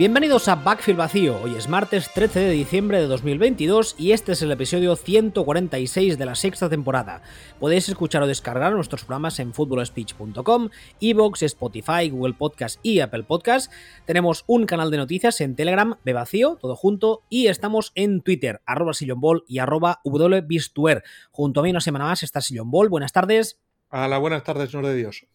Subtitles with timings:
[0.00, 1.42] Bienvenidos a Backfield Vacío.
[1.42, 6.24] Hoy es martes 13 de diciembre de 2022 y este es el episodio 146 de
[6.24, 7.20] la sexta temporada.
[7.58, 10.70] Podéis escuchar o descargar nuestros programas en footballspeech.com,
[11.02, 13.70] Evox, Spotify, Google Podcast y Apple Podcast.
[14.06, 18.94] Tenemos un canal de noticias en Telegram, Vacío, todo junto, y estamos en Twitter, arroba
[18.94, 21.04] sillonball y arroba wbistuer.
[21.30, 22.88] Junto a mí una semana más está Sillon Ball.
[22.88, 23.60] Buenas tardes.
[23.90, 25.26] Hola, buenas tardes, señor de Dios.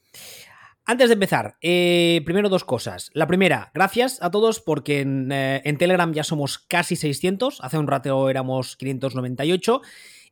[0.88, 3.09] Antes de empezar, eh, primero dos cosas.
[3.13, 7.88] La primera, gracias a todos porque eh, en, Telegram ya somos casi 600, hace un
[7.88, 9.81] rato éramos 598.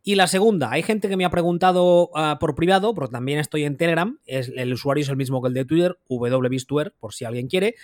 [0.03, 3.63] Y la segunda, hay gente que me ha preguntado ah, por privado, pero también estoy
[3.63, 7.47] en Telegram, el usuario es el mismo que el de Twitter, wbistuer, por si alguien
[7.47, 7.75] quiere.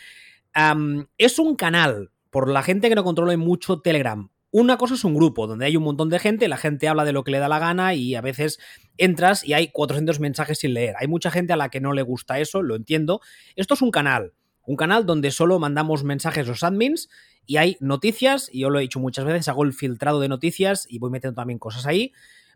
[1.17, 5.14] es un canal, por la gente que no controle mucho Telegram, una cosa es un
[5.14, 7.47] grupo donde hay un montón de gente, la gente habla de lo que le da
[7.47, 8.59] la gana y a veces
[8.97, 10.95] entras y hay 400 mensajes sin leer.
[11.00, 13.22] Hay mucha gente a la que no le gusta eso, lo entiendo.
[13.56, 14.33] Esto es un canal,
[14.66, 17.09] un canal donde solo mandamos mensajes los admins
[17.45, 20.86] y hay noticias, y yo lo he dicho muchas veces, hago el filtrado de noticias
[20.89, 22.11] y voy metiendo también cosas ahí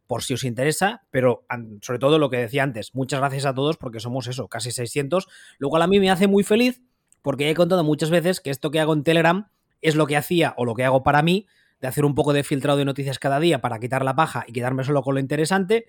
[0.08, 1.46] por si os interesa, pero
[1.82, 5.28] sobre todo lo que decía antes, muchas gracias a todos porque somos eso, casi 600,
[5.60, 6.82] lo cual a mí me hace muy feliz
[7.22, 9.48] porque he contado muchas veces que esto que hago en Telegram
[9.82, 11.48] es lo que hacía o lo que hago para mí
[11.84, 14.54] de hacer un poco de filtrado de noticias cada día para quitar la paja y
[14.54, 15.88] quedarme solo con lo interesante.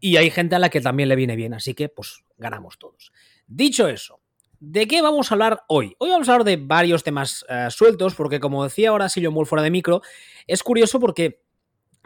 [0.00, 3.12] Y hay gente a la que también le viene bien, así que pues ganamos todos.
[3.46, 4.20] Dicho eso,
[4.58, 5.94] ¿de qué vamos a hablar hoy?
[5.98, 9.44] Hoy vamos a hablar de varios temas eh, sueltos, porque como decía ahora Silvio Mull
[9.44, 10.00] fuera de micro,
[10.46, 11.42] es curioso porque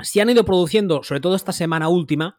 [0.00, 2.38] se han ido produciendo, sobre todo esta semana última,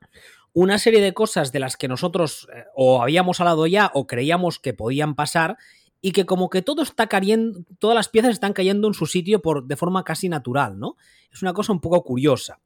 [0.51, 4.59] una serie de cosas de las que nosotros eh, o habíamos hablado ya o creíamos
[4.59, 5.57] que podían pasar
[6.05, 9.41] y que como que todo está cayendo, todas las piezas están cayendo en su sitio
[9.41, 10.97] por, de forma casi natural, ¿no?
[11.31, 12.59] Es una cosa un poco curiosa.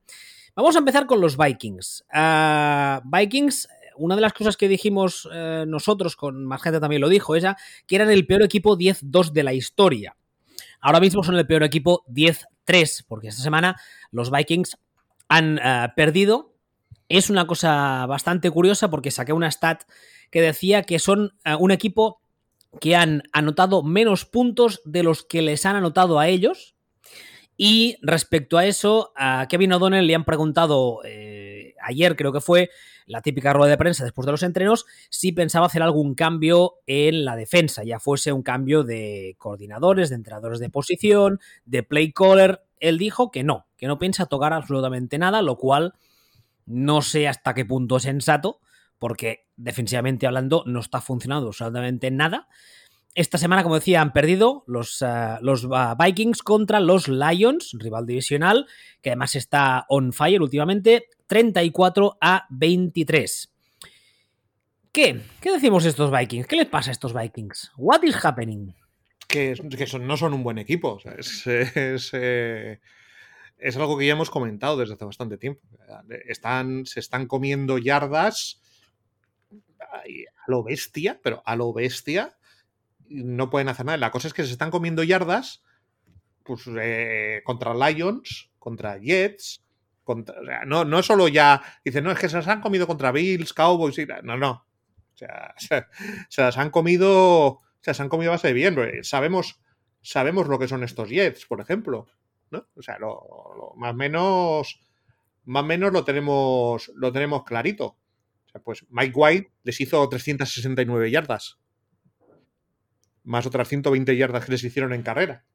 [0.55, 2.03] Vamos a empezar con los Vikings.
[2.11, 7.09] Ah, Vikings, una de las cosas que dijimos eh, nosotros, con más gente también lo
[7.09, 7.55] dijo, ella,
[7.85, 10.17] que eran el peor equipo 10-2 de la historia.
[10.81, 14.79] Ahora mismo son el peor equipo 10-3, porque esta semana los Vikings
[15.29, 16.55] han eh, perdido.
[17.07, 19.83] Es una cosa bastante curiosa porque saqué una stat
[20.31, 22.19] que decía que son eh, un equipo
[22.79, 26.75] que han anotado menos puntos de los que les han anotado a ellos.
[27.55, 32.69] Y respecto a eso, a Kevin O'Donnell le han preguntado eh, ayer, creo que fue,
[33.07, 37.25] la típica rueda de prensa después de los entrenos, si pensaba hacer algún cambio en
[37.25, 42.61] la defensa, ya fuese un cambio de coordinadores, de entrenadores de posición, de play caller.
[42.79, 45.93] Él dijo que no, que no piensa tocar absolutamente nada, lo cual
[46.65, 48.59] no sé hasta qué punto es sensato,
[48.99, 52.47] porque defensivamente hablando no está funcionando absolutamente nada.
[53.15, 58.05] Esta semana, como decía, han perdido los, eh, los uh, Vikings contra los Lions, rival
[58.05, 58.67] divisional,
[59.01, 63.53] que además está on fire últimamente, 34 a 23.
[64.91, 65.21] ¿Qué?
[65.41, 66.45] ¿Qué decimos estos Vikings?
[66.47, 67.71] ¿Qué les pasa a estos Vikings?
[67.77, 68.75] What is happening?
[69.27, 69.55] Que,
[69.99, 70.99] no son un buen equipo.
[71.17, 72.79] es, eh,
[73.57, 75.61] es, algo que ya hemos comentado desde hace bastante tiempo.
[76.27, 78.61] Están, se están comiendo yardas
[79.79, 80.03] a
[80.47, 82.37] lo bestia, pero a lo bestia,
[83.09, 83.97] no pueden hacer nada.
[83.97, 85.63] La cosa es que se están comiendo yardas
[86.43, 89.63] pues, eh, contra Lions, contra Jets,
[90.03, 93.53] contra, no, no solo ya, dicen, no, es que se las han comido contra Bills,
[93.53, 94.51] Cowboys, y, no, no.
[95.13, 95.53] O sea,
[96.29, 98.75] se, las han comido, se las han comido base bien.
[99.03, 99.59] Sabemos,
[100.01, 102.07] sabemos lo que son estos Jets, por ejemplo.
[102.51, 102.67] ¿no?
[102.75, 104.79] O sea, lo, más menos
[105.45, 107.97] más menos lo tenemos lo tenemos clarito
[108.63, 111.59] pues Mike White les hizo 369 yardas.
[113.23, 115.45] Más otras 120 yardas que les hicieron en carrera.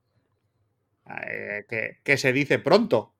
[1.26, 3.14] Eh, que, se dice pronto.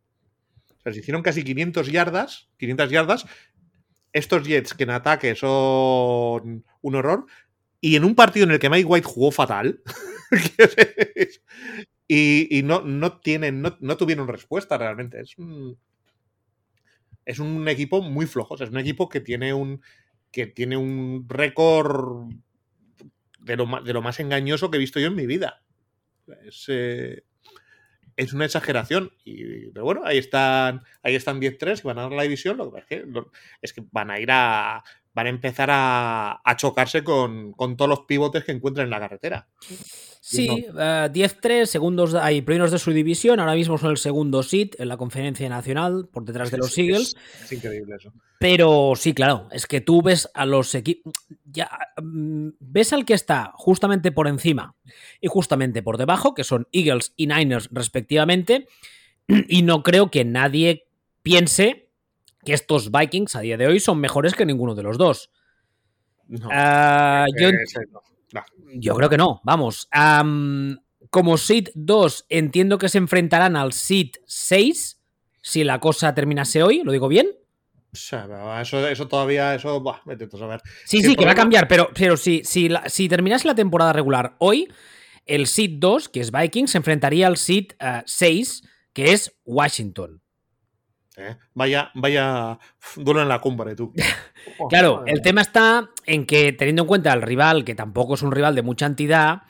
[0.68, 2.50] O sea, se hicieron casi 500 yardas.
[2.58, 3.26] 500 yardas.
[4.12, 7.26] Estos Jets que en ataque son un horror.
[7.80, 9.82] Y en un partido en el que Mike White jugó fatal.
[12.08, 15.20] y, no, no, tienen, no, no, tuvieron respuesta realmente.
[15.20, 15.78] Es un,
[17.24, 18.54] es un equipo muy flojo.
[18.54, 19.82] es un equipo que tiene un,
[20.30, 22.30] que tiene un récord
[23.40, 25.62] de lo, de lo, más engañoso que he visto yo en mi vida.
[26.46, 27.24] Es, eh,
[28.16, 29.12] es una exageración.
[29.24, 32.56] Y, pero bueno, ahí están, ahí están 10-3 y van a dar la división.
[32.56, 33.04] Lo que es que,
[33.60, 34.82] es que van a ir a.
[35.14, 39.00] van a empezar a, a chocarse con, con, todos los pivotes que encuentran en la
[39.00, 39.48] carretera.
[40.24, 44.78] Sí, 10-3, eh, segundos, hay primeros de su división, ahora mismo son el segundo sit
[44.78, 47.16] en la conferencia nacional, por detrás de los Eagles.
[47.42, 48.12] Es, increíble eso.
[48.38, 51.12] Pero sí, claro, es que tú ves a los equipos,
[51.44, 51.70] ya
[52.00, 54.76] mm, ves al que está justamente por encima
[55.20, 58.68] y justamente por debajo, que son Eagles y Niners respectivamente,
[59.48, 60.86] y no creo que nadie
[61.22, 61.90] piense
[62.44, 65.30] que estos Vikings a día de hoy son mejores que ninguno de los dos.
[66.28, 67.50] No, ah, yo,
[68.74, 69.88] yo creo que no, vamos.
[71.10, 75.00] como Seed 2 entiendo que se enfrentarán al Seed 6,
[75.42, 77.28] si la cosa terminase hoy, ¿lo digo bien?
[77.92, 80.62] O sea, eso, eso todavía, eso, bah, vete a saber.
[80.86, 83.92] Sí, Sí, que va a cambiar, pero, pero si, si, la- si terminase la temporada
[83.92, 84.72] regular hoy,
[85.26, 88.62] el Seed 2, que es Vikings, se enfrentaría al Seed eh, 6,
[88.94, 90.21] que es Washington.
[91.16, 92.58] Eh, Vaya, vaya,
[92.96, 93.92] duelo en la cumbre, tú.
[94.58, 95.22] Oh, Claro, madre el mía.
[95.22, 98.62] tema está en que teniendo en cuenta el rival, que tampoco es un rival de
[98.62, 99.42] mucha entidad,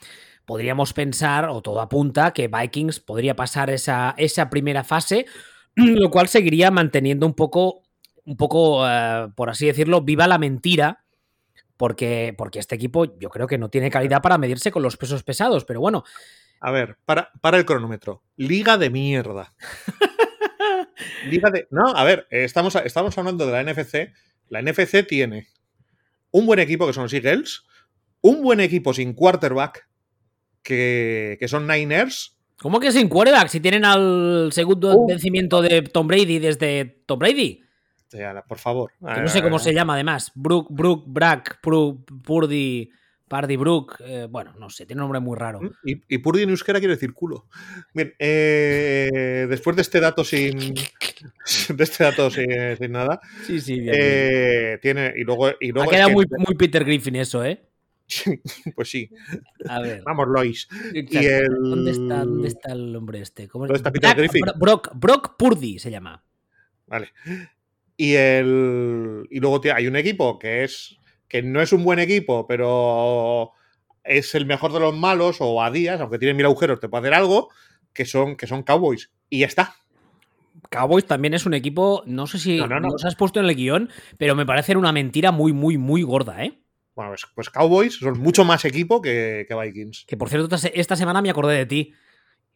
[0.45, 5.25] podríamos pensar, o todo apunta, que Vikings podría pasar esa, esa primera fase,
[5.77, 7.83] lo cual seguiría manteniendo un poco,
[8.25, 10.99] un poco, eh, por así decirlo, viva la mentira.
[11.79, 15.25] Porque, porque este equipo yo creo que no tiene calidad para medirse con los pesos
[15.25, 16.05] pesados, pero bueno,
[16.61, 18.23] A ver, para, para el cronómetro.
[18.37, 19.53] Liga de mierda.
[21.29, 21.67] Liga de.
[21.71, 24.13] No, a ver, eh, estamos, estamos hablando de la NFC.
[24.49, 25.49] La NFC tiene
[26.31, 27.65] un buen equipo que son los Eagles,
[28.21, 29.89] un buen equipo sin quarterback
[30.63, 32.37] que, que son Niners.
[32.63, 33.49] ¿cómo que sin quarterback?
[33.49, 35.09] Si tienen al segundo Uh.
[35.09, 37.61] vencimiento de Tom Brady desde Tom Brady.
[38.47, 38.93] Por favor.
[39.01, 40.31] Que no sé cómo se llama además.
[40.35, 42.91] Brook, Brook, Brack, Purdy,
[43.33, 43.97] Pardy Brook.
[44.05, 45.61] eh, bueno, no sé, tiene un nombre muy raro.
[45.85, 47.47] Y, y Purdy en euskera quiere decir culo.
[47.95, 50.75] Bien, eh, después de este dato sin.
[51.77, 52.47] De este dato sin,
[52.77, 53.21] sin nada.
[53.47, 55.15] Sí, sí, eh, tiene.
[55.17, 55.51] Y luego.
[55.61, 57.63] Y luego ha es quedado que- muy, muy Peter Griffin eso, ¿eh?
[58.75, 59.09] Pues sí.
[59.69, 60.03] A ver.
[60.05, 60.69] Vamos, Lois.
[60.93, 61.21] exacto.
[61.23, 61.49] Y el.
[61.63, 63.49] ¿Dónde, está, ¿Dónde está el hombre este?
[63.49, 63.65] ¿Cómo?
[63.67, 64.43] ¿Dónde está Peter Griffin?
[64.43, 66.23] Bro- Brock, Brock Purdy se llama.
[66.87, 67.09] Vale.
[67.97, 69.27] Y el.
[69.31, 70.99] Y luego hay un equipo que es.
[71.33, 73.53] Que no es un buen equipo, pero
[74.05, 77.05] es el mejor de los malos, o a días, aunque tiene mil agujeros, te puede
[77.09, 77.49] hacer algo,
[77.95, 79.11] que son, que son Cowboys.
[79.31, 79.75] Y ya está.
[80.69, 82.89] Cowboys también es un equipo, no sé si No, no, no.
[82.91, 83.89] los has puesto en el guion,
[84.19, 86.61] pero me parece una mentira muy, muy, muy gorda, ¿eh?
[86.95, 90.05] Bueno, pues, pues Cowboys son mucho más equipo que, que Vikings.
[90.07, 91.95] Que por cierto, esta semana me acordé de ti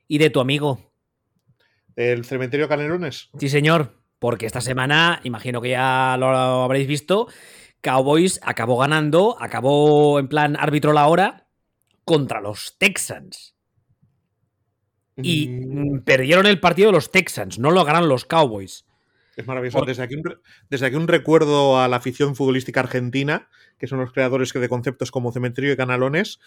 [0.06, 0.92] y de tu amigo.
[1.96, 3.30] El cementerio Canelones.
[3.40, 7.28] Sí, señor, porque esta semana, imagino que ya lo habréis visto,
[7.80, 11.46] Cowboys acabó ganando, acabó en plan árbitro la hora
[12.04, 13.54] contra los Texans.
[15.22, 18.84] Y Mm, perdieron el partido los Texans, no lo ganaron los Cowboys.
[19.36, 19.84] Es maravilloso.
[19.84, 20.36] Desde aquí, un, re-
[20.70, 24.68] desde aquí un recuerdo a la afición futbolística argentina, que son los creadores que de
[24.68, 26.40] conceptos como cementerio de canalones,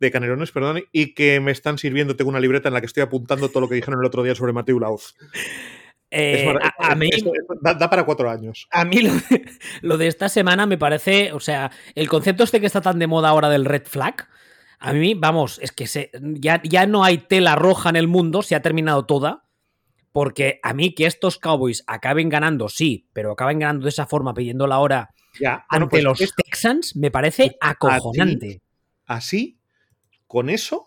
[0.00, 2.16] de canelones, perdón, y que me están sirviendo.
[2.16, 4.34] Tengo una libreta en la que estoy apuntando todo lo que dijeron el otro día
[4.34, 5.14] sobre Mateo Lauz.
[6.10, 8.66] Eh, Es a, a mí, esto- esto da, da para cuatro años.
[8.70, 9.44] a mí lo de,
[9.82, 13.06] lo de esta semana me parece, o sea, el concepto este que está tan de
[13.06, 14.28] moda ahora del red flag,
[14.80, 18.42] a mí, vamos, es que se, ya, ya no hay tela roja en el mundo,
[18.42, 19.44] se ha terminado toda.
[20.12, 24.34] Porque a mí que estos Cowboys acaben ganando, sí, pero acaben ganando de esa forma,
[24.34, 28.60] pidiendo la hora Ya, bueno, ante pues los Texans, me parece acojonante.
[29.06, 29.60] así,
[30.26, 30.86] con eso,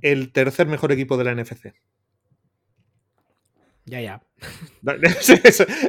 [0.00, 1.72] el tercer mejor equipo de la NFC.
[3.86, 4.22] Ya, ya.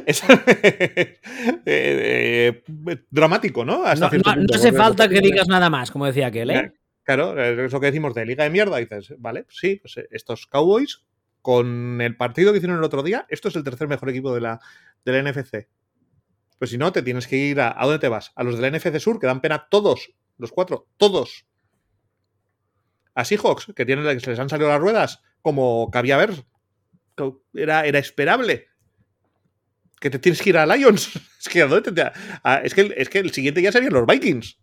[0.06, 1.18] Es, eh,
[1.66, 2.62] eh,
[3.10, 3.84] dramático, ¿no?
[3.84, 6.50] Hasta No, cierto no- no punto, hace falta que digas nada más, como decía aquel,
[6.50, 6.72] ¿eh?
[7.02, 8.78] Claro, es lo que decimos de liga de mierda.
[8.78, 11.04] Dices, vale, sí, pues eh, estos Cowboys,
[11.40, 14.40] con el partido que hicieron el otro día, esto es el tercer mejor equipo de
[14.40, 14.60] la,
[15.04, 15.68] de la NFC.
[16.58, 17.74] Pues si no, te tienes que ir a.
[17.80, 18.32] ¿A dónde te vas?
[18.34, 21.46] A los de la NFC Sur, que dan pena todos, los cuatro, todos.
[23.14, 26.44] A Seahawks, que tienen, que se les han salido las ruedas, como cabía ver.
[27.54, 28.66] Era, era esperable.
[30.00, 31.10] Que te tienes que ir a Lions.
[31.46, 32.02] Es que, ¿a dónde te-
[32.42, 34.58] a- es que, el- es que el siguiente ya serían los Vikings.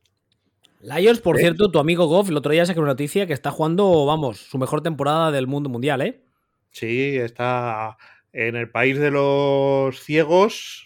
[0.81, 1.39] Lions, por ¿Eh?
[1.39, 4.57] cierto, tu amigo Goff el otro día sacó una noticia que está jugando, vamos, su
[4.57, 6.25] mejor temporada del mundo mundial, ¿eh?
[6.71, 7.95] Sí, está
[8.33, 10.83] en el país de los ciegos.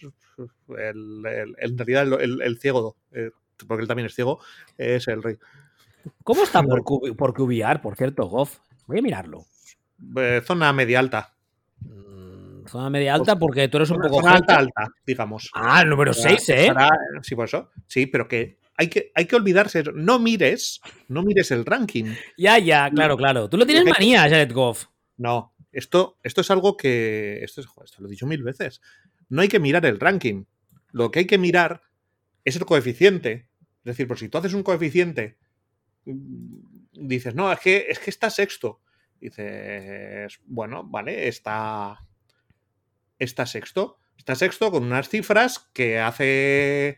[0.68, 3.32] El, el- en realidad, el, ciego, eh,
[3.66, 4.38] porque él también es ciego,
[4.76, 5.36] es el rey.
[6.22, 6.84] ¿Cómo está por,
[7.16, 8.58] por QBR, por cierto, Goff?
[8.86, 9.46] Voy a mirarlo.
[10.16, 11.34] Eh, zona media alta.
[12.68, 14.20] Zona media alta porque tú eres un poco...
[14.20, 15.50] zona alta, alta, digamos.
[15.54, 16.72] Ah, el número 6, ¿eh?
[17.22, 17.70] Sí, por eso.
[17.86, 19.82] Sí, pero que hay que, hay que olvidarse.
[19.94, 22.14] No mires, no mires el ranking.
[22.36, 23.48] Ya, ya, claro, claro.
[23.48, 24.86] Tú lo tienes manía, Jared Goff.
[25.16, 27.42] No, esto, esto es algo que.
[27.42, 28.80] Esto, es, esto lo he dicho mil veces.
[29.28, 30.44] No hay que mirar el ranking.
[30.92, 31.82] Lo que hay que mirar
[32.44, 33.48] es el coeficiente.
[33.78, 35.38] Es decir, por si tú haces un coeficiente,
[36.04, 36.60] mm,
[36.92, 38.80] dices, no, es que, es que está sexto.
[39.20, 41.98] Dices, bueno, vale, está.
[43.18, 43.98] Está sexto.
[44.16, 46.96] Está sexto con unas cifras que hace.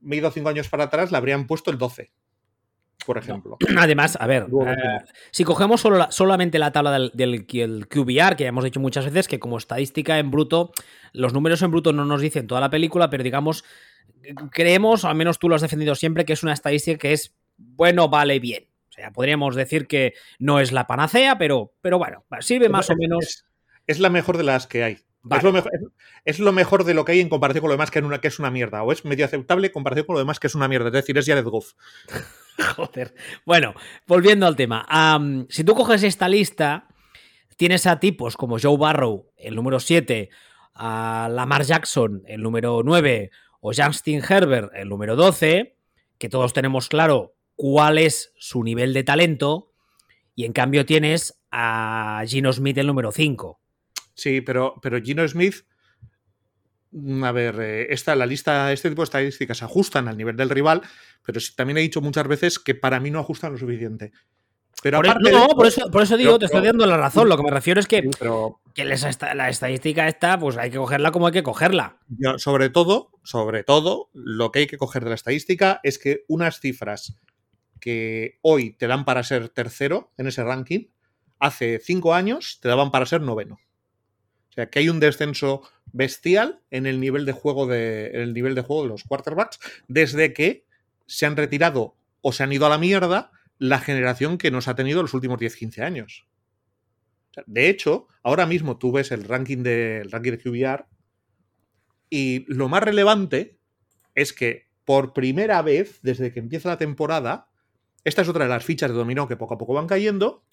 [0.00, 2.12] Me he ido cinco años para atrás, le habrían puesto el 12,
[3.04, 3.56] por ejemplo.
[3.78, 4.76] Además, a ver, Luego, eh,
[5.30, 9.04] si cogemos solo la- solamente la tabla del, del QBR, que ya hemos dicho muchas
[9.04, 10.72] veces que como estadística en bruto,
[11.12, 13.64] los números en bruto no nos dicen toda la película, pero digamos,
[14.50, 18.08] creemos, al menos tú lo has defendido siempre, que es una estadística que es bueno,
[18.08, 18.68] vale, bien.
[18.88, 22.94] O sea, podríamos decir que no es la panacea, pero, pero bueno, sirve más o
[22.96, 23.44] menos.
[23.86, 24.98] Es, la mejor de las que hay.
[25.30, 25.72] Es, lo mejor,
[26.24, 28.28] es, lo mejor, de lo que hay en comparación con lo demás que, una, que
[28.28, 28.82] es una mierda.
[28.82, 30.88] O es medio aceptable en comparación con lo demás que es una mierda.
[30.88, 31.72] Es decir, es Jared Goff.
[32.76, 33.14] Joder.
[33.44, 33.74] Bueno,
[34.06, 34.86] volviendo al tema.
[35.48, 36.88] si tú coges esta lista,
[37.56, 40.30] tienes a tipos como Joe Barrow, el número 7,
[40.74, 43.30] a Lamar Jackson, el número 9,
[43.60, 45.76] o Justin Herbert, el número 12,
[46.18, 49.72] que todos tenemos claro cuál es su nivel de talento,
[50.34, 53.58] y en cambio tienes a Gino Smith, el número 5.
[54.16, 55.64] Sí, pero, pero Gino Smith,
[56.90, 60.50] mm, a ver, eh, esta, la lista, este tipo de estadísticas ajustan al nivel del
[60.50, 60.82] rival,
[61.22, 64.12] pero también he dicho muchas veces que para mí no ajustan lo suficiente.
[64.82, 65.48] Pero por, no,
[65.90, 67.28] por, eso, digo, te estoy dando la razón.
[67.28, 68.08] Lo que me refiero es que,
[68.74, 71.98] que la estadística está, pues hay que cogerla como hay que cogerla.
[72.36, 76.60] sobre todo, sobre todo, lo que hay que coger de la estadística es que unas
[76.60, 77.18] cifras
[77.80, 80.88] que hoy te dan para ser tercero en ese ranking,
[81.38, 83.58] hace cinco años te daban para ser noveno.
[84.56, 88.54] Sea que hay un descenso bestial en el nivel de juego de, en el nivel
[88.54, 90.64] de juego de los quarterbacks desde que
[91.06, 94.74] se han retirado o se han ido a la mierda la generación que nos ha
[94.74, 96.26] tenido los últimos 10-15 años.
[97.44, 100.86] de hecho, ahora mismo tú ves el ranking de, el ranking de QBR
[102.08, 103.58] y lo más relevante
[104.14, 107.50] es que por primera vez desde que empieza la temporada,
[108.04, 110.44] esta es otra de las fichas de dominó que poco a poco van cayendo,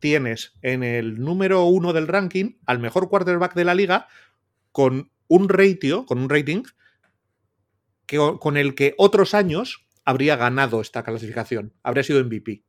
[0.00, 4.08] tienes en el número uno del ranking al mejor quarterback de la liga
[4.72, 6.64] con un ratio, con un rating
[8.06, 12.64] que, con el que otros años habría ganado esta clasificación, habría sido MVP.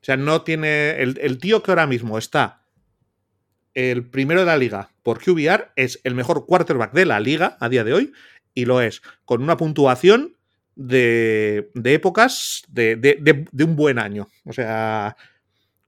[0.00, 1.02] O sea, no tiene.
[1.02, 2.62] El, tío que ahora mismo está
[3.74, 7.68] el primero de la liga por QBR es el mejor quarterback de la liga a
[7.68, 8.12] día de hoy
[8.54, 10.36] y lo es con una puntuación
[10.74, 14.28] de, de épocas de, de, un buen año.
[14.44, 15.16] O sea,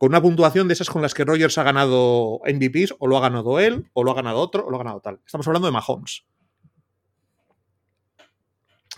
[0.00, 3.21] con una puntuación de esas con las que Rogers ha ganado MVPs o lo ha
[3.21, 5.21] ganado él o lo ha ganado otro o lo ha ganado tal.
[5.26, 6.25] Estamos hablando de Mahomes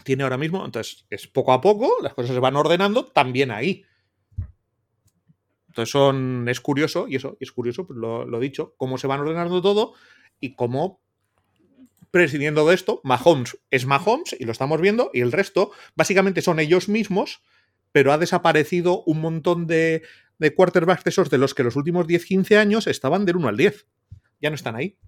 [0.05, 0.65] tiene ahora mismo.
[0.65, 3.85] Entonces, es poco a poco, las cosas se van ordenando también ahí.
[5.69, 9.21] Entonces, son, es curioso, y eso es curioso, pues lo, lo dicho, cómo se van
[9.21, 9.95] ordenando todo
[10.39, 11.01] y cómo,
[12.13, 16.61] presidiendo de esto, Mahomes es Mahomes, y lo estamos viendo, y el resto, básicamente son
[16.61, 17.43] ellos mismos,
[17.91, 20.03] pero ha desaparecido un montón de,
[20.43, 23.57] de quarterbacks de esos de los que los últimos 10-15 años estaban del 1 al
[23.57, 23.87] 10.
[24.41, 24.99] Ya no están ahí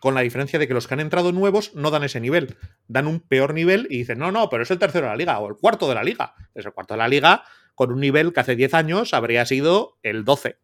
[0.00, 3.06] con la diferencia de que los que han entrado nuevos no dan ese nivel, dan
[3.06, 5.48] un peor nivel y dicen, no, no, pero es el tercero de la liga o
[5.48, 6.34] el cuarto de la liga.
[6.54, 7.42] Es el cuarto de la liga
[7.74, 10.56] con un nivel que hace 10 años habría sido el 12.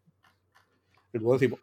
[1.12, 1.58] El décimo.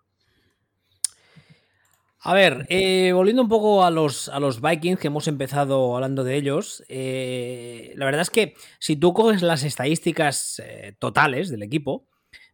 [2.23, 6.23] A ver, eh, volviendo un poco a los, a los Vikings, que hemos empezado hablando
[6.23, 11.63] de ellos, eh, la verdad es que si tú coges las estadísticas eh, totales del
[11.63, 12.05] equipo,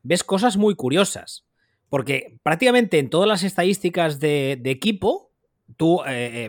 [0.03, 1.45] ves cosas muy curiosas.
[1.89, 5.31] Porque prácticamente en todas las estadísticas de, equipo,
[5.75, 6.01] tú,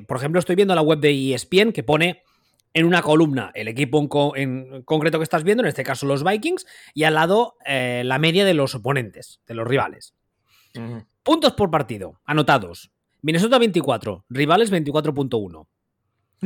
[0.08, 2.22] por ejemplo, estoy viendo la web de ESPN que pone
[2.74, 6.66] en una columna el equipo en, concreto que estás viendo, en este caso los Vikings,
[6.92, 10.14] y al lado la media de los oponentes, de los rivales.
[11.22, 12.90] Puntos por partido, anotados.
[13.22, 15.66] Minnesota 24, rivales 24.1.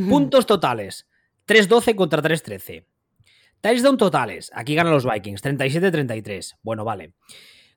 [0.09, 1.07] Puntos totales,
[1.47, 2.87] 3-12 contra 3-13.
[3.61, 6.57] Touchdown totales, aquí ganan los Vikings, 37-33.
[6.63, 7.15] Bueno, vale.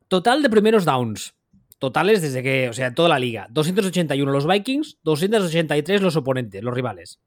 [0.07, 1.35] Total de primeros downs.
[1.77, 3.47] Totales desde que, o sea, toda la liga.
[3.51, 7.19] 281 los Vikings, 283 los oponentes, los rivales.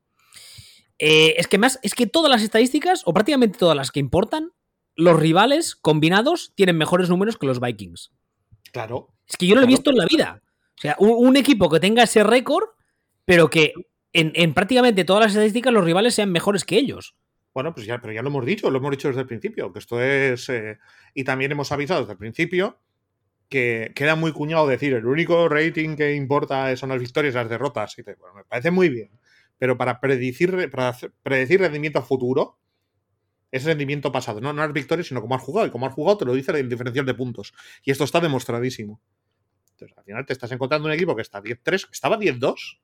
[0.98, 4.52] Eh, es que más, es que todas las estadísticas, o prácticamente todas las que importan,
[4.96, 8.10] los rivales combinados tienen mejores números que los Vikings.
[8.72, 9.14] Claro.
[9.28, 10.42] Es que yo no lo he visto en la vida.
[10.78, 12.64] O sea, un, equipo que tenga ese récord,
[13.24, 13.74] pero que
[14.12, 17.16] en, prácticamente todas las estadísticas los rivales sean mejores que ellos.
[17.52, 19.80] Bueno, pues ya, pero ya lo hemos dicho, lo hemos dicho desde el principio, que
[19.80, 20.48] esto es.
[20.48, 20.78] Eh,
[21.14, 22.78] y también hemos avisado desde el principio
[23.48, 27.48] que queda muy cuñado decir el único rating que importa son las victorias y las
[27.48, 27.98] derrotas.
[27.98, 29.10] Y bueno, me parece muy bien.
[29.58, 32.58] Pero para predecir, para predecir rendimiento futuro,
[33.50, 34.40] es rendimiento pasado.
[34.40, 35.66] No, no las victorias, sino cómo has jugado.
[35.66, 37.54] Y cómo has jugado te lo dice el diferencial de puntos.
[37.82, 39.00] Y esto está demostradísimo.
[39.78, 42.80] Entonces, al final te estás encontrando un equipo que está 10-3, estaba 10-2,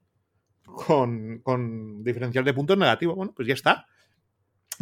[0.62, 3.16] con, con diferencial de puntos negativo.
[3.16, 3.86] Bueno, pues ya está.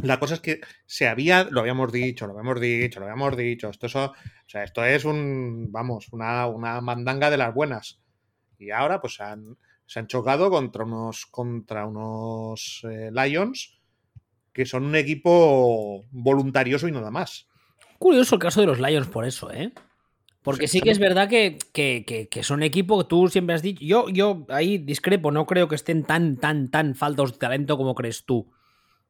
[0.02, 3.71] La cosa es que se había, lo habíamos dicho, lo habíamos dicho, lo habíamos dicho.
[3.71, 4.14] Esto es, o
[4.47, 8.02] sea, esto es un, vamos, una, una mandanga de las buenas.
[8.59, 13.78] Y ahora, pues se han, se han chocado contra unos, contra unos eh, Lions
[14.52, 17.49] que son un equipo voluntarioso y nada más.
[17.99, 19.73] Curioso el caso de los Lions por eso, ¿eh?
[20.42, 23.84] Porque sí, que es verdad que, que, que, son equipo tú siempre has dicho.
[23.84, 27.94] Yo, yo ahí discrepo, no creo que estén tan, tan, tan faltos de talento como
[27.94, 28.50] crees tú.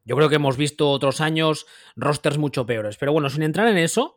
[0.04, 2.98] Yo creo que hemos visto otros años rosters mucho peores.
[2.98, 4.14] Pero bueno, sin entrar en eso,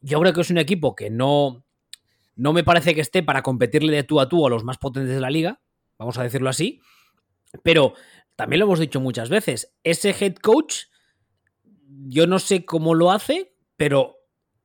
[0.00, 1.64] yo creo que es un equipo que no,
[2.34, 5.14] no me parece que esté para competirle de tú a tú a los más potentes
[5.14, 5.60] de la liga,
[5.98, 6.80] vamos a decirlo así.
[7.62, 7.94] Pero
[8.34, 10.84] también lo hemos dicho muchas veces, ese head coach,
[12.08, 14.15] yo no sé cómo lo hace, pero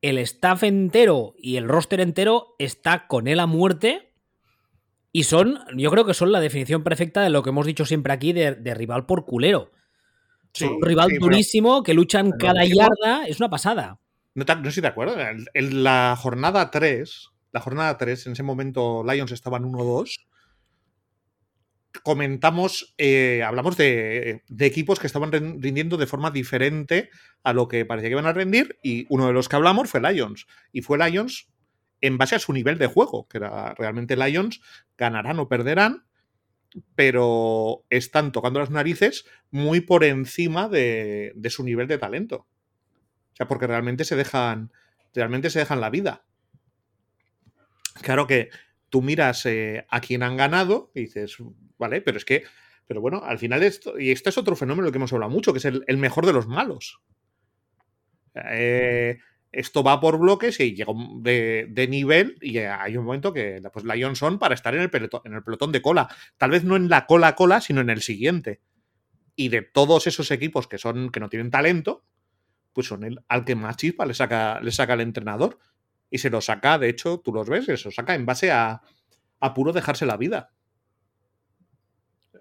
[0.02, 4.14] el staff entero y el roster entero está con él a muerte.
[5.14, 8.14] Y son, yo creo que son la definición perfecta de lo que hemos dicho siempre
[8.14, 9.72] aquí de, rival por culero.
[10.54, 14.00] son un rival durísimo que luchan cada yarda, es una pasada.
[14.34, 18.44] No, no sé si te acuerdas, en la jornada 3, la jornada 3, en ese
[18.44, 20.26] momento Lions estaban 1-2
[22.04, 27.10] comentamos, eh, hablamos de, equipos que estaban rindiendo de forma diferente
[27.44, 30.02] a lo que parecía que iban a rendir y uno de los que hablamos fue
[30.02, 30.48] Lions.
[30.72, 31.50] Y fue Lions
[32.02, 34.62] en base a su nivel de juego, que era realmente Lions
[34.98, 36.06] ganarán o perderán,
[36.96, 42.48] pero están tocando las narices muy por encima de, de su nivel de talento.
[43.34, 44.72] O sea, porque realmente se dejan,
[45.14, 46.26] realmente se dejan la vida.
[48.02, 48.50] Claro que
[48.92, 51.38] tú miras eh, a quien han ganado y dices,
[51.80, 52.44] vale, pero es que,
[52.86, 55.60] pero bueno, al final esto, y este es otro fenómeno que hemos hablado mucho, que
[55.60, 57.02] es el, mejor de los malos.
[58.36, 59.18] Eh,
[59.52, 64.20] esto va por bloques y llega de, nivel y hay un momento que pues Lions
[64.20, 66.08] son para estar en el, pelotón, en el pelotón de cola.
[66.38, 68.62] Tal vez no en la cola cola, sino en el siguiente.
[69.36, 72.06] Y de todos esos equipos que son que no tienen talento,
[72.74, 75.60] pues son el al que más chispa le saca, le saca el entrenador
[76.12, 78.82] y se lo saca, de hecho, tú los ves, se lo saca en base a,
[79.40, 80.52] a puro dejarse la vida.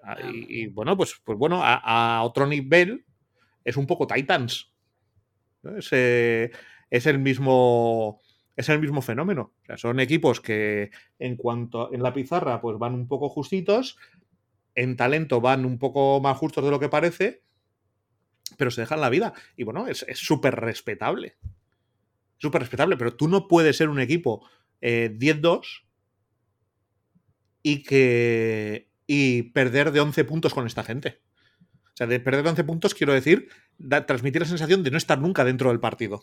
[0.03, 3.07] Ah, y, bueno, pues, pues bueno, a, otro nivel
[3.64, 4.73] es un poco Titans.
[5.77, 8.21] Es, es, el mismo.
[8.57, 9.55] Es el mismo fenómeno.
[9.77, 13.97] son equipos que en cuanto en la pizarra, pues van un poco justitos.
[14.75, 17.45] En talento van un poco más justos de lo que parece.
[18.57, 19.33] Pero se dejan la vida.
[19.57, 21.37] Y bueno, es súper respetable
[22.40, 24.48] súper respetable, pero tú no puedes ser un equipo
[24.81, 25.87] 10-2 eh,
[27.62, 31.20] y que y perder de 11 puntos con esta gente.
[31.85, 33.48] O sea, de perder de 11 puntos quiero decir
[34.07, 36.22] transmitir la sensación de no estar nunca dentro del partido.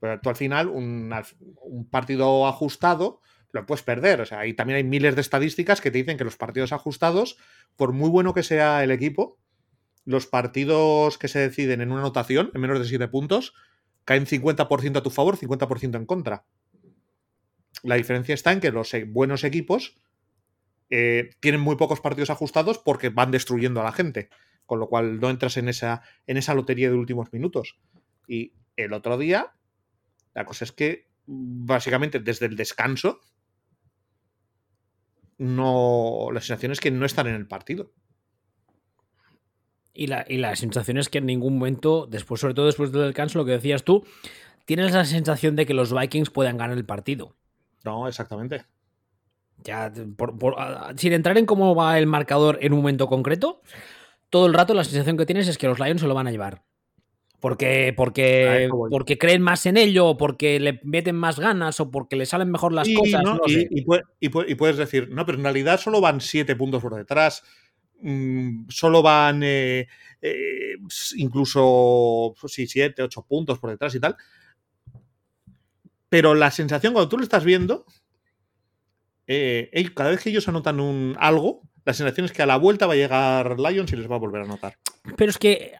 [0.00, 1.14] Pero tú al final, un,
[1.62, 3.20] un, partido ajustado
[3.52, 4.20] lo puedes perder.
[4.20, 7.38] O sea, y también hay miles de estadísticas que te dicen que los partidos ajustados,
[7.76, 9.38] por muy bueno que sea el equipo,
[10.04, 13.54] los partidos que se deciden en una anotación, en menos de 7 puntos,
[14.06, 16.46] caen 50% a tu favor, 50% en contra.
[17.82, 20.00] La diferencia está en que los e, buenos equipos
[20.88, 24.30] eh, tienen muy pocos partidos ajustados porque van destruyendo a la gente,
[24.64, 27.78] con lo cual no entras en esa, en esa lotería de últimos minutos.
[28.28, 29.52] Y el otro día,
[30.34, 33.20] la cosa es que básicamente desde el descanso,
[35.36, 37.92] no, la sensación es que no están en el partido.
[39.96, 43.44] Y la, sensación es que en ningún momento, después, sobre todo después del descanso, lo
[43.44, 44.04] que decías tú,
[44.64, 47.34] tienes la sensación de que los Vikings puedan ganar el partido.
[47.84, 48.64] No, exactamente.
[49.64, 49.92] Ya,
[50.96, 53.62] sin entrar en cómo va el marcador en un momento concreto,
[54.30, 56.30] todo el rato la sensación que tienes es que los Lions se lo van a
[56.30, 56.62] llevar.
[57.40, 62.26] Porque, porque, porque creen más en ello, porque le meten más ganas, o porque le
[62.26, 63.22] salen mejor las cosas.
[64.20, 67.42] y, puedes decir, no, pero en realidad solo van siete puntos por detrás.
[68.00, 69.88] Mm, solo van eh,
[70.20, 70.76] eh,
[71.16, 74.16] incluso pues sí, 7, 8 puntos por detrás y tal.
[76.08, 77.84] Pero la sensación cuando tú lo estás viendo,
[79.26, 82.86] eh, cada vez que ellos anotan un algo, la sensación es que a la vuelta
[82.86, 84.78] va a llegar Lions y les va a volver a anotar.
[85.16, 85.74] Pero es que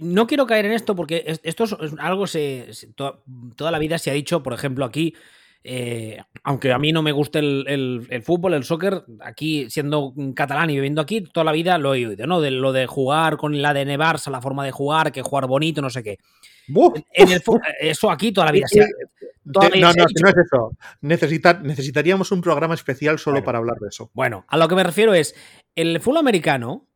[0.00, 4.14] no quiero caer en esto porque esto es algo se, toda la vida se ha
[4.14, 5.14] dicho, por ejemplo, aquí
[5.66, 10.74] eh, aunque a mí no me guste el, fútbol, el soccer, aquí siendo catalán y
[10.74, 12.42] viviendo aquí, toda la vida lo he oído, ¿no?
[12.42, 15.80] De lo de jugar con la de Barça, la forma de jugar, que jugar bonito,
[15.80, 16.18] no sé qué.
[17.80, 18.86] eso aquí toda la vida se
[19.44, 20.76] no, no, no, es eso.
[21.62, 24.10] necesitaríamos un programa especial solo para hablar de eso.
[24.14, 25.34] Bueno, a lo que me refiero es,
[25.74, 26.88] el fútbol americano,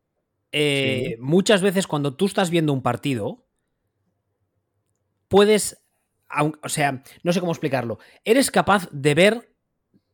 [0.53, 3.47] eh, muchas veces cuando tú estás viendo un partido,
[5.29, 5.83] puedes
[6.63, 7.99] o sea, no sé cómo explicarlo.
[8.25, 9.55] Eres capaz de ver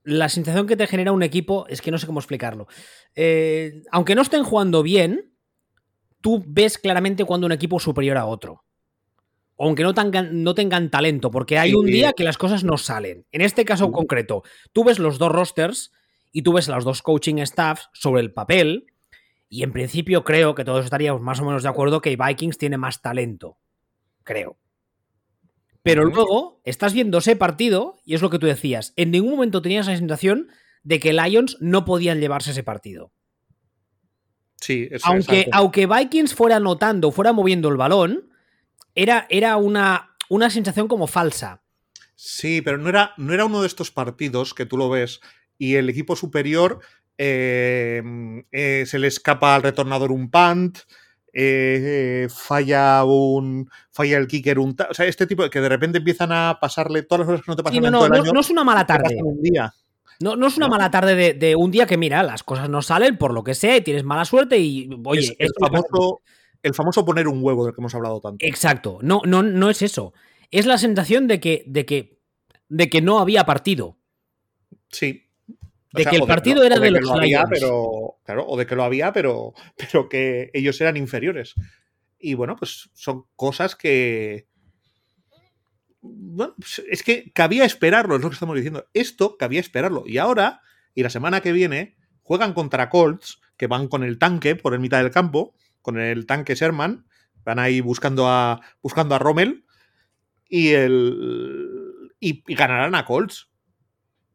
[0.05, 2.69] la sensación que te genera un equipo, es que no sé cómo explicarlo.
[3.15, 5.33] Eh, aunque no estén jugando bien,
[6.21, 8.65] tú ves claramente cuando un equipo es superior a otro.
[9.59, 13.25] Aunque no tengan, no tengan talento, porque hay un día que las cosas no salen.
[13.31, 15.93] En este caso concreto, tú ves los dos rosters
[16.33, 18.87] y tú ves los dos coaching staffs sobre el papel,
[19.49, 22.77] y en principio creo que todos estaríamos más o menos de acuerdo que Vikings tiene
[22.77, 23.57] más talento.
[24.25, 24.59] Creo.
[25.85, 28.95] Pero luego estás viendo ese partido y es lo que tú decías.
[28.97, 30.49] En ningún momento tenías la sensación
[30.83, 33.13] de que Lions no podían llevarse ese partido.
[34.63, 38.31] Sí, aunque, aunque Vikings fuera anotando, fuera moviendo el balón,
[38.95, 41.63] era, era una, una sensación como falsa.
[42.15, 45.21] Sí, pero no era, no era uno de estos partidos que tú lo ves
[45.59, 46.81] y el equipo superior
[47.19, 50.79] em, eh, se le escapa al retornador un punt,
[51.35, 55.99] eh, falla un falla el kicker un o sea este tipo de que de repente
[55.99, 58.23] empiezan a pasarle todas las cosas que no te pasan no, en no, el no,
[58.23, 59.73] año, no es una mala tarde un día.
[60.21, 62.83] No, no es una mala tarde de, de, un día que, mira, las cosas no
[62.83, 66.21] salen por lo que sea y tienes mala suerte y, oye, es el, famoso,
[66.63, 68.47] el famoso poner un huevo del que hemos hablado tanto.
[68.47, 70.15] Exacto, no, no, no es eso.
[70.53, 72.21] Es la sensación de que, de que,
[72.69, 73.97] de que no había partido.
[74.89, 75.24] Sí.
[75.95, 78.57] De sea, que el partido de, era de, de los lo había, pero Claro, o
[78.57, 81.55] de que lo había, pero, pero que ellos eran inferiores.
[82.19, 84.49] Y bueno, pues son cosas que,
[86.01, 88.87] bueno, pues es que cabía esperarlo, es lo que estamos diciendo.
[88.95, 90.05] Esto cabía esperarlo.
[90.07, 90.63] Y ahora,
[90.95, 94.81] y la semana que viene, juegan contra Colts, que van con el tanque por el
[94.81, 97.07] mitad del campo, con el tanque Sherman,
[97.45, 99.65] van ahí buscando a, buscando a Rommel,
[100.49, 103.51] y, el, y, y ganarán a Colts.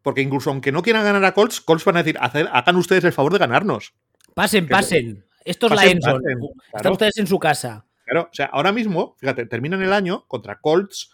[0.02, 3.14] Porque incluso aunque no quieran ganar a Colts, Colts van a decir, hagan ustedes el
[3.14, 3.94] favor de ganarnos.
[4.34, 5.26] Pasen, que pasen.
[5.44, 6.22] Esto es pasen, la Enson.
[6.22, 6.54] Claro.
[6.74, 7.86] Están ustedes en su casa.
[8.06, 11.12] Claro, o sea, ahora mismo, fíjate, terminan el año contra Colts,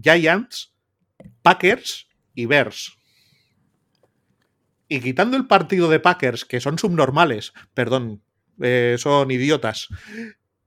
[0.00, 0.72] Giants,
[1.42, 2.96] Packers y Bears.
[4.88, 8.22] Y quitando el partido de Packers, que son subnormales, perdón,
[8.60, 9.88] eh, son idiotas,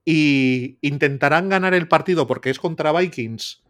[0.04, 3.62] y intentarán ganar el partido porque es contra Vikings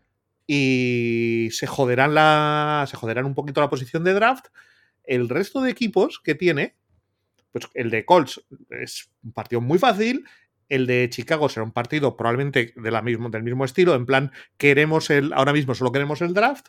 [0.46, 4.46] y se joderán, la, se joderán un poquito la posición de draft,
[5.04, 6.76] el resto de equipos que tiene,
[7.52, 10.24] pues el de Colts es un partido muy fácil,
[10.68, 14.32] el de Chicago será un partido probablemente de la mismo, del mismo estilo, en plan,
[14.56, 16.68] queremos el, ahora mismo solo queremos el draft,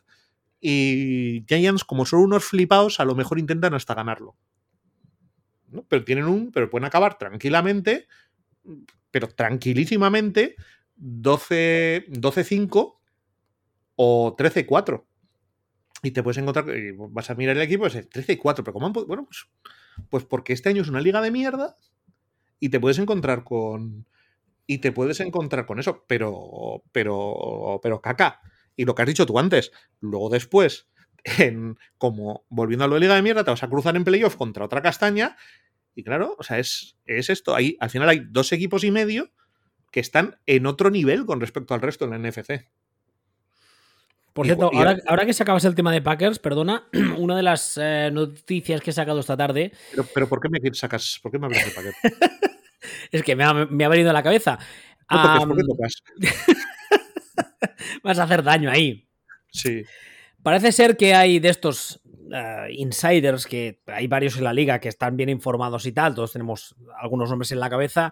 [0.59, 4.37] y Giants, como son unos flipados, a lo mejor intentan hasta ganarlo.
[5.67, 5.83] ¿no?
[5.89, 8.07] Pero tienen un, pero pueden acabar tranquilamente,
[9.11, 10.55] pero tranquilísimamente,
[10.97, 12.95] 12-5
[13.95, 15.05] o 13-4.
[16.03, 16.65] Y te puedes encontrar,
[17.11, 18.91] vas a mirar el equipo, es 13 4, pero ¿cómo?
[18.91, 19.47] Bueno, pues,
[20.09, 21.77] pues porque este año es una liga de mierda
[22.59, 24.05] y te puedes encontrar con
[24.67, 28.41] y te puedes encontrar con eso, pero pero pero caca.
[28.75, 30.87] Y lo que has dicho tú antes, luego después
[31.39, 34.35] en como volviendo a lo de liga de mierda te vas a cruzar en playoff
[34.35, 35.37] contra otra castaña
[35.95, 39.31] y claro, o sea, es, es esto, ahí al final hay dos equipos y medio
[39.91, 42.67] que están en otro nivel con respecto al resto en la NFC.
[44.33, 47.43] Por cierto, y, y, ahora, ahora, que sacabas el tema de Packers, perdona, una de
[47.43, 49.71] las eh, noticias que he sacado esta tarde.
[49.91, 51.19] Pero, pero ¿por qué me sacas?
[51.21, 51.97] ¿Por qué me hablas de Packers?
[53.11, 54.57] es que me ha, me ha, venido a la cabeza.
[55.09, 56.03] No toques, um, ¿Por qué tocas?
[58.03, 59.07] vas a hacer daño ahí.
[59.51, 59.83] Sí.
[60.41, 64.89] Parece ser que hay de estos uh, insiders, que hay varios en la liga que
[64.89, 68.11] están bien informados y tal, todos tenemos algunos nombres en la cabeza.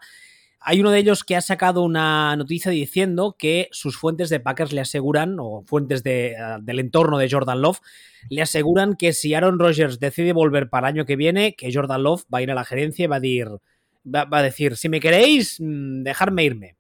[0.63, 4.74] Hay uno de ellos que ha sacado una noticia diciendo que sus fuentes de Packers
[4.74, 7.80] le aseguran, o fuentes de, uh, del entorno de Jordan Love,
[8.30, 12.04] le aseguran que si Aaron Rodgers decide volver para el año que viene, que Jordan
[12.04, 13.47] Love va a ir a la gerencia y va a decir,
[14.06, 16.76] va, va a decir si me queréis, mm, dejarme irme.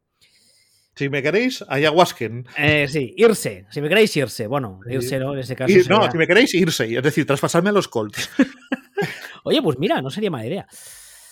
[0.95, 2.45] Si me queréis, ayahuasquen.
[2.57, 3.65] Eh, sí, irse.
[3.71, 4.45] Si me queréis, irse.
[4.45, 5.33] Bueno, irse, ¿no?
[5.33, 5.71] En ese caso.
[5.71, 6.95] Ir, no, si me queréis, irse.
[6.95, 8.29] Es decir, traspasarme a los Colts.
[9.43, 10.67] Oye, pues mira, no sería mala idea.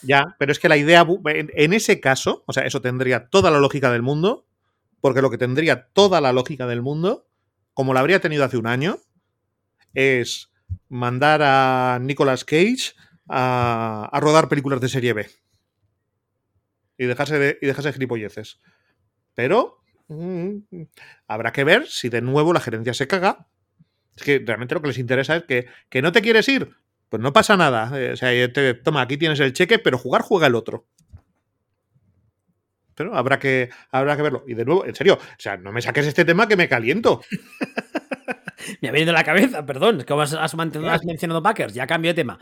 [0.01, 3.59] Ya, pero es que la idea, en, ese caso, o sea, eso tendría toda la
[3.59, 4.47] lógica del mundo,
[5.01, 7.27] porque lo que tendría toda la lógica del mundo,
[7.73, 8.99] como la habría tenido hace un año,
[9.93, 10.51] es
[10.87, 12.93] mandar a Nicolas Cage
[13.27, 15.29] a, rodar películas de serie B.
[16.97, 18.59] Y dejarse de, y dejarse de gilipolleces.
[19.33, 20.57] Pero mmm,
[21.27, 23.47] habrá que ver si de nuevo la gerencia se caga.
[24.15, 26.75] Es que realmente lo que les interesa es que, que no te quieres ir.
[27.09, 27.91] Pues no pasa nada.
[28.13, 30.87] O sea, te, toma, aquí tienes el cheque, pero jugar juega el otro.
[32.95, 34.43] Pero habrá que, habrá que verlo.
[34.47, 37.21] Y de nuevo, en serio, o sea, no me saques este tema que me caliento.
[38.81, 41.87] me ha venido a la cabeza, perdón, es que has, has, has mencionado Packers, ya
[41.87, 42.37] cambio de tema.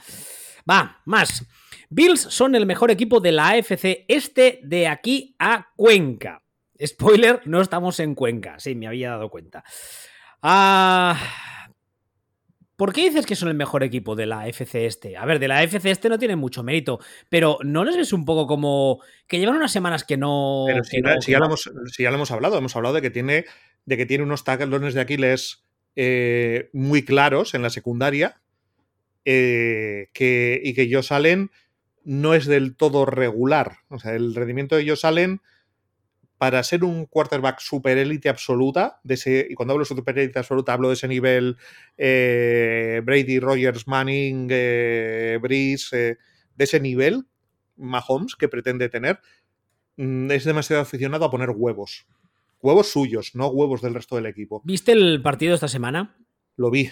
[0.70, 1.46] Va, más.
[1.90, 6.44] Bills son el mejor equipo de la AFC este de aquí a Cuenca.
[6.86, 8.60] Spoiler, no estamos en Cuenca.
[8.60, 9.64] Sí, me había dado cuenta.
[10.42, 11.18] Ah,
[12.78, 15.18] ¿Por qué dices que son el mejor equipo de la FC este?
[15.18, 18.24] A ver, de la FC este no tiene mucho mérito, pero ¿no les ves un
[18.24, 20.66] poco como que llevan unas semanas que no...
[20.68, 22.76] Pero si, que no, no, si, ya, lo hemos, si ya, lo hemos, hablado, hemos
[22.76, 23.46] hablado de que tiene,
[23.86, 25.64] de que tiene unos talones de Aquiles
[25.96, 28.40] eh, muy claros en la secundaria
[29.26, 31.50] eh, que, y que ellos salen
[32.04, 33.80] no es del todo regular.
[33.90, 35.42] O sea, el rendimiento de ellos salen
[36.38, 40.40] para ser un quarterback super élite absoluta, de ese, y cuando hablo de super élite
[40.40, 41.58] absoluta, hablo de ese nivel
[41.98, 46.18] eh, Brady, Rogers, Manning, eh, Breeze, eh,
[46.56, 47.26] de ese nivel,
[47.76, 49.20] Mahomes que pretende tener,
[49.98, 52.06] mm, es demasiado aficionado a poner huevos.
[52.62, 54.62] Huevos suyos, no huevos del resto del equipo.
[54.64, 56.18] ¿Viste el partido esta semana?
[56.56, 56.90] Lo vi.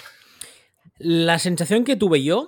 [0.98, 2.48] La sensación que tuve yo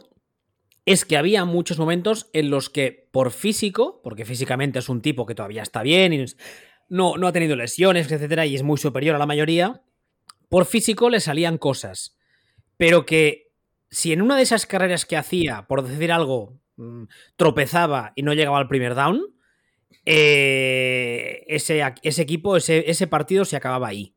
[0.85, 5.25] es que había muchos momentos en los que por físico, porque físicamente es un tipo
[5.25, 6.25] que todavía está bien y
[6.89, 9.81] no, no ha tenido lesiones, etcétera, y es muy superior a la mayoría,
[10.49, 12.17] por físico le salían cosas.
[12.77, 13.51] Pero que
[13.89, 17.03] si en una de esas carreras que hacía, por decir algo, mm,
[17.35, 19.21] tropezaba y no llegaba al primer down,
[20.05, 24.15] eh, ese, ese, equipo, ese, ese, partido se acababa ahí.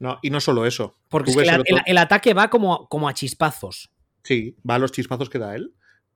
[0.00, 0.96] No, y no solo eso.
[1.08, 1.76] Porque es que el, el, otro...
[1.86, 3.90] el, ataque va como, como a chispazos.
[4.22, 5.74] Sí, va a los chispazos que da él.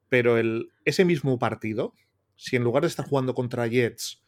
[0.09, 1.95] Pero el, ese mismo partido,
[2.37, 4.22] si en lugar de estar jugando contra Jets,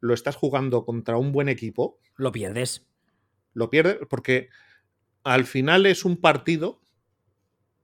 [0.00, 1.98] lo estás jugando contra un buen equipo.
[2.16, 2.86] Lo pierdes.
[3.52, 4.48] Lo pierdes porque
[5.22, 6.80] al final es un partido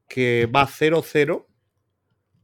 [0.08, 1.46] que va 0-0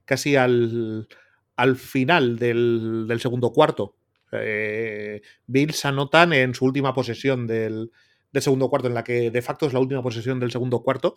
[0.05, 1.09] casi al,
[1.57, 3.97] al final del, del, segundo cuarto.
[4.33, 7.91] Eh, Bills anotan en su última posesión del,
[8.33, 11.17] del, segundo cuarto, en la que de facto es la última posesión del segundo cuarto.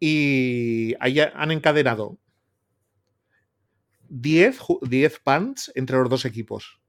[0.00, 2.18] Y ahí han encadenado
[4.08, 6.80] 10, 10 punts entre los dos equipos.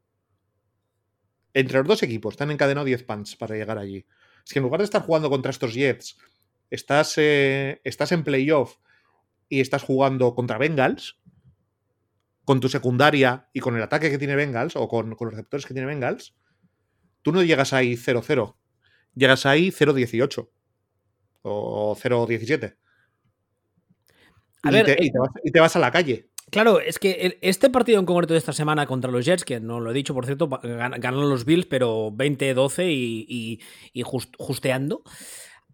[1.58, 4.06] Entre los dos equipos te han encadenado 10 punts para llegar allí.
[4.46, 6.15] Es que en lugar de estar jugando contra estos Jets,
[6.70, 8.78] estás, eh, estás en playoff
[9.50, 11.20] y estás jugando contra Bengals,
[12.46, 15.65] con tu secundaria y con el ataque que tiene Bengals, o con, con los receptores
[15.65, 16.36] que tiene Bengals,
[17.24, 18.56] tú no llegas ahí 0-0.
[19.15, 20.50] Llegas ahí 0-18
[21.41, 22.78] o 0-17.
[24.63, 26.30] Y, ver, te, y, te vas, y, te vas, a la calle.
[26.49, 29.81] Claro, es que este partido en concreto de esta semana contra los Jets, que no
[29.81, 33.60] lo he dicho, por cierto, ganaron los Bills, pero 20-12 y, y,
[33.91, 35.03] y just, justeando.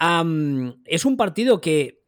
[0.02, 2.02] Um, es un partido que.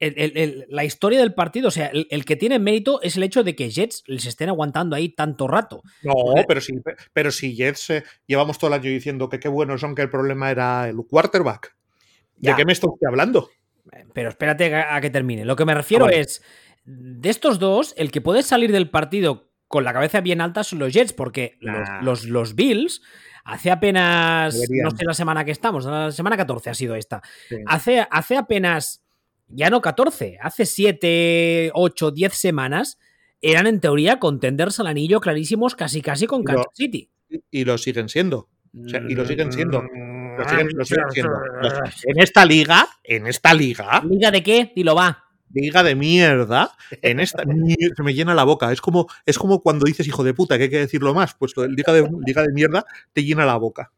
[0.00, 3.22] El, el, el, la historia del partido, o sea, el, que tiene mérito es el
[3.22, 5.82] hecho de que Jets les estén aguantando ahí tanto rato.
[6.02, 6.14] No,
[6.48, 6.72] pero si,
[7.12, 10.10] pero si Jets eh, llevamos todo el año diciendo que qué buenos son, que el
[10.10, 11.76] problema era el quarterback.
[12.38, 12.56] ¿De ya.
[12.56, 13.50] qué me está usted hablando?
[14.12, 15.44] Pero espérate a, que termine.
[15.44, 16.22] Lo que me refiero ah, bueno.
[16.22, 16.42] es
[16.88, 20.78] de estos dos, el que puede salir del partido con la cabeza bien alta son
[20.78, 22.00] los Jets, porque nah.
[22.00, 23.02] los, los, los, Bills,
[23.44, 24.84] hace apenas, Deberían.
[24.84, 27.56] no sé la semana que estamos, la semana 14 ha sido esta, sí.
[27.66, 29.04] hace, hace apenas,
[29.48, 32.98] ya no 14, hace 7, 8, 10 semanas,
[33.42, 37.10] eran en teoría contenders al anillo clarísimos casi casi con Kansas lo, City.
[37.50, 38.48] Y lo siguen siendo.
[38.74, 39.82] O sea, y lo siguen siendo.
[39.82, 41.32] Lo siguen, lo siguen siendo.
[42.04, 44.02] En esta liga, en esta liga.
[44.08, 44.72] ¿Liga de qué?
[44.74, 47.42] Dilo, va diga de mierda, en esta
[47.96, 48.72] se me llena la boca.
[48.72, 51.34] Es como, es como cuando dices hijo de puta, que hay que decirlo más.
[51.34, 53.92] Pues el diga de, diga de mierda te llena la boca.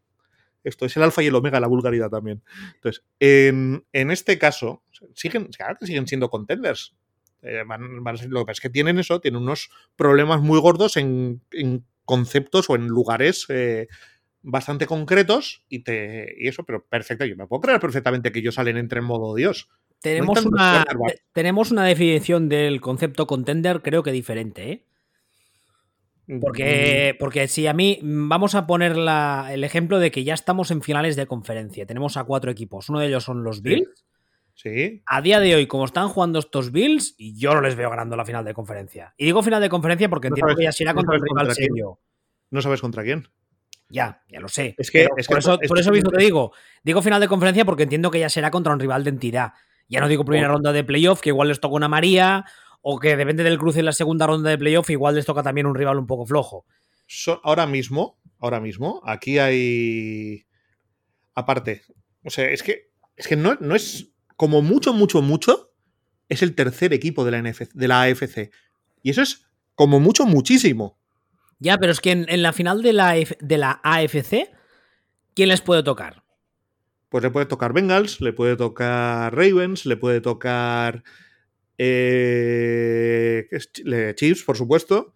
[0.63, 2.43] Esto es el alfa y el omega, la vulgaridad también.
[2.75, 4.83] Entonces, en, en este caso,
[5.15, 6.95] siguen, claro que siguen siendo contenders.
[7.43, 11.41] Eh, van, lo que pasa es que tienen eso, tienen unos problemas muy gordos en,
[11.53, 13.89] en conceptos o en lugares eh,
[14.43, 17.25] bastante concretos y, te, y eso, pero perfecto.
[17.25, 19.69] Yo me puedo creer perfectamente que ellos salen entre en modo Dios.
[20.01, 20.85] Tenemos, no una,
[21.33, 24.87] tenemos una definición del concepto contender, creo que diferente, ¿eh?
[26.41, 30.71] Porque, porque si a mí vamos a poner la, el ejemplo de que ya estamos
[30.71, 34.05] en finales de conferencia, tenemos a cuatro equipos, uno de ellos son los Bills.
[34.55, 35.03] Sí.
[35.07, 38.25] A día de hoy, como están jugando estos Bills, yo no les veo ganando la
[38.25, 39.15] final de conferencia.
[39.17, 41.53] Y digo final de conferencia porque no entiendo sabes, que ya será contra el rival
[41.55, 41.99] serio.
[42.51, 43.27] No sabes contra quién.
[43.89, 44.75] Ya, ya lo sé.
[44.79, 46.53] Es que, es por, que, eso, es por eso mismo te digo.
[46.85, 49.53] Digo final de conferencia porque entiendo que ya será contra un rival de entidad.
[49.91, 50.53] Ya no digo primera oh.
[50.53, 52.45] ronda de playoff, que igual les toca una María,
[52.81, 55.67] o que depende del cruce en la segunda ronda de playoff, igual les toca también
[55.67, 56.65] un rival un poco flojo.
[57.07, 60.47] So, ahora mismo, ahora mismo, aquí hay.
[61.35, 61.83] Aparte,
[62.25, 65.73] o sea, es que, es que no, no es como mucho, mucho, mucho,
[66.29, 68.53] es el tercer equipo de la, NFC, de la AFC.
[69.03, 70.99] Y eso es como mucho, muchísimo.
[71.59, 74.51] Ya, pero es que en, en la final de la, de la AFC,
[75.35, 76.20] ¿quién les puede tocar?
[77.11, 81.03] Pues le puede tocar Bengals, le puede tocar Ravens, le puede tocar
[81.77, 83.49] eh,
[84.15, 85.13] Chiefs, por supuesto.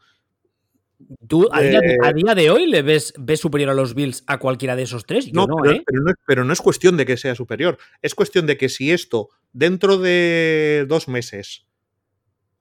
[1.28, 3.94] ¿Tú a, eh, día de, a, día de, hoy le ves, ves, superior a los
[3.94, 5.26] Bills a cualquiera de esos tres?
[5.26, 5.82] Yo no, no, pero, ¿eh?
[5.86, 7.78] pero, no, pero, no, es cuestión de que sea superior.
[8.02, 11.66] Es cuestión de que si esto, dentro de dos meses,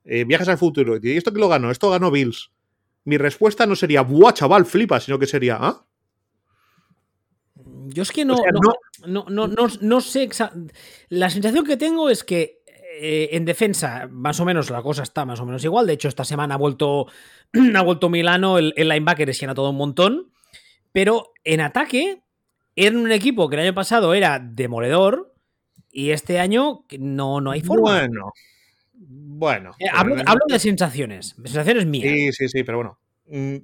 [0.04, 2.52] eh, viajas al futuro y esto que lo ganó, esto ganó Bills,
[3.06, 5.00] mi respuesta no sería, ¡buah, chaval, flipa!
[5.00, 5.88] Sino que sería, ¿ah?
[7.88, 8.52] Yo es que no, o sea,
[9.06, 10.30] no, no, no, no, sé.
[11.10, 12.62] La sensación que tengo es que
[13.00, 15.88] eh, en defensa, más o menos, la cosa está más o menos igual.
[15.88, 17.08] De hecho, esta semana ha vuelto,
[17.76, 20.32] ha vuelto Milano, el, el linebacker llena todo un montón.
[20.92, 22.24] Pero en ataque,
[22.76, 25.34] era un equipo que el año pasado era demoledor
[25.92, 27.92] y este año no, no hay forma.
[27.92, 28.34] Bueno,
[28.94, 29.72] Bueno.
[29.80, 31.36] Eh, hablo, eh, hablo de sensaciones.
[31.36, 32.12] Sensaciones mías.
[32.12, 33.00] Sí, sí, sí, pero bueno.
[33.28, 33.58] mm,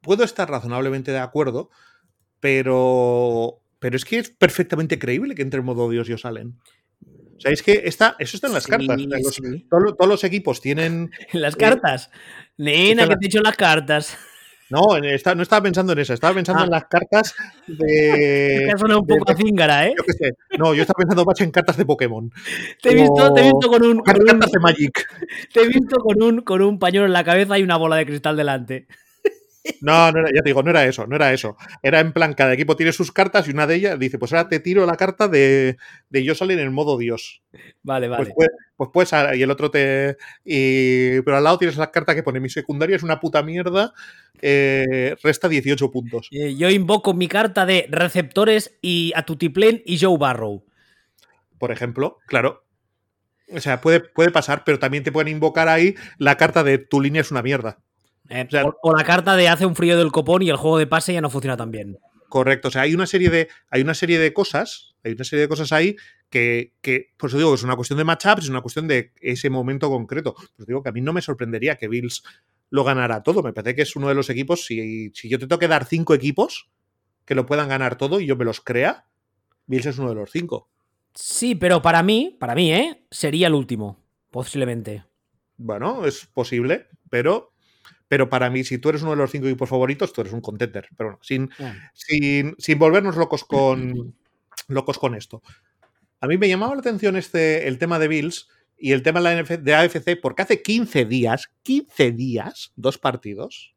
[0.00, 1.70] Puedo estar razonablemente de acuerdo,
[2.40, 3.60] pero.
[3.78, 6.54] Pero es que es perfectamente creíble que entre en modo Dios y os salen.
[7.36, 8.96] O sea, es que está, eso está en las Sí, cartas.
[8.98, 9.36] Los-
[9.68, 11.10] todos, los- todos los equipos tienen.
[11.32, 12.10] En las cartas.
[12.56, 14.16] Nena, que te he hecho las cartas.
[14.70, 16.64] No, en esta- no estaba pensando en eso, estaba pensando Ah.
[16.64, 17.34] en las cartas
[17.66, 18.68] de.
[18.74, 19.94] Ha sonado un de- poco a cíngara, ¿eh?
[19.96, 20.32] yo qué sé.
[20.58, 22.32] No, yo estaba pensando más en cartas de Pokémon.
[22.82, 25.06] Te he visto, te he visto con un, con un- Cartas de Magic.
[25.52, 28.06] te he visto con un, con un pañuelo en la cabeza y una bola de
[28.06, 28.86] cristal delante.
[29.80, 31.56] No, no era, ya te digo, no era eso, no era eso.
[31.82, 34.48] Era en plan, cada equipo tiene sus cartas y una de ellas dice, pues ahora
[34.48, 35.76] te tiro la carta de,
[36.08, 37.42] de yo salir en el modo Dios.
[37.82, 38.24] Vale, vale.
[38.24, 40.16] Pues, pues, pues puedes, a- y el otro te.
[40.44, 43.92] y- pero al lado tienes la carta que pone mi secundaria, es una puta mierda,
[44.40, 46.28] eh, resta 18 puntos.
[46.30, 50.64] Eh, Yo invoco mi carta de receptores y a Tutiplén y Joe Barrow.
[51.58, 52.64] Por ejemplo, claro.
[53.52, 57.00] O sea, puede, puede pasar, pero también te pueden invocar ahí la carta de tu
[57.00, 57.78] línea es una mierda.
[58.28, 60.56] Eh, O sea- o, o la carta de hace un frío del copón y el
[60.56, 61.98] juego de pase ya no funciona tan bien.
[62.28, 62.68] Correcto.
[62.68, 65.48] O sea, hay una serie de, hay una serie de cosas, hay una serie de
[65.48, 65.96] cosas ahí
[66.28, 69.12] que, que por eso digo que es una cuestión de matchups, es una cuestión de
[69.20, 70.34] ese momento concreto.
[70.56, 72.24] Pues digo que a mí no me sorprendería que Bills
[72.70, 73.42] lo ganara todo.
[73.44, 75.84] Me parece que es uno de los equipos, si, si yo te tengo que dar
[75.84, 76.68] cinco equipos
[77.24, 79.06] que lo puedan ganar todo y yo me los crea,
[79.66, 80.68] Bills es uno de los cinco.
[81.14, 83.06] Sí, pero para mí, para mí, ¿eh?
[83.10, 85.04] Sería el último, posiblemente.
[85.56, 87.52] Bueno, es posible, pero,
[88.08, 90.40] pero para mí, si tú eres uno de los cinco equipos favoritos, tú eres un
[90.40, 90.88] contender.
[90.96, 91.50] Pero bueno, sin,
[91.92, 94.14] sin, sin volvernos locos con,
[94.68, 95.42] locos con esto.
[96.20, 99.42] A mí me llamaba la atención este, el tema de Bills y el tema de,
[99.42, 103.74] la de AFC porque hace 15 días, 15 días, dos partidos,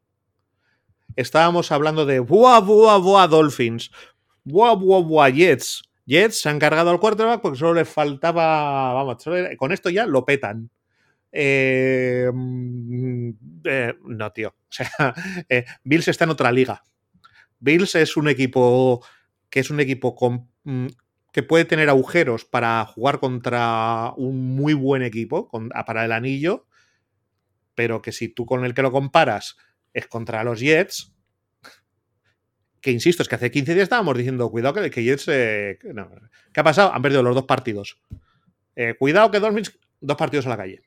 [1.16, 3.92] estábamos hablando de buah, buah, buah, Dolphins,
[4.44, 5.84] buah, buah, buah, Jets.
[6.06, 10.06] Jets se han cargado al quarterback porque solo les faltaba, vamos, solo con esto ya
[10.06, 10.70] lo petan.
[11.32, 13.30] Eh, mm,
[13.66, 14.50] eh, no, tío.
[14.70, 15.14] O sea,
[15.50, 16.84] eh, Bills está en otra liga.
[17.60, 19.04] Bills es un equipo
[19.50, 20.88] que es un equipo con, mm,
[21.34, 26.12] que puede tener agujeros para jugar contra un muy buen equipo con- a- para el
[26.12, 26.68] anillo,
[27.76, 29.58] pero que si tú con el que lo comparas
[29.94, 31.14] es contra los Jets,
[32.82, 35.26] que insisto, es que hace 15 días estábamos diciendo, cuidado que, que Jets...
[35.26, 36.94] ¿Qué ha pasado?
[36.94, 38.02] Han perdido los dos partidos.
[38.98, 40.82] Cuidado que dos partidos a la calle.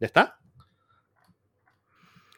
[0.00, 0.38] ¿Ya está?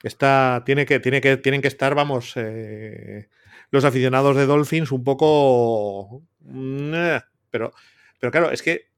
[0.02, 3.28] Está, tiene que, tiene que, tienen que estar, vamos, eh,
[3.70, 6.22] los aficionados de Dolphins un poco...
[7.50, 7.72] Pero,
[8.20, 8.88] pero claro, es que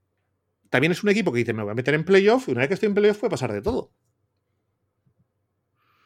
[0.69, 2.69] también es un equipo que dice, me voy a meter en playoff y una vez
[2.69, 3.91] que estoy en playoff puede pasar de todo.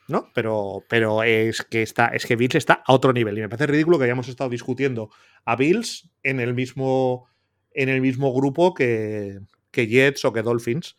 [0.08, 0.30] ¿No?
[0.34, 3.38] Pero, pero es que está, es que Bills está a otro nivel.
[3.38, 5.10] Y me parece ridículo que hayamos estado discutiendo
[5.46, 7.28] a Bills en el mismo,
[7.72, 9.40] en el mismo grupo que,
[9.72, 10.96] que Jets o que Dolphins.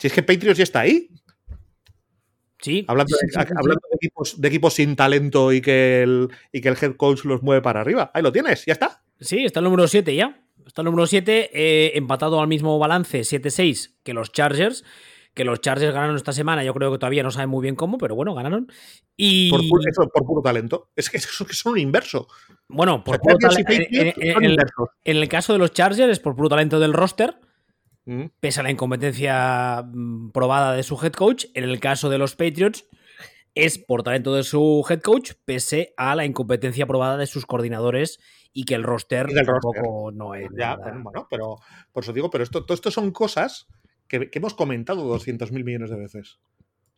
[0.00, 1.08] Si es que Patriots ya está ahí.
[2.58, 2.84] Sí.
[2.88, 3.54] Hablando, de, sí, sí, sí.
[3.56, 7.24] hablando de equipos, de equipos sin talento y que, el, y que el head coach
[7.24, 8.10] los mueve para arriba.
[8.12, 9.02] Ahí lo tienes, ya está.
[9.18, 10.42] Sí, está el número 7 ya.
[10.66, 14.84] Está el número 7, eh, empatado al mismo balance 7-6 que los Chargers.
[15.32, 17.98] Que los Chargers ganaron esta semana, yo creo que todavía no saben muy bien cómo,
[17.98, 18.66] pero bueno, ganaron.
[19.16, 20.90] Y Por, pu- eso, por puro talento.
[20.96, 22.26] Es que, es son un inverso.
[22.68, 24.56] bueno, por O sea, puro Chargers y tale- en,
[25.04, 27.36] en el caso de los Chargers es por puro talento del roster,
[28.10, 28.24] Mm.
[28.40, 31.44] pese a la incompetencia mm, probada de su head coach.
[31.54, 32.88] En el caso de los Patriots
[33.54, 38.18] es por talento de su head coach, pese a la incompetencia probada de sus coordinadores
[38.52, 40.98] y que el roster tampoco no es Ya, nada.
[41.04, 41.58] bueno, pero
[41.92, 43.68] por eso digo, pero esto, todo esto son cosas
[44.08, 46.40] que, que hemos comentado 200 mil millones de veces.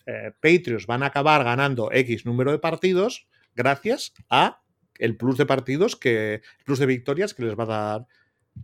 [0.07, 4.63] Eh, Patriots van a acabar ganando X número de partidos gracias a
[4.99, 8.07] el plus de partidos que, plus de victorias que les va a dar,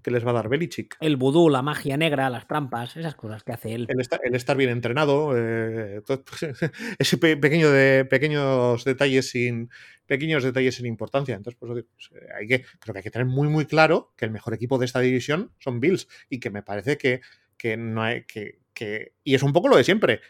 [0.02, 0.96] que les va a dar Belichick.
[1.00, 3.86] El vudú, la magia negra, las trampas, esas cosas que hace él.
[3.88, 6.24] El estar, el estar bien entrenado, eh, todo-
[6.98, 9.70] ese pe- pequeño de, pequeños detalles sin
[10.06, 11.34] pequeños detalles sin importancia.
[11.36, 14.24] Entonces, pues, pues, eh, hay que, creo que hay que tener muy muy claro que
[14.24, 17.20] el mejor equipo de esta división son Bills y que me parece que,
[17.56, 20.20] que no hay que, que y es un poco lo de siempre.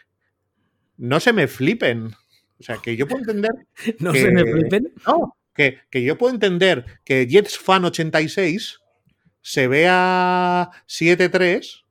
[0.97, 2.07] No se me flipen.
[2.59, 3.51] O sea, que yo puedo entender
[3.99, 4.93] No que- se me flipen.
[5.07, 8.79] no, que, que yo puedo entender que Jets Fan 86
[9.41, 11.83] se vea 7-3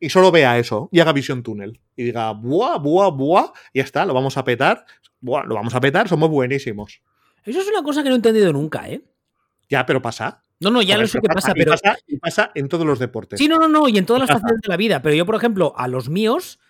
[0.00, 3.84] y solo vea eso y haga visión túnel y diga, buah, buah, buah, y ya
[3.84, 4.84] está, lo vamos a petar,
[5.20, 7.02] buah, lo vamos a petar, somos buenísimos.
[7.44, 9.02] Eso es una cosa que no he entendido nunca, ¿eh?
[9.68, 10.42] Ya, pero pasa.
[10.60, 11.72] No, no, ya lo sé que pasa, y pero.
[11.72, 13.38] pasa, y pasa en todos los deportes.
[13.38, 15.02] Sí, no, no, no, y en todas las facetas de la vida.
[15.02, 16.60] Pero yo, por ejemplo, a los míos,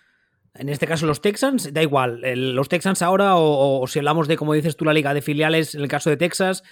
[0.55, 2.21] en este caso los Texans, da igual.
[2.55, 5.75] los Texans ahora, o, o si hablamos de, como dices tú, la liga de filiales,
[5.75, 6.63] en el caso de Texas,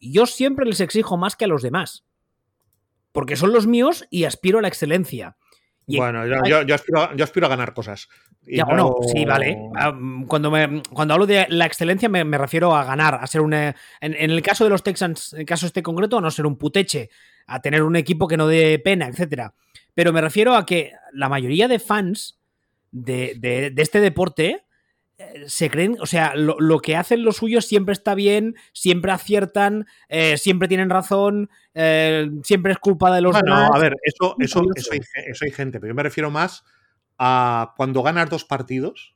[0.00, 2.04] yo siempre les exijo más que a los demás.
[3.16, 5.38] Porque son los míos y aspiro a la excelencia.
[5.86, 8.10] bueno, yo, yo, aspiro, a ganar cosas.
[8.42, 9.56] ya, bueno, sí, vale.
[9.74, 9.98] Ah,
[10.28, 13.54] cuando, me, cuando hablo de la excelencia me, refiero a ganar, a ser un...
[13.54, 16.44] En, en, el caso de los Texans, en el caso este concreto, a no ser
[16.44, 17.08] un puteche,
[17.46, 19.54] a tener un equipo que no dé pena, etcétera.
[19.94, 22.38] Pero me refiero a que la mayoría de fans
[22.92, 24.60] de, de, de este deporte eh,
[25.46, 30.36] se creen, o sea, lo, que hacen los suyos siempre está bien, siempre aciertan, eh,
[30.36, 34.90] siempre tienen razón, eh, siempre es culpa de los bueno, a ver, eso, eso, eso,
[35.44, 36.64] hay, gente, pero yo me refiero más
[37.18, 39.14] a cuando ganas dos partidos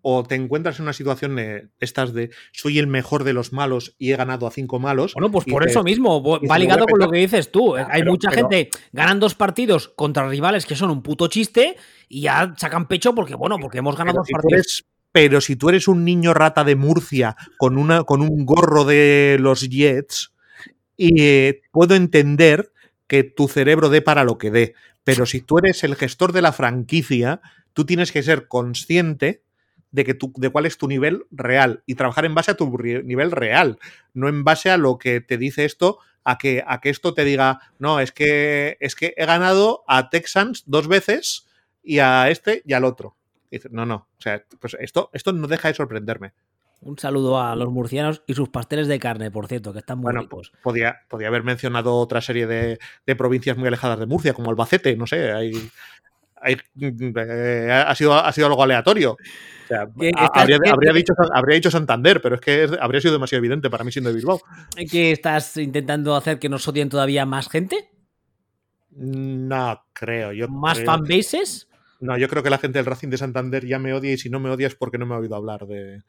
[0.00, 3.94] o te encuentras en una situación de estas de soy el mejor de los malos
[3.98, 5.14] y he ganado a cinco malos.
[5.14, 7.76] Bueno, pues por eso mismo, va ligado con lo que dices tú.
[7.76, 11.76] Hay mucha gente ganan dos partidos contra rivales que son un puto chiste
[12.08, 15.88] y ya sacan pecho porque, bueno, porque hemos ganado dos partidos pero si tú eres
[15.88, 20.32] un niño rata de Murcia con, una, con un gorro de los Jets,
[20.96, 22.72] y puedo entender
[23.06, 26.42] que tu cerebro dé para lo que dé, pero si tú eres el gestor de
[26.42, 27.40] la franquicia,
[27.72, 29.42] tú tienes que ser consciente
[29.90, 33.30] de, que de cuál es tu nivel real y trabajar en base a tu nivel
[33.30, 33.78] real,
[34.14, 37.24] no en base a lo que te dice esto, a que, a que esto te
[37.24, 41.48] diga, no, es que, es que he ganado a Texans dos veces
[41.82, 43.16] y a este y al otro
[43.70, 44.08] no, no.
[44.18, 46.32] O sea, pues esto, esto no deja de sorprenderme.
[46.80, 50.04] Un saludo a los murcianos y sus pasteles de carne, por cierto, que están muy
[50.04, 50.52] bueno, ricos.
[50.62, 52.78] Podía, podía haber mencionado otra serie de,
[53.16, 55.52] provincias muy alejadas de Murcia, como Albacete, no sé, hay,
[56.44, 59.12] eh, ha, sido, ha sido algo aleatorio.
[59.12, 60.10] O sea, habría,
[60.92, 64.16] dicho, habría, dicho, Santander, pero es que habría sido demasiado evidente para mí siendo de
[64.16, 64.40] Bilbao.
[64.90, 67.90] ¿Que estás intentando hacer que nos odien todavía más gente?
[68.90, 70.32] No, creo.
[70.32, 71.68] Yo ¿Más fanbases?
[72.02, 74.28] No, yo creo que la gente del Racing de Santander ya me odia y si
[74.28, 76.02] no me odia es porque no me ha oído hablar de,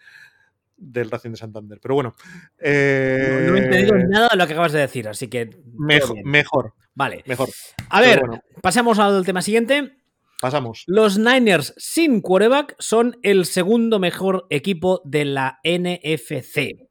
[0.76, 1.80] del Racing de Santander.
[1.80, 2.16] Pero bueno.
[2.18, 5.52] no, he entendido eh, nada de lo que acabas de decir, así que.
[5.78, 6.18] Mejor.
[6.26, 7.24] mejor vale.
[7.28, 7.50] Mejor.
[7.90, 8.22] A ver,
[8.62, 9.98] pasemos al tema siguiente.
[10.42, 10.84] Pasamos.
[10.88, 16.90] Los Niners sin quarterback son el segundo mejor equipo de la NFC.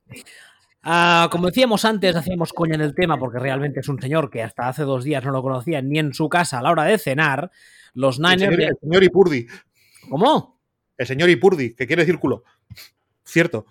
[0.82, 4.42] Ah, como decíamos antes, hacíamos coña en el tema porque realmente es un señor que
[4.42, 6.98] hasta hace dos días no lo conocía ni en su casa a la hora de
[6.98, 7.50] cenar.
[7.94, 8.58] Los Niners.
[8.58, 9.46] El señor, Ipurdi.
[10.08, 10.60] ¿Cómo?
[10.96, 12.42] El señor Ipurdi, que quiere círculo.
[13.24, 13.66] Cierto.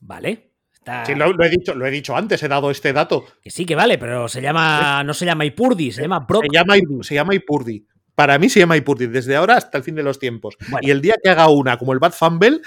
[0.00, 0.50] Vale.
[1.06, 3.24] Sí, lo, he dicho, lo he dicho antes, he dado este dato.
[3.42, 5.02] Que sí, que vale, pero se llama.
[5.02, 6.44] No se llama Ipurdi, se llama Brock.
[6.44, 7.86] Se llama, se llama Ipurdi.
[8.14, 10.56] Para mí se llama Ipurdi, desde ahora hasta el fin de los tiempos.
[10.82, 12.60] Y el día que haga una como el Bad Fumble,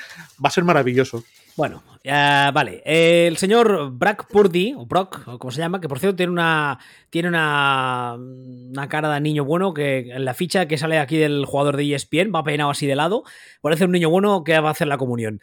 [0.44, 1.24] va a ser maravilloso.
[1.58, 2.84] Bueno, vale.
[2.86, 6.78] el señor Brock Purdy, o Brock, o como se llama, que por cierto tiene una.
[7.10, 8.16] Tiene una.
[8.16, 11.96] una cara de niño bueno que en la ficha que sale aquí del jugador de
[11.96, 13.24] ESPN va peinado así de lado.
[13.60, 15.42] Parece un niño bueno que va a hacer la comunión.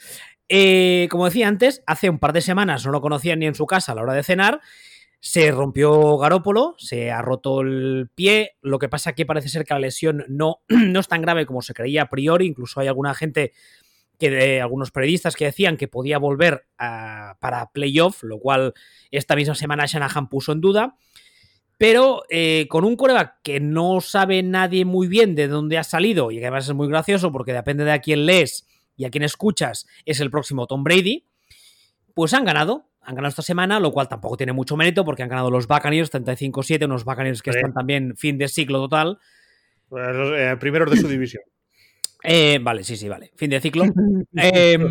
[0.49, 3.67] Eh, como decía antes, hace un par de semanas no lo conocían ni en su
[3.67, 4.61] casa a la hora de cenar.
[5.19, 8.53] Se rompió Garópolo, se ha roto el pie.
[8.63, 11.61] Lo que pasa que parece ser que la lesión no, no es tan grave como
[11.61, 12.47] se creía a priori.
[12.47, 13.53] Incluso hay alguna gente
[14.19, 18.75] que de algunos periodistas que decían que podía volver para playoff, lo cual
[19.11, 20.97] esta misma semana Shanahan puso en duda.
[21.77, 26.31] Pero eh, con un coreback que no sabe nadie muy bien de dónde ha salido,
[26.31, 29.25] y que además es muy gracioso porque depende de a quién lees y a quién
[29.25, 31.27] escuchas, es el próximo Tom Brady,
[32.15, 32.89] pues han ganado.
[33.07, 36.11] Han ganado esta semana, lo cual tampoco tiene mucho mérito porque han ganado los Buccaneers
[36.11, 39.19] 35-7, unos Buccaneers que están también fin de siglo total.
[39.91, 40.07] Pues,
[40.39, 41.43] eh, primeros de su división.
[42.27, 43.31] Eh, vale, sí, sí, vale.
[43.37, 43.85] Fin de ciclo.
[44.35, 44.91] Em,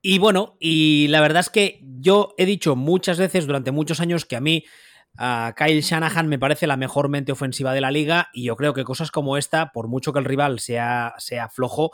[0.00, 4.24] y bueno, y la verdad es que yo he dicho muchas veces durante muchos años
[4.24, 4.64] que a mí
[5.18, 8.72] a Kyle Shanahan me parece la mejor mente ofensiva de la liga y yo creo
[8.72, 11.92] que cosas como esta, por mucho que el rival sea, sea flojo,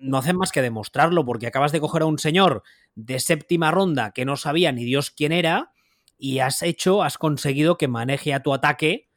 [0.00, 2.64] no hacen más que demostrarlo porque acabas de coger a un señor
[2.96, 5.72] de séptima ronda que no sabía ni Dios quién era
[6.18, 9.08] y has hecho, has conseguido que maneje a tu ataque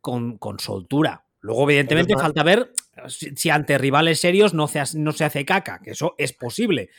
[0.00, 1.27] con, con soltura.
[1.40, 2.72] Luego, evidentemente, falta ver
[3.06, 6.90] si, ante rivales serios no se, no se hace caca, que eso es posible.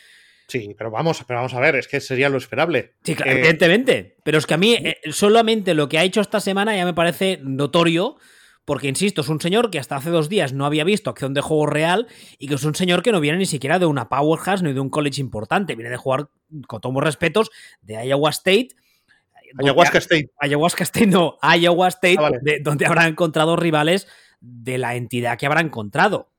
[0.48, 2.96] Sí, pero vamos, pero vamos a ver, es que sería lo esperable.
[3.04, 4.18] Sí, claro, evidentemente.
[4.24, 6.96] Pero es que a mí eh, solamente lo que ha hecho esta semana ya me
[6.96, 8.18] parece notorio,
[8.66, 11.42] porque insisto, es un señor que hasta hace dos días no había visto acción de
[11.42, 12.08] juego real
[12.40, 14.80] y que es un señor que no viene ni siquiera de una powerhouse ni de
[14.80, 16.30] un college importante, viene de jugar,
[16.68, 18.70] con todos respetos, de Iowa State.
[19.60, 20.32] Ayahuasca State.
[20.40, 22.32] Ayahuasca State, no, Iowa State, ah,
[22.62, 24.08] donde habrá encontrado rivales
[24.42, 26.30] de la entidad que habrá encontrado.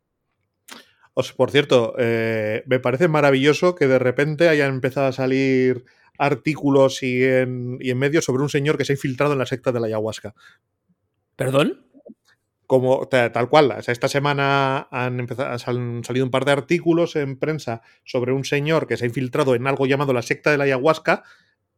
[1.36, 5.84] por cierto, eh, me parece maravilloso que de repente hayan empezado a salir
[6.18, 9.46] artículos y en, y en medios sobre un señor que se ha infiltrado en la
[9.46, 10.34] secta de la ayahuasca.
[11.36, 11.86] ¿Perdón?
[12.66, 13.74] Como tal cual.
[13.84, 18.86] esta semana han, empezado, han salido un par de artículos en prensa sobre un señor
[18.86, 21.24] que se ha infiltrado en algo llamado la secta de la ayahuasca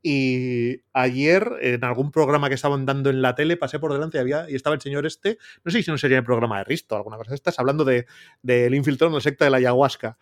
[0.02, 4.20] Y ayer, en algún programa que estaban dando en la tele, pasé por delante y,
[4.20, 6.96] había, y estaba el señor este, no sé si no sería el programa de Risto
[6.96, 8.06] o alguna cosa de estas, hablando del
[8.42, 10.18] de, infiltrado en la secta de la ayahuasca.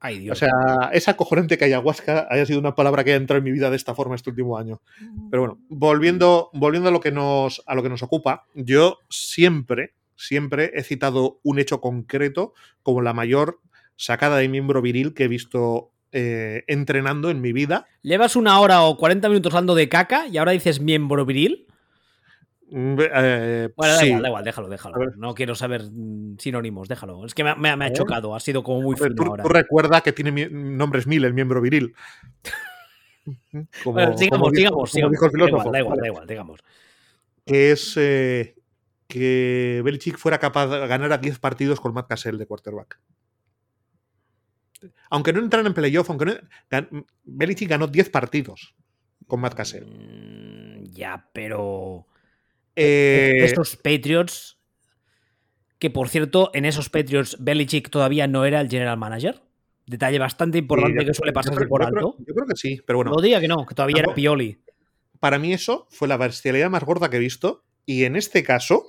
[0.00, 0.38] Ay, Dios.
[0.38, 3.50] O sea, es acojonante que ayahuasca haya sido una palabra que haya entrado en mi
[3.50, 4.80] vida de esta forma este último año.
[5.30, 9.94] Pero bueno, volviendo, volviendo a, lo que nos, a lo que nos ocupa, yo siempre,
[10.14, 13.60] siempre he citado un hecho concreto como la mayor
[13.96, 17.86] sacada de miembro viril que he visto eh, entrenando en mi vida.
[18.02, 21.66] Llevas una hora o 40 minutos hablando de caca y ahora dices miembro viril.
[22.70, 24.06] Mm, eh, bueno, da sí.
[24.08, 24.96] igual, da igual, déjalo, déjalo.
[25.16, 25.82] No quiero saber
[26.38, 27.24] sinónimos, déjalo.
[27.24, 29.42] Es que me, me- me ha chocado, ha sido como muy fino tú, ahora.
[29.42, 31.94] tú recuerda que tiene mi- nombres mil el miembro viril.
[33.84, 35.12] Como, Bueno, sigamos, como dijo- sigamos, como sigamos.
[35.12, 36.00] dijo el Da igual, da igual, Vale.
[36.00, 36.60] da igual, digamos.
[37.44, 38.54] que es eh,
[39.06, 42.98] que Belichick fuera capaz de ganar a 10 partidos con Matt Cassell de quarterback.
[45.10, 46.32] Aunque no entraran en playoff, aunque no,
[46.70, 48.74] gan- Belichick ganó 10 partidos
[49.26, 49.84] con Matt Cassell.
[49.86, 52.06] Mm, ya, pero.
[52.76, 54.56] Eh, Estos Patriots.
[55.78, 59.42] Que por cierto, en esos Patriots, Belichick todavía no era el general manager.
[59.86, 62.16] Detalle bastante importante sí, que suele creo- por yo creo- alto.
[62.26, 64.58] yo creo que sí, pero bueno, No diga que no, que todavía era Pioli.
[65.20, 67.64] para mí eso fue la bestialidad más gorda que he visto.
[67.86, 68.86] Y en este caso,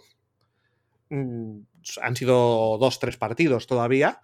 [1.09, 1.59] mm,
[2.01, 4.19] han sido dos, tres partidos todavía,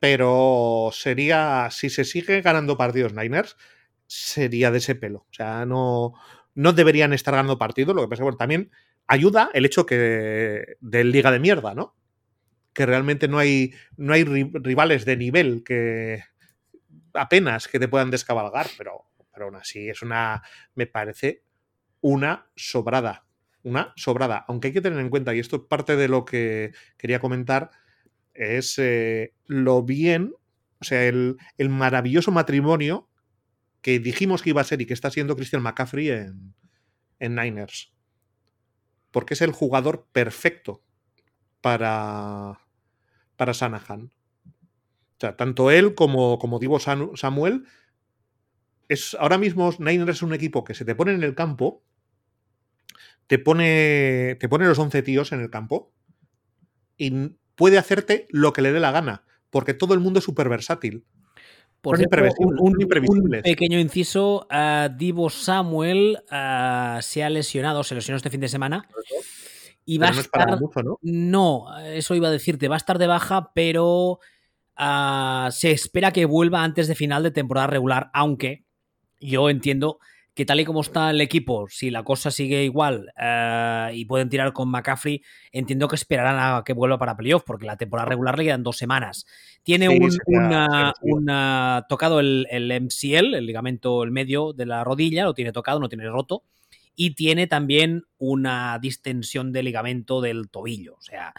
[0.00, 3.56] pero sería, si se sigue ganando partidos Niners,
[4.06, 5.20] sería de ese pelo.
[5.30, 6.14] O sea, no,
[6.54, 7.94] no deberían estar ganando partidos.
[7.94, 8.70] Lo que pasa es que también
[9.06, 11.96] ayuda el hecho que de liga de mierda, ¿no?
[12.74, 16.22] Que realmente no hay, no hay ri- rivales de nivel que
[17.14, 20.42] apenas que te puedan descabalgar, pero, pero aún así es una,
[20.74, 21.42] me parece
[22.00, 23.26] una sobrada.
[23.62, 24.44] Una sobrada.
[24.48, 27.70] Aunque hay que tener en cuenta, y esto es parte de lo que quería comentar,
[28.38, 30.32] es eh, lo bien,
[30.80, 33.08] o sea, el, el maravilloso matrimonio
[33.82, 36.54] que dijimos que iba a ser y que está siendo Christian McCaffrey en,
[37.18, 37.92] en Niners.
[39.10, 40.84] Porque es el jugador perfecto
[41.60, 42.60] para,
[43.36, 44.12] para Shanahan.
[44.46, 47.64] O sea, tanto él como, como Divo Samuel.
[48.88, 51.82] Es, ahora mismo Niners es un equipo que se te pone en el campo,
[53.26, 55.92] te pone, te pone los 11 tíos en el campo
[56.96, 60.48] y puede hacerte lo que le dé la gana, porque todo el mundo es súper
[60.48, 61.04] versátil.
[61.82, 64.46] Por imprevisibles, un, pequeño inciso.
[64.50, 68.88] ah, Divo Samuel se ha lesionado, se lesionó este fin de semana.
[69.84, 70.98] Y va Pero a no es para estar mucho, ¿no?
[71.02, 74.20] No, eso iba a decirte, va a estar de baja, pero
[75.50, 78.64] se espera que vuelva antes de final de temporada regular, aunque
[79.20, 79.98] yo entiendo
[80.38, 84.28] que tal y como está el equipo, si la cosa sigue igual ah, y pueden
[84.28, 85.20] tirar con McCaffrey,
[85.50, 88.76] entiendo que esperarán a que vuelva para playoff, porque la temporada regular le quedan dos
[88.76, 89.26] semanas.
[89.64, 94.84] Tiene Sí, un, una- una- tocado el, el MCL, el ligamento el medio de la
[94.84, 96.44] rodilla, lo tiene tocado, no tiene roto
[96.94, 100.94] y tiene también una distensión de ligamento del tobillo.
[100.94, 101.34] O sea,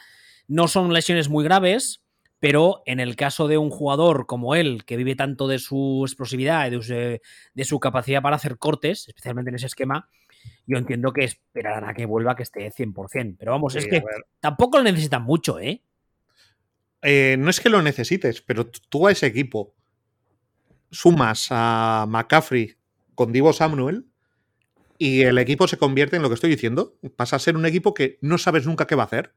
[0.49, 2.01] no son lesiones muy graves,
[2.39, 6.67] pero en el caso de un jugador como él, que vive tanto de su explosividad
[6.67, 6.93] y de su,
[7.53, 10.09] de su capacidad para hacer cortes, especialmente en ese esquema,
[10.65, 13.35] yo entiendo que esperarán a que vuelva que esté 100%.
[13.37, 14.03] Pero vamos, es Sí, que
[14.39, 15.81] tampoco lo necesitan mucho, ¿eh?
[17.01, 19.73] Eh, no es que lo necesites, pero tú a ese equipo
[20.91, 22.75] sumas a McCaffrey
[23.15, 24.05] con Divo Samuel
[24.97, 26.95] y el equipo se convierte en lo que estoy diciendo.
[27.15, 29.33] Pasa a ser un equipo que no sabes nunca qué va a hacer,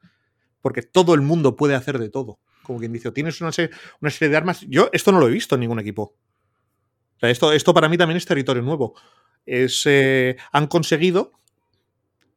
[0.61, 2.41] porque todo el mundo puede hacer de todo.
[2.63, 4.61] Como quien dice, tienes una serie, una serie de armas.
[4.69, 6.17] Yo esto no lo he visto en ningún equipo.
[7.21, 8.95] Esto, esto para mí también es territorio nuevo.
[9.47, 11.33] Es, eh, han conseguido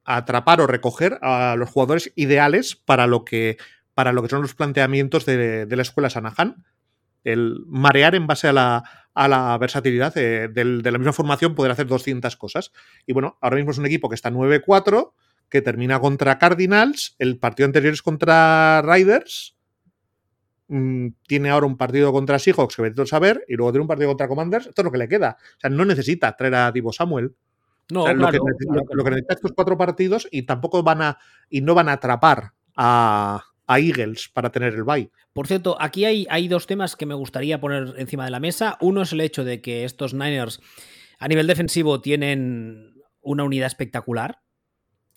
[0.03, 3.57] atrapar o recoger a los jugadores ideales para lo que,
[3.93, 6.63] para lo que son los planteamientos de, de la escuela Sanahan.
[7.23, 8.83] El marear en base a la,
[9.15, 12.71] a la versatilidad eh, del- de la misma formación, poder hacer 200 cosas.
[13.07, 15.13] Y bueno, ahora mismo es un equipo que está 9-4,
[15.49, 19.55] que termina contra Cardinals, el partido anterior es contra Riders,
[20.67, 23.87] mm, tiene ahora un partido contra Seahawks, que vete a saber, y luego tiene un
[23.87, 25.37] partido contra Commanders, esto es lo que le queda.
[25.57, 27.35] O sea, no necesita traer a Divo Samuel.
[27.91, 29.15] No, O sea, lo, que, claro, claro lo- que lo que no.
[29.15, 31.17] necesita estos cuatro partidos y tampoco van a
[31.49, 35.11] y no van a atrapar a, a Eagles para tener el bye.
[35.33, 38.77] Por cierto, aquí hay, hay dos temas que me gustaría poner encima de la mesa.
[38.81, 40.61] Uno es el hecho de que estos Niners
[41.19, 44.39] a nivel defensivo tienen una unidad espectacular.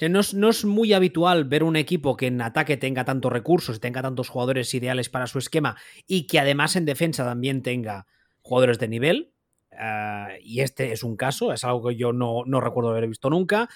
[0.01, 3.76] No es, no es muy habitual ver un equipo que en ataque tenga tantos recursos
[3.76, 5.76] y tenga tantos jugadores ideales para su esquema
[6.07, 8.07] y que además en defensa también tenga
[8.42, 9.32] jugadores de nivel.
[9.72, 13.30] Ah, y este es un caso, es algo que yo no, no recuerdo haber visto
[13.30, 13.68] nunca.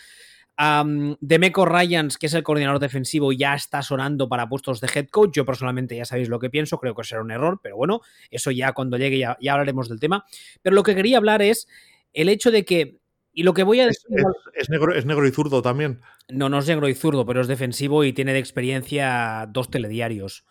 [0.59, 5.09] Um, Demeco Ryans, que es el coordinador defensivo, ya está sonando para puestos de head
[5.09, 5.35] coach.
[5.35, 8.01] Yo personalmente ya sabéis lo que pienso, creo que será un error, pero bueno,
[8.31, 10.25] eso ya cuando llegue ya, ya hablaremos del tema.
[10.61, 11.69] Pero lo que quería hablar es
[12.13, 13.02] el hecho de que.
[13.33, 14.07] Y lo que voy a decir.
[14.55, 16.01] Es, negro, es negro y zurdo también.
[16.29, 20.45] No, no es negro y zurdo, pero es defensivo y tiene de experiencia dos telediarios.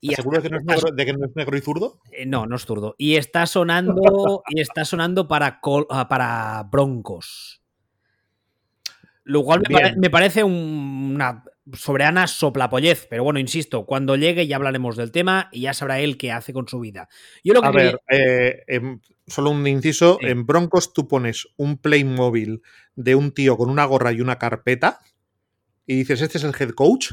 [0.00, 2.00] Y ¿Seguro de que, no es negro, de que no es negro y zurdo?
[2.12, 2.94] Eh, no, no es zurdo.
[2.98, 5.60] Y está sonando, y está sonando para,
[5.90, 7.62] ah, para Broncos.
[9.24, 9.62] Lo cual
[9.98, 15.62] me, parece una soberana soplapollez, pero bueno, insisto, cuando llegue ya hablaremos del tema y
[15.62, 17.08] ya sabrá él qué hace con su vida.
[17.44, 21.78] Yo lo que a ver, eh, em, solo un inciso, en Broncos tú pones un
[21.78, 22.62] play móvil
[22.96, 25.00] de un tío con una gorra y una carpeta
[25.86, 27.12] y dices, este es el head coach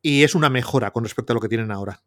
[0.00, 2.02] y es una mejora con respecto a lo que tienen ahora.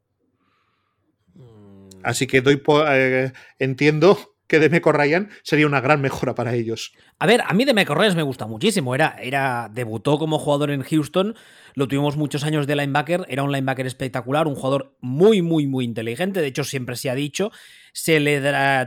[1.33, 1.89] Mm.
[2.03, 6.93] Así que doy eh, entiendo que Demeco Ryan sería una gran mejora para ellos.
[7.19, 8.93] A ver, a mí Demeco Ryan me gusta muchísimo.
[8.93, 11.35] Era, era, debutó como jugador en Houston,
[11.73, 15.85] lo tuvimos muchos años de linebacker, era un linebacker espectacular, un jugador muy, muy, muy
[15.85, 16.41] inteligente.
[16.41, 17.51] De hecho, siempre se ha dicho.
[17.93, 18.41] Se le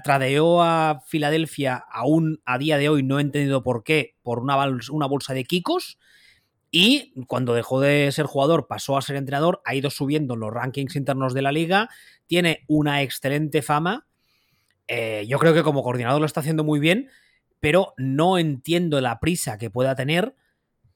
[0.05, 4.57] tradeó a Filadelfia, aún a día de hoy no he entendido por qué, por una,
[4.91, 5.99] una bolsa de Kikos.
[6.71, 10.97] Y cuando dejó de ser jugador, pasó a ser entrenador, ha ido subiendo los rankings
[10.97, 11.89] internos de la liga,
[12.27, 14.08] tiene una excelente fama
[14.89, 17.09] eh, yo creo que como coordinador lo está haciendo muy bien,
[17.61, 20.35] pero no entiendo la prisa que pueda tener.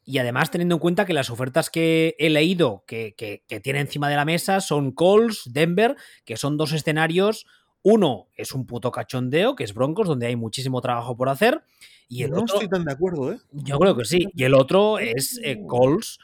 [0.04, 3.14] Y además, teniendo en cuenta que las ofertas que he leído que,
[3.62, 7.46] tiene encima de la mesa son Colts, Denver, que son dos escenarios.
[7.82, 11.62] Uno es un puto cachondeo, que es Broncos, donde hay muchísimo trabajo por hacer.
[12.08, 13.38] Y el no otro, estoy tan de acuerdo, ¿eh?
[13.52, 14.28] Yo creo que sí.
[14.34, 16.18] Y el otro es eh, Colts,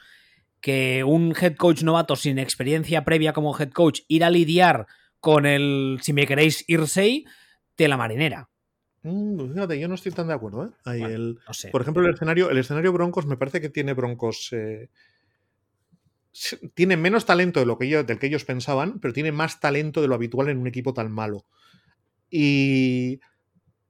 [0.61, 4.87] que un head coach novato sin experiencia previa como head coach ir a lidiar
[5.21, 7.25] con el, si me queréis, Irsey,
[7.87, 8.49] la marinera.
[9.03, 10.75] Mm, pues fíjate, yo no estoy tan de acuerdo.
[10.87, 11.35] ¿eh?
[11.71, 14.49] Por ejemplo, el escenario, el escenario Broncos me parece que tiene Broncos.
[14.53, 14.89] Eh,
[16.75, 20.03] tiene menos talento de lo que ellos, del que ellos pensaban, pero tiene más talento
[20.03, 21.47] de lo habitual en un equipo tan malo.
[22.31, 23.21] Y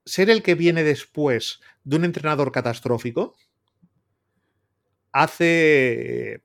[0.05, 3.37] ser el que viene después de un entrenador catastrófico
[5.13, 6.43] hace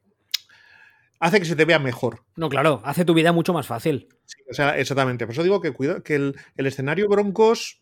[1.23, 2.19] hace que se te vea mejor.
[2.35, 4.09] No, claro, hace tu vida mucho más fácil.
[4.49, 5.25] o sea, exactamente.
[5.25, 7.81] Por eso digo que, cuida, que el, escenario Broncos,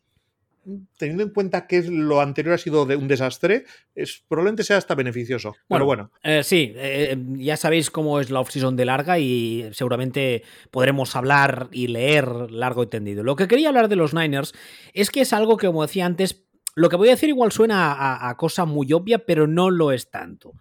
[0.97, 3.65] teniendo en cuenta que lo anterior ha sido de un desastre,
[3.95, 5.55] es, probablemente sea hasta beneficioso.
[5.67, 6.11] Bueno, bueno.
[6.21, 11.67] Eh, sí, eh, ya sabéis cómo es la off-season de larga y seguramente podremos hablar
[11.71, 13.23] y leer largo y tendido.
[13.23, 14.53] Lo que quería hablar de los Niners
[14.93, 17.91] es que es algo que, como decía antes, lo que voy a decir igual suena
[17.91, 20.53] a, a cosa muy obvia, pero no lo es tanto.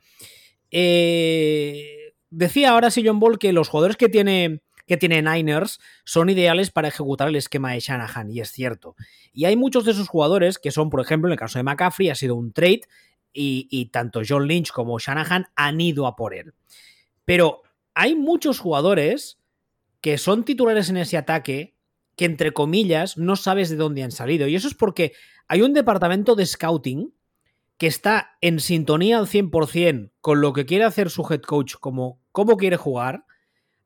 [0.70, 1.98] Eh
[2.30, 6.88] Decía ahora John Ball que los jugadores que tiene, que tiene Niners son ideales para
[6.88, 8.94] ejecutar el esquema de Shanahan, y es cierto.
[9.32, 12.08] Y hay muchos de esos jugadores que son, por ejemplo, en el caso de McCaffrey,
[12.08, 12.82] ha sido un trade,
[13.32, 16.54] y, y tanto John Lynch como Shanahan han ido a por él.
[17.24, 17.62] Pero
[17.94, 19.38] hay muchos jugadores
[20.00, 21.74] que son titulares en ese ataque
[22.16, 24.48] que, entre comillas, no sabes de dónde han salido.
[24.48, 25.12] Y eso es porque
[25.48, 27.12] hay un departamento de scouting
[27.80, 32.20] que está en sintonía al 100% con lo que quiere hacer su head coach, como
[32.30, 33.24] cómo quiere jugar,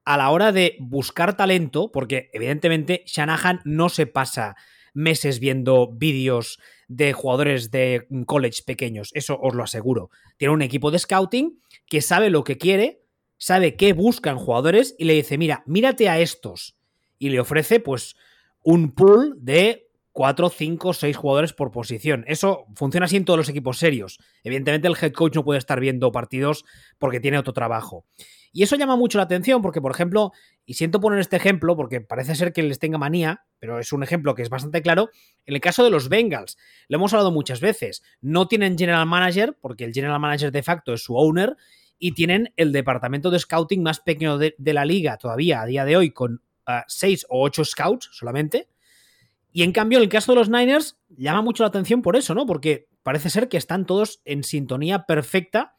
[0.04, 4.56] a la hora de buscar talento, porque evidentemente Shanahan no se pasa
[4.94, 10.10] meses viendo vídeos de jugadores de college pequeños, eso os lo aseguro.
[10.38, 13.04] Tiene un equipo de scouting que sabe lo que quiere,
[13.38, 16.76] sabe qué buscan jugadores y le dice, mira, mírate a estos.
[17.20, 18.16] Y le ofrece pues
[18.60, 19.83] un pool de
[20.14, 22.24] 4, 5, 6 jugadores por posición.
[22.28, 24.20] Eso funciona así en todos los equipos serios.
[24.44, 26.64] Evidentemente el head coach no puede estar viendo partidos
[26.98, 28.06] porque tiene otro trabajo.
[28.52, 30.30] Y eso llama mucho la atención porque, por ejemplo,
[30.64, 34.04] y siento poner este ejemplo porque parece ser que les tenga manía, pero es un
[34.04, 35.10] ejemplo que es bastante claro,
[35.46, 36.56] en el caso de los Bengals,
[36.86, 40.94] lo hemos hablado muchas veces, no tienen general manager porque el general manager de facto
[40.94, 41.56] es su owner
[41.98, 45.96] y tienen el departamento de scouting más pequeño de, la liga todavía a día de
[45.96, 46.40] hoy con
[46.86, 48.68] 6 ah, o 8 scouts solamente
[49.56, 52.44] y en cambio, el caso de los Niners, llama mucho la atención por eso, ¿no?
[52.44, 55.76] Porque parece ser que están todos en sintonía perfecta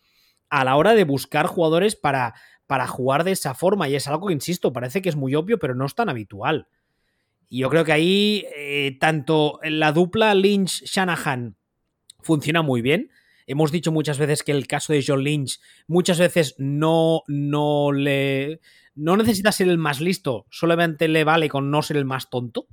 [0.49, 2.35] a la hora de buscar jugadores para,
[2.67, 3.89] para jugar de esa forma.
[3.89, 6.69] Y es algo que, insisto, parece que es muy obvio, pero no es tan habitual.
[7.49, 11.57] Y yo creo que ahí, eh, tanto la dupla Lynch-Shanahan
[12.21, 13.11] funciona muy bien.
[13.45, 18.61] Hemos dicho muchas veces que el caso de John Lynch muchas veces no, no le.
[18.95, 22.67] No necesita ser el más listo, solamente le vale con no ser el más tonto.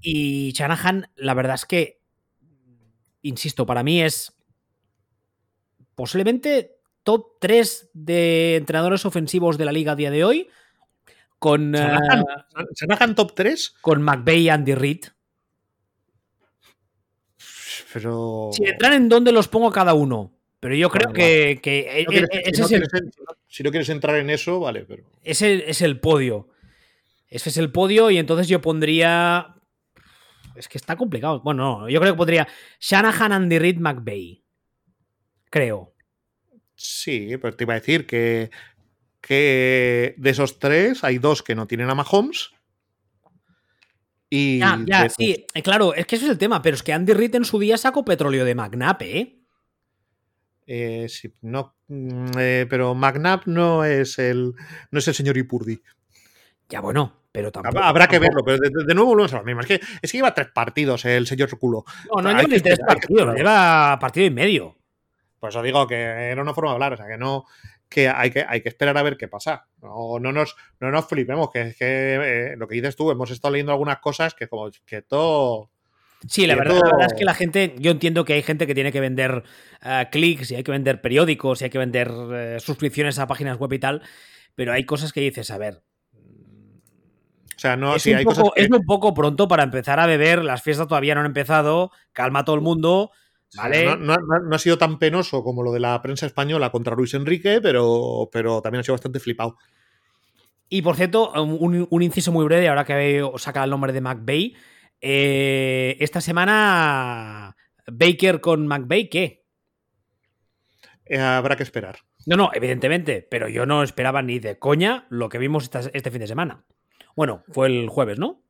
[0.00, 2.00] Y Shanahan, la verdad es que,
[3.22, 4.32] insisto, para mí es
[5.94, 10.48] posiblemente top 3 de entrenadores ofensivos de la liga a día de hoy.
[11.38, 11.72] Con.
[11.72, 13.76] ¿Shanahan, top 3?
[13.80, 15.04] Con McVeigh y Andy Reid.
[17.92, 18.50] Pero.
[18.52, 20.32] Si entran en dónde los pongo cada uno.
[20.60, 22.04] Pero yo creo que, que
[23.46, 25.04] si, no quieres, entrar en eso, vale, pero.
[25.22, 26.48] Ese es el podio.
[27.28, 29.57] Ese es el podio y entonces yo pondría
[30.58, 31.40] es que está complicado.
[31.40, 32.48] Bueno, no, yo creo que podría
[32.80, 34.42] Shanahan, Andy Reid, McVeigh.
[35.50, 35.94] Creo.
[36.74, 38.50] Sí, pero te iba a decir que,
[39.20, 42.50] que de esos tres hay dos que no tienen a Mahomes.
[44.30, 46.82] Y Ya, ya, de- sí, eh, claro, es que eso es el tema, pero es
[46.82, 49.38] que Andy Reid en su día sacó petróleo de McNabb, ¿eh?
[50.66, 54.52] eh, sí, no, mm, eh, pero McNabb no es el
[54.90, 55.80] no es el señor Ipurdi.
[56.68, 57.78] Ya, bueno, pero tampoco.
[57.78, 59.60] Habrá que verlo, pero de, nuevo volvemos a lo mismo.
[59.60, 61.84] Es que, es que lleva tres partidos el señor culo.
[62.14, 64.76] No, no lleva ni tres partidos, lleva partido y medio.
[65.38, 67.44] Por eso digo que era una forma de hablar, o sea, que no
[67.88, 69.66] que hay que, hay que esperar a ver qué pasa.
[69.80, 73.30] No, no, nos, no nos flipemos, que es que eh, lo que dices tú, hemos
[73.30, 75.70] estado leyendo algunas cosas que como que todo...
[76.28, 78.90] Sí, verdad, la verdad es que la gente, yo entiendo que hay gente que tiene
[78.90, 79.44] que vender
[79.84, 83.56] eh, clics y hay que vender periódicos y hay que vender eh, suscripciones a páginas
[83.58, 84.02] web y tal,
[84.56, 85.82] pero hay cosas que dices, a ver,
[87.58, 88.62] O sea, no, es, un hay poco, cosas que...
[88.62, 92.38] es un poco pronto para empezar a beber, las fiestas todavía no han empezado, calma
[92.38, 93.10] a todo el mundo,
[93.56, 93.84] ¿vale?
[93.84, 96.94] No, no- no- no ha sido tan penoso como lo de la prensa española contra
[96.94, 99.56] Luis Enrique, pero, pero también ha sido bastante flipado.
[100.68, 104.54] Y por cierto, un, un inciso muy breve, ahora que saca el nombre de McVeigh,
[105.00, 107.56] eh, esta semana
[107.90, 109.44] Baker con McVeigh, ¿qué?
[111.06, 111.98] Eh, habrá que esperar.
[112.26, 116.10] No, no, evidentemente, pero yo no esperaba ni de coña lo que vimos esta- este
[116.10, 116.64] fin de semana.
[117.18, 118.40] Bueno, fue el jueves, ¿no?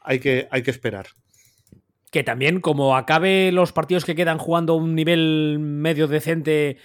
[0.00, 1.06] Hay que, hay que esperar.
[2.10, 6.78] Que también, como acabe los partidos que quedan jugando a un nivel medio decente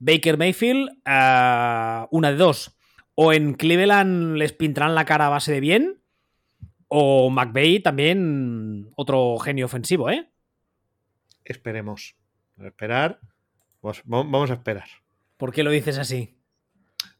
[0.00, 2.76] Baker Mayfield, ah, una de dos.
[3.14, 6.02] O en Cleveland les pintarán la cara a base de bien,
[6.88, 10.28] o McVeigh también otro genio ofensivo, ¿eh?
[11.44, 12.16] Esperemos.
[12.60, 13.20] Esperar.
[13.86, 14.88] Va- vamos a esperar.
[15.36, 16.36] ¿Por qué lo dices así?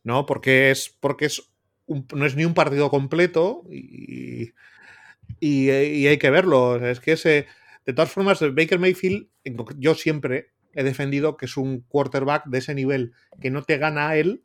[0.02, 0.26] ¿no?
[0.26, 1.53] Porque es, porque es
[1.86, 4.52] no es ni un partido completo y,
[5.40, 6.76] y- y hay que verlo.
[6.86, 7.46] Es que ese,
[7.86, 9.28] de todas formas, Baker Mayfield,
[9.78, 14.10] yo siempre he defendido que es un quarterback de ese nivel que no te gana
[14.10, 14.44] a él,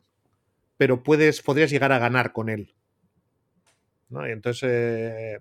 [0.78, 2.74] pero puedes, podrías llegar a ganar con él.
[4.08, 4.26] ¿no?
[4.28, 5.38] Y entonces, eh,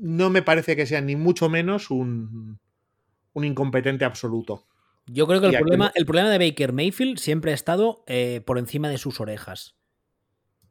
[0.00, 2.58] no me parece que sea ni mucho menos un,
[3.34, 4.66] un incompetente absoluto.
[5.06, 8.42] Yo creo que el aquí- problema, el problema de Baker Mayfield siempre ha estado eh,
[8.44, 9.76] por encima de sus orejas.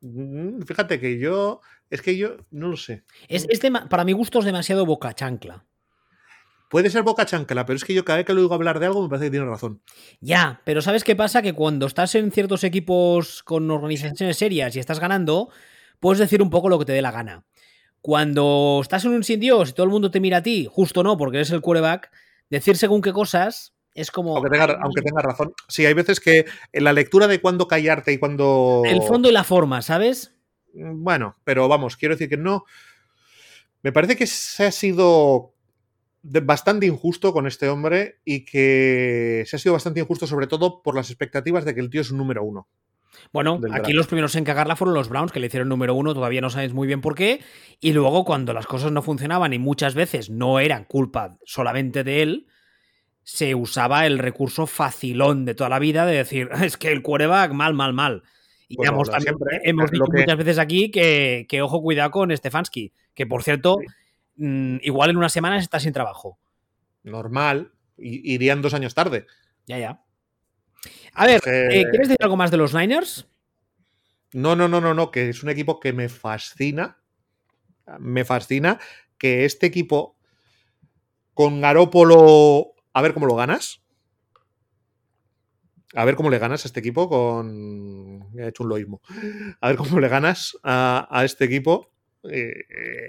[0.01, 3.03] Mm, Fíjate que yo, es que yo no lo sé.
[3.27, 5.65] Es, es dema- para mi gusto es demasiado boca chancla.
[6.69, 8.87] Puede ser boca chancla, pero es que yo cada vez que lo oigo hablar de
[8.87, 9.81] algo me parece que tiene razón.
[10.19, 11.41] Ya, pero ¿sabes qué pasa?
[11.41, 15.49] Que cuando estás en ciertos equipos con organizaciones serias y estás ganando,
[15.99, 17.45] puedes decir un poco lo que te dé la gana.
[18.01, 21.03] Cuando estás en un sin Dios y todo el mundo te mira a ti, justo
[21.03, 22.11] no, porque eres el quarterback,
[22.49, 24.35] decir según qué cosas es como...
[24.35, 25.53] Aunque tenga, aunque tenga razón.
[25.67, 28.83] Sí, hay veces que en la lectura de cuándo callarte y cuándo.
[28.85, 30.35] El fondo y la forma, ¿sabes?
[30.73, 32.65] Bueno, pero vamos, quiero decir que no.
[33.81, 35.53] Me parece que se ha sido
[36.21, 40.95] bastante injusto con este hombre y que se ha sido bastante injusto, sobre todo por
[40.95, 42.67] las expectativas de que el tío es un número uno.
[43.31, 46.41] Bueno, aquí los primeros en cagarla fueron los Browns, que le hicieron número uno, todavía
[46.41, 47.41] no sabes muy bien por qué.
[47.79, 52.21] Y luego, cuando las cosas no funcionaban y muchas veces no eran culpa solamente de
[52.21, 52.47] él,
[53.27, 57.51] se usaba el recurso facilón de toda la vida de decir, es que el quarterback,
[57.51, 58.23] mal, mal, mal.
[58.67, 61.81] Y Pues ya hemos, también- siempre, hemos dicho que- muchas veces aquí que, que ojo,
[61.81, 63.77] cuidado con Stefanski, que por cierto,
[64.37, 66.39] mm, igual en unas semanas está sin trabajo.
[67.03, 67.71] Normal.
[67.97, 69.25] irían dos años tarde.
[69.67, 70.01] Ya, ya.
[71.13, 73.25] A ver, eh, ¿quieres decir algo más de los Niners?
[74.33, 76.97] No, no, no, no, no, que es un equipo que me fascina.
[77.99, 78.79] Me fascina
[79.17, 80.17] que este equipo
[81.33, 82.74] con Garópolo.
[82.95, 83.81] A ver cómo lo ganas.
[85.93, 88.27] A ver cómo le ganas a este equipo con.
[88.37, 89.01] He hecho un loísmo.
[89.59, 91.91] A ver cómo le ganas a, a este equipo.
[92.23, 92.53] eh,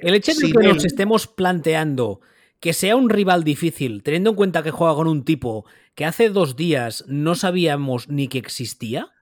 [0.02, 2.20] El hecho de que nos estemos planteando
[2.58, 6.30] que sea un rival difícil, teniendo en cuenta que juega con un tipo que hace
[6.30, 9.12] dos días no sabíamos ni que existía.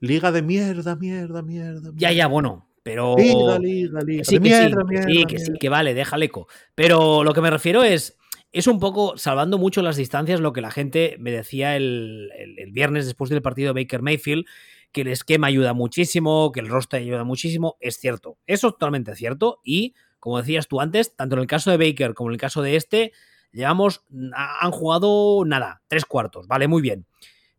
[0.00, 1.90] Liga de mierda, mierda, mierda.
[1.94, 3.16] Ya, ya, bueno, pero.
[3.18, 4.24] Liga, liga, liga.
[4.24, 6.48] Sí, que sí, mierda, que mierda, sí, que sí, que vale, déjale eco.
[6.74, 8.16] Pero lo que me refiero es.
[8.56, 12.70] Es un poco, salvando mucho las distancias, lo que la gente me decía el, el-
[12.72, 14.46] viernes después del partido de Baker Mayfield,
[14.92, 17.76] que el esquema ayuda muchísimo, que el roster ayuda muchísimo.
[17.80, 19.60] Es cierto, eso es totalmente cierto.
[19.62, 22.62] Y, como decías tú antes, tanto en el caso de Baker como en el caso
[22.62, 23.12] de este,
[23.52, 24.04] llevamos,
[24.34, 27.04] ha- han jugado nada, tres cuartos, vale, muy bien.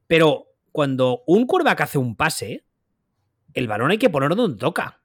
[0.08, 2.64] Pero cuando un quarterback hace un pase,
[3.54, 5.00] el balón hay que ponerlo donde toca.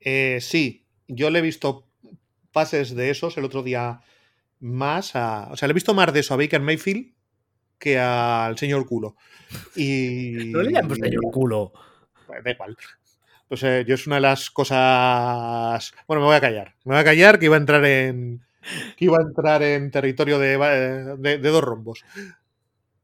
[0.00, 1.87] Eh, sí, yo le he visto
[2.52, 4.00] pases de esos el otro día
[4.60, 5.48] más a.
[5.50, 7.12] O sea, le he visto más de eso a Baker Mayfield
[7.78, 9.16] que al señor culo.
[9.74, 10.32] Y.
[10.52, 11.72] No le llames señor culo.
[12.26, 12.76] Pues da igual.
[13.48, 15.92] pues eh, yo es una de las cosas.
[16.06, 16.74] Bueno, me voy a callar.
[16.84, 18.44] Me voy a callar que iba a entrar en.
[18.96, 22.04] que iba a entrar en territorio de, de, dos rombos.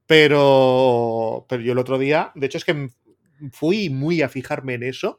[0.06, 1.46] Pero.
[1.48, 2.32] Pero yo el otro día.
[2.34, 2.90] De hecho, es que
[3.52, 5.18] fui muy a fijarme en eso.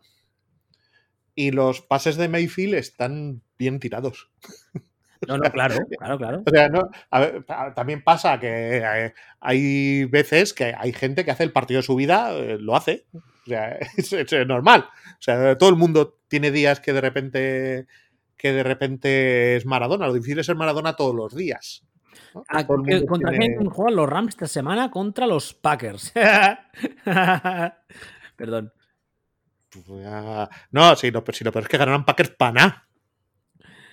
[1.36, 4.30] Y los pases de Mayfield están bien tirados.
[5.28, 6.44] No, no, claro, claro, claro.
[6.46, 6.90] O sea, no,
[7.76, 11.96] también pasa que eh, hay veces que hay gente que hace el partido de su
[11.96, 13.06] vida, eh, lo hace.
[13.14, 14.86] O sea, es, normal.
[14.88, 17.88] O sea, todo el mundo tiene días que de repente
[18.38, 20.08] que de repente es Maradona.
[20.08, 21.84] Lo difícil es ser Maradona todos los días.
[22.50, 24.92] Ah, ¿Contra quién juegan los Rams esta semana?
[24.92, 26.12] Contra los Packers.
[28.36, 28.74] Perdón.
[30.72, 32.88] No, sí, pero, sí, no, pero es que ganaron Packers para nada.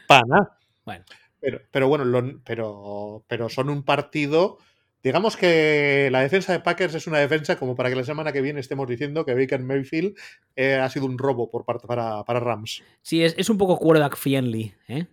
[0.07, 0.59] Para nada.
[0.85, 1.05] Bueno.
[1.41, 4.59] Pero, pero bueno, pero, pero son un partido.
[5.03, 8.41] Digamos que la defensa de Packers es una defensa como para que la semana que
[8.41, 10.17] viene estemos diciendo que Baker Mayfield
[10.55, 12.85] eh, ha sido un robo por parte para, Rams.
[13.03, 14.73] Sí, es, un poco quarterback friendly.
[14.87, 15.09] ¿eh?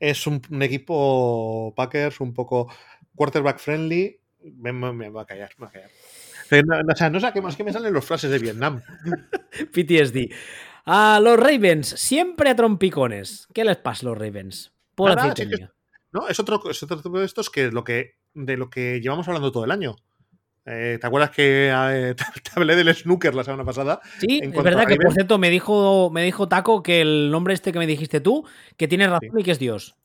[0.00, 2.72] Es un, equipo Packers un poco
[3.14, 4.18] quarterback friendly.
[4.42, 4.72] Me,
[5.10, 5.90] va a callar, me va a callar.
[6.50, 8.82] No, o sea, no sé qué más que me salen los frases de Vietnam.
[9.72, 10.32] PTSD.
[10.84, 13.48] A los Ravens, siempre a trompicones.
[13.54, 14.72] ¿Qué les pasa a los Ravens?
[14.94, 15.14] Por
[16.12, 19.50] no, es otro, es otro de estos que, lo que de lo que llevamos hablando
[19.50, 19.96] todo el año.
[20.64, 24.00] Eh, ¿Te acuerdas que eh, te hablé del snooker la semana pasada?
[24.20, 27.72] Sí, es verdad que por cierto me dijo, me dijo Taco que el nombre este
[27.72, 29.96] que me dijiste tú, que tiene razón y que es Dios.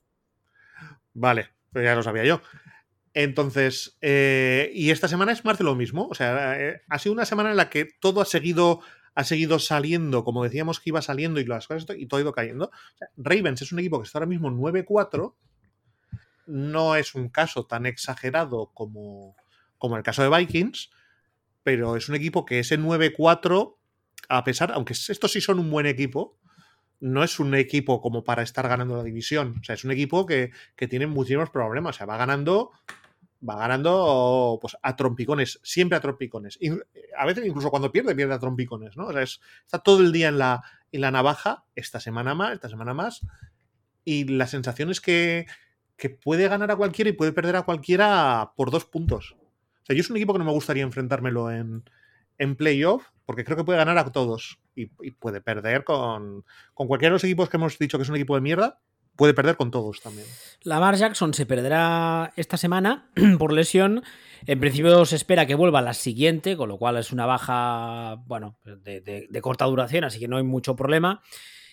[1.13, 2.41] Vale, pero ya lo sabía yo.
[3.19, 6.07] Entonces, eh, y esta semana es más de lo mismo.
[6.07, 8.81] O sea, ha sido una semana en la que todo ha seguido
[9.15, 12.31] ha seguido saliendo, como decíamos que iba saliendo y las cosas y todo ha ido
[12.31, 12.69] cayendo.
[13.15, 15.33] Ravens es un equipo que está ahora mismo 9-4.
[16.45, 19.35] No es un caso tan exagerado como,
[19.79, 20.91] como el caso de Vikings,
[21.63, 23.77] pero es un equipo que ese 9-4,
[24.29, 26.37] a pesar, aunque estos sí son un buen equipo,
[26.99, 29.55] no es un equipo como para estar ganando la división.
[29.59, 31.95] O sea, es un equipo que, que tiene muchísimos problemas.
[31.95, 32.69] O sea, va ganando
[33.47, 36.57] va ganando pues, a trompicones, siempre a trompicones.
[36.61, 36.71] Y
[37.17, 39.07] a veces incluso cuando pierde, pierde a trompicones, ¿no?
[39.07, 42.69] O sea, está todo el día en la, en la navaja, esta semana más, esta
[42.69, 43.25] semana más,
[44.03, 45.45] y la sensación es que,
[45.97, 49.35] que puede ganar a cualquiera y puede perder a cualquiera por dos puntos.
[49.39, 51.83] O sea, yo es un equipo que no me gustaría enfrentármelo en,
[52.37, 57.11] en playoff, porque creo que puede ganar a todos y puede perder con, con cualquiera
[57.11, 58.79] de los equipos que hemos dicho que es un equipo de mierda,
[59.17, 60.27] puede perder con todos también.
[60.63, 63.09] Lamar Jackson se perderá esta semana
[63.39, 64.03] por lesión.
[64.45, 68.57] En principio se espera que vuelva la siguiente, con lo cual es una baja, bueno,
[68.63, 71.21] de, corta duración, así que no hay mucho problema.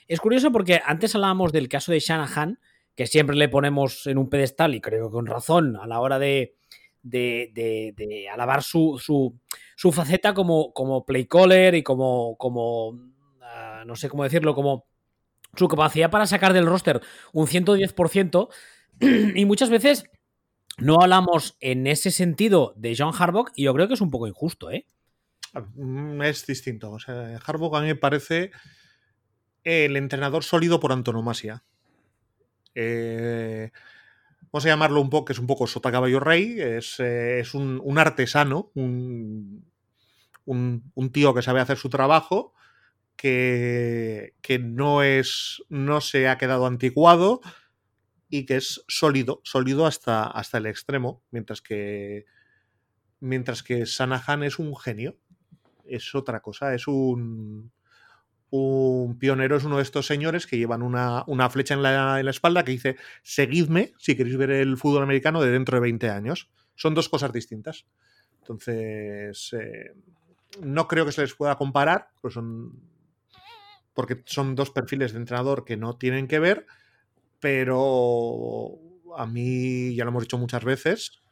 [0.08, 2.58] Es curioso porque antes hablábamos del caso de Shanahan,
[2.96, 6.18] que siempre le ponemos en un pedestal, y creo que con razón, a la hora
[6.18, 6.56] de,
[7.02, 12.98] de, alabar su, su, faceta como, como play caller y como, como
[13.42, 14.86] ah, no sé cómo decirlo, como
[15.56, 17.00] su capacidad para sacar del roster
[17.32, 18.48] un 110%,
[19.34, 20.04] y muchas veces
[20.78, 24.26] no hablamos en ese sentido de John Harbaugh, y yo creo que es un poco
[24.26, 24.86] injusto, ¿eh?
[25.74, 26.90] Mm, es distinto.
[26.90, 28.50] O sea, Harbaugh a mí me parece
[29.62, 31.64] el entrenador sólido por antonomasia.
[32.74, 33.70] Eh,
[34.50, 37.98] vamos a llamarlo un poco, que es un poco sota caballo rey, es, eh, un,
[37.98, 39.64] artesano, un,
[40.44, 42.52] un, tío que sabe hacer su trabajo
[43.16, 45.62] que, no es.
[45.68, 47.40] no se ha quedado anticuado
[48.28, 52.26] y que es sólido, sólido hasta, hasta el extremo, mientras que.
[53.20, 55.16] Mientras que Sanahan es un genio.
[55.84, 57.72] Es otra cosa, es un.
[58.56, 62.30] Un pionero es uno de estos señores que llevan una, flecha en la, en la,
[62.30, 66.50] espalda que dice: Seguidme si queréis ver el fútbol americano de dentro de 20 años.
[66.76, 67.86] Son dos cosas distintas.
[68.40, 69.94] Entonces, eh,
[70.62, 72.93] no creo que se les pueda comparar, pues son
[73.94, 76.66] porque son dos perfiles de entrenador que no tienen que ver,
[77.40, 78.78] pero
[79.16, 81.22] a mí, ya lo hemos dicho muchas veces,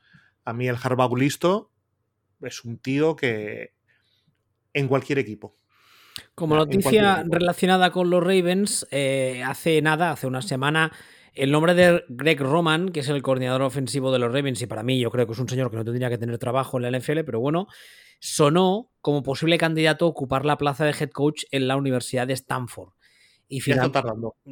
[0.44, 1.70] a mí el Harbaugh listo
[2.40, 3.74] es un tío que
[4.72, 5.54] en cualquier equipo.
[6.34, 10.92] Como noticia relacionada con los Ravens, eh, hace nada, hace una semana,
[11.35, 14.83] el nombre de Greg Roman, que es el coordinador ofensivo de los Ravens, y para
[14.83, 16.99] mí yo creo que es un señor que no tendría que tener trabajo en la
[16.99, 17.68] NFL, pero bueno,
[18.20, 22.35] sonó como posible candidato a ocupar la plaza de head coach en la Universidad de
[22.35, 22.93] Stanford.
[23.49, 24.01] Y finalmente,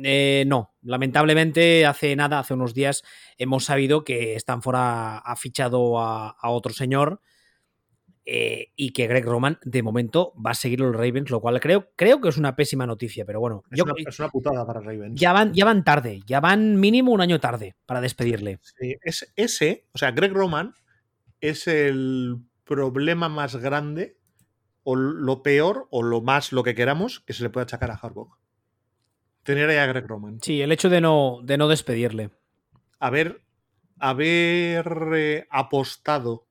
[0.04, 3.02] eh, no, lamentablemente hace nada, hace unos días,
[3.38, 7.22] hemos sabido que Stanford ha, fichado a, otro señor
[8.32, 11.90] eh, y que Greg Roman de momento va a seguir los Ravens, lo cual creo,
[11.96, 13.64] creo que es una pésima noticia, pero bueno.
[13.72, 15.20] Es, una, es una, putada para Ravens.
[15.20, 18.60] Ya van, ya van tarde, ya van mínimo un año tarde para despedirle.
[18.62, 20.74] Sí, es, ese, o sea, Greg Roman
[21.40, 24.16] es el problema más grande
[24.84, 27.94] o lo peor o lo más lo que queramos que se le pueda achacar a
[27.94, 28.38] Harbaugh.
[29.42, 30.38] Tener ahí a Greg Roman.
[30.40, 32.30] Sí, el hecho de no, de no despedirle.
[33.00, 33.42] Haber,
[33.98, 36.46] haber eh, apostado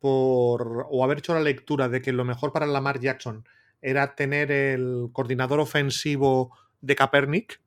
[0.00, 3.46] por o haber hecho la lectura de que lo mejor para Lamar Jackson
[3.82, 7.60] era tener el coordinador ofensivo de Kaepernick,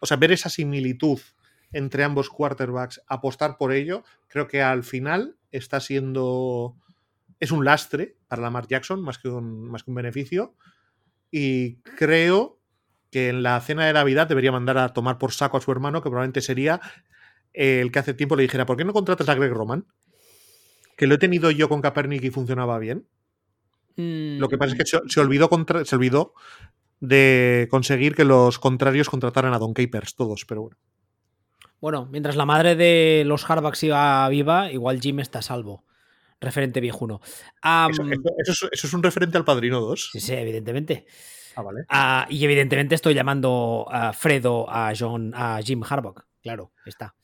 [0.00, 1.20] o sea, ver esa similitud
[1.72, 6.76] entre ambos quarterbacks, apostar por ello, creo que al final está siendo
[7.38, 10.54] es un lastre para Lamar Jackson más que un, más que un beneficio
[11.30, 12.60] y creo
[13.10, 16.00] que en la cena de Navidad debería mandar a tomar por saco a su hermano,
[16.00, 16.80] que probablemente sería
[17.52, 19.86] el que hace tiempo le dijera, ¿por qué no contratas a Greg Roman?
[21.00, 23.08] Que lo he tenido yo con Kaepernick y funcionaba bien.
[23.96, 26.34] Lo que pasa es que se, se olvidó, contra, se olvidó
[27.00, 30.76] de conseguir que los contrarios contrataran a Don Capers, todos, pero bueno.
[31.80, 35.86] Bueno, mientras la madre de los Harbaugh siga viva, igual Jim está a salvo.
[36.38, 37.22] Referente viejuno.
[37.64, 40.10] Um, eso, eso, eso, es, eso, es, un referente al Padrino 2.
[40.12, 41.06] Sí, sí, evidentemente.
[41.56, 41.80] Ah, vale.
[41.90, 46.26] Uh, y evidentemente estoy llamando a Fredo a John, a Jim Harbaugh.
[46.42, 47.14] Claro, está.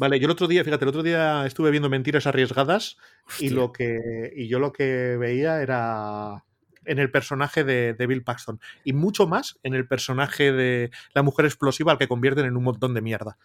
[0.00, 2.96] Vale, yo el otro día, fíjate, el otro día estuve viendo Mentiras Arriesgadas
[3.38, 6.42] y lo que y yo lo que veía era
[6.86, 11.22] en el personaje de, de, Bill Paxton y mucho más en el personaje de la
[11.22, 13.36] mujer explosiva al que convierten en un montón de mierda.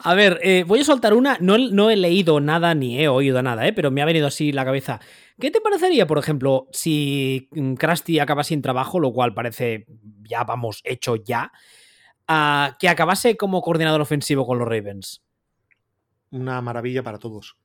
[0.00, 1.38] A ver, eh, voy a soltar una.
[1.40, 4.52] No, no, he leído nada ni he oído nada, eh, pero me ha venido así
[4.52, 5.00] la cabeza.
[5.40, 9.86] ¿Qué te parecería, por ejemplo, si Krusty acaba sin trabajo, lo cual parece
[10.22, 11.50] ya, vamos, hecho ya,
[12.78, 15.22] que acabase como coordinador ofensivo con los Ravens?
[16.30, 17.56] Una maravilla para todos.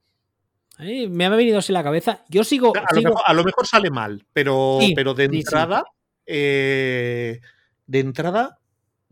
[0.79, 2.23] Me ha venido así la cabeza.
[2.29, 2.73] Yo sigo.
[2.75, 3.01] A, sigo...
[3.01, 5.83] Lo, mejor, a lo, mejor, sale mal, pero, sí, pero de entrada.
[5.85, 7.41] Sí, eh,
[7.85, 8.59] de entrada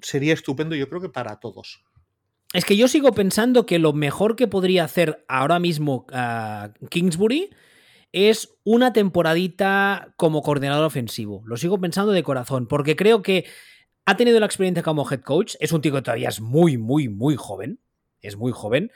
[0.02, 1.84] sería estupendo, yo creo que para todos.
[2.54, 7.50] Es que yo sigo pensando que lo mejor que podría hacer ahora mismo uh, Kingsbury
[8.12, 11.44] es una temporadita como coordinador ofensivo.
[11.46, 13.46] Lo sigo pensando de corazón, porque creo que
[14.06, 15.56] ha tenido la experiencia como head coach.
[15.60, 17.80] Es un tío que todavía es muy, muy, muy joven.
[18.22, 18.92] Es muy joven.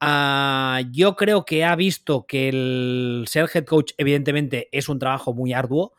[0.00, 5.32] Uh, yo creo que ha visto que el ser head coach, evidentemente, es un trabajo
[5.34, 5.92] muy arduo.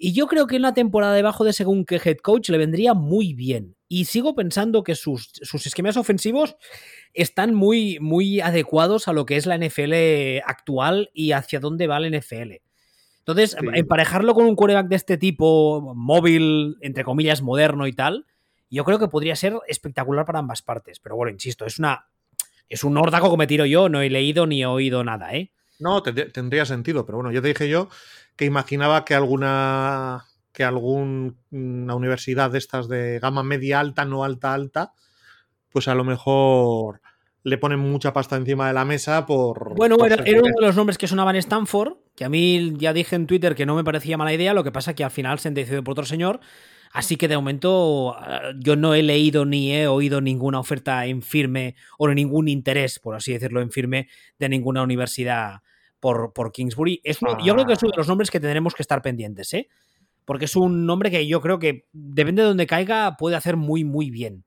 [0.00, 2.94] Y yo creo que en una temporada debajo de según qué head coach le vendría
[2.94, 3.76] muy bien.
[3.88, 6.56] Y sigo pensando que sus, sus, esquemas ofensivos
[7.14, 11.98] están muy, muy adecuados a lo que es la NFL actual y hacia dónde va
[11.98, 12.67] la NFL.
[13.28, 13.66] Entonces, sí.
[13.74, 18.24] emparejarlo con un quarterback de este tipo, móvil, entre comillas, moderno y tal,
[18.70, 20.98] yo creo que podría ser espectacular para ambas partes.
[20.98, 22.08] Pero bueno, insisto, es una.
[22.70, 25.52] Es un órdago que me tiro yo, no he leído ni he oído nada, ¿eh?
[25.78, 27.88] No, tendría sentido, pero bueno, yo te dije yo
[28.34, 34.54] que imaginaba que alguna que alguna universidad de estas de gama media alta, no alta,
[34.54, 34.92] alta,
[35.70, 37.00] pues a lo mejor
[37.48, 39.74] le ponen mucha pasta encima de la mesa por...
[39.76, 42.74] Bueno, por era, era, uno de los nombres que sonaban en Stanford, que a mí
[42.76, 45.10] ya dije en Twitter que no me parecía mala idea, lo que pasa que al
[45.10, 46.40] final se han decidido por otro señor,
[46.92, 48.16] así que de momento
[48.58, 53.14] yo no he leído ni he oído ninguna oferta en firme o ningún interés, por
[53.14, 55.60] así decirlo, en firme de ninguna universidad
[56.00, 57.00] por, por Kingsbury.
[57.04, 57.42] Es uno, ah.
[57.44, 59.68] Yo creo que es uno de los nombres que tendremos que estar pendientes, ¿eh?
[60.24, 63.84] Porque es un nombre que yo creo que, depende de donde caiga, puede hacer muy,
[63.84, 64.44] muy bien.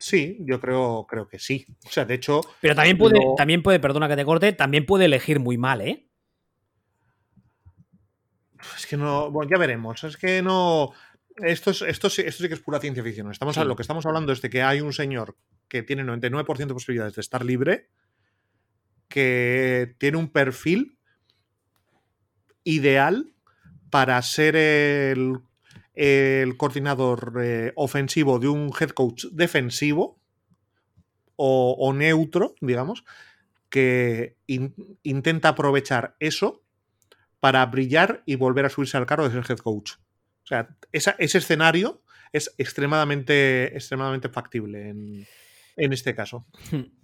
[0.00, 1.66] Sí, yo creo, creo que sí.
[1.86, 2.40] O sea, de hecho.
[2.62, 3.34] Pero también puede, lo...
[3.36, 6.08] también puede, perdona que te corte, también puede elegir muy mal, ¿eh?
[8.78, 9.30] Es que no.
[9.30, 10.02] Bueno, ya veremos.
[10.04, 10.92] Es que no.
[11.36, 13.30] Esto, es, esto, sí, esto sí que es pura ciencia ficción.
[13.30, 13.62] Estamos, sí.
[13.62, 15.36] Lo que estamos hablando es de que hay un señor
[15.68, 17.90] que tiene 99% de posibilidades de estar libre
[19.08, 20.98] que tiene un perfil
[22.64, 23.34] ideal
[23.90, 25.40] para ser el,
[25.94, 30.18] el coordinador eh, ofensivo de un head coach defensivo
[31.42, 33.04] o, neutro, digamos,
[33.70, 36.62] que in, intenta aprovechar eso
[37.40, 39.92] para brillar y volver a subirse al carro de ser head coach.
[40.44, 45.26] O sea, ese escenario es extremadamente, extremadamente factible en,
[45.76, 46.46] en este caso.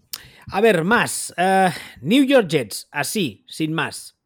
[0.52, 1.34] A ver, más.
[1.36, 1.70] Uh,
[2.02, 4.18] New York Jets, así, sin más.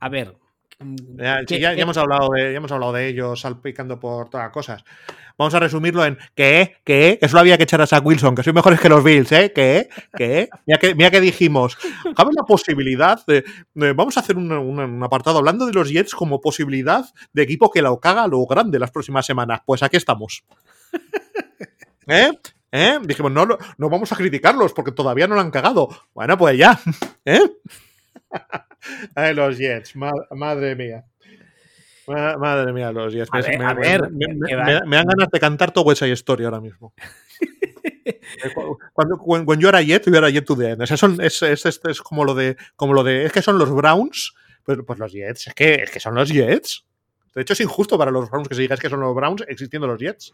[0.00, 0.36] A ver.
[0.80, 4.46] Ya, sí, ya, ya, hemos hablado de, ya hemos hablado de ellos salpicando por todas
[4.46, 4.84] las cosas.
[5.36, 6.76] Vamos a resumirlo en ¿qué?
[6.84, 7.18] ¿qué?
[7.20, 9.52] Eso lo había que echar a Zach Wilson, que soy mejores que los Bills, ¿eh?
[9.52, 9.88] ¿Qué?
[10.16, 10.48] ¿qué?
[10.66, 11.76] Mira que, mira que dijimos,
[12.14, 15.90] cabe la posibilidad de, de vamos a hacer un, un, un, apartado hablando de los
[15.90, 19.60] Jets como posibilidad de equipo que la caga a lo grande las próximas semanas.
[19.66, 20.44] Pues aquí estamos.
[22.06, 22.30] ¿Eh?
[22.70, 22.98] ¿Eh?
[23.02, 25.88] Dijimos, no, no vamos a criticarlos porque todavía no lo han cagado.
[26.14, 26.78] Bueno, pues ya.
[27.24, 27.40] ¿Eh?
[29.14, 31.04] Ay, los Jets, ma madre mía.
[32.06, 33.28] Madre mía, los Jets.
[33.32, 36.46] A ver, me, a ver, me, me, me, dan ganas de cantar todo esa historia
[36.46, 36.94] ahora mismo.
[38.92, 40.82] Cuando, when, when you are a Jet, you are a Jet to the end.
[40.82, 43.42] O sea, son, es, es, es, es, como lo de, como lo de, es que
[43.42, 46.86] son los Browns, pues, pues los Jets, es que, es que son los Jets.
[47.34, 49.44] De hecho, es injusto para los Browns que se diga es que son los Browns
[49.46, 50.32] existiendo los Jets.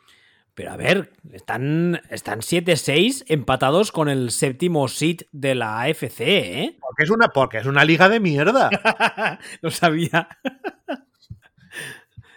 [0.54, 6.78] Pero a ver, están, están 7-6 empatados con el séptimo seed de la AFC, ¿eh?
[6.80, 8.70] Porque es una, porque es una liga de mierda.
[9.62, 10.28] Lo sabía.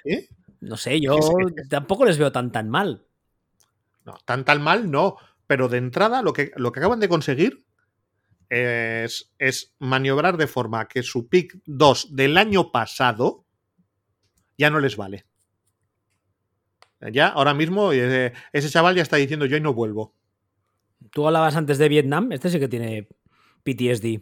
[0.03, 0.29] ¿Eh?
[0.61, 1.19] No sé, yo
[1.69, 3.05] tampoco les veo tan tan mal.
[4.03, 5.17] No, tan tan mal no.
[5.45, 7.65] Pero de entrada, lo que, lo que acaban de conseguir
[8.49, 13.45] es, es maniobrar de forma que su pick 2 del año pasado
[14.57, 15.25] ya no les vale.
[17.11, 20.15] Ya, ahora mismo, ese, ese chaval ya está diciendo yo y no vuelvo.
[21.11, 23.07] Tú hablabas antes de Vietnam, este sí que tiene
[23.63, 24.21] PTSD.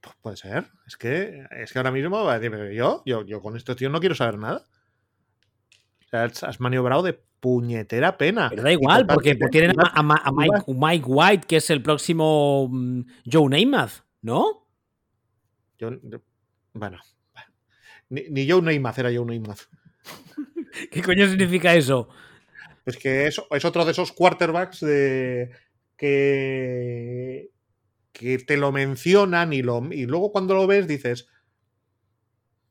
[0.00, 0.66] Pues puede ser.
[0.86, 2.28] Es que, es que ahora mismo
[2.72, 4.66] yo, yo, yo con estos tíos no quiero saber nada.
[6.06, 8.50] O sea, has maniobrado de puñetera pena.
[8.50, 12.64] Pero da igual, porque tienen a, a, a Mike, Mike, White, que es el próximo
[12.64, 14.66] um, Joe Namath, ¿no?
[15.78, 15.90] Yo,
[16.72, 16.98] bueno,
[18.08, 19.62] ni, ni Joe Namath era Joe Namath.
[20.90, 22.08] ¿Qué coño significa eso?
[22.86, 25.50] Es que es, es otro de esos quarterbacks de
[25.96, 27.50] que,
[28.12, 31.28] que te lo mencionan y, lo, y luego cuando lo ves dices,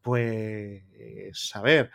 [0.01, 1.89] pues, a ver,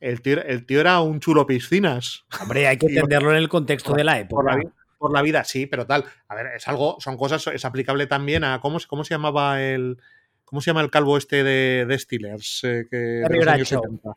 [0.00, 2.24] el tío, el tío era un chulo piscinas.
[2.40, 4.42] Hombre, hay que entenderlo en el contexto de la época.
[4.42, 6.04] Por la, por la, vida, sí, pero tal.
[6.28, 9.98] A ver, es algo, son cosas, es aplicable también a cómo, cómo se llamaba el.
[10.44, 12.64] ¿Cómo se llama el calvo este de, de Steelers?
[12.64, 14.16] Eh, que, de los años 70.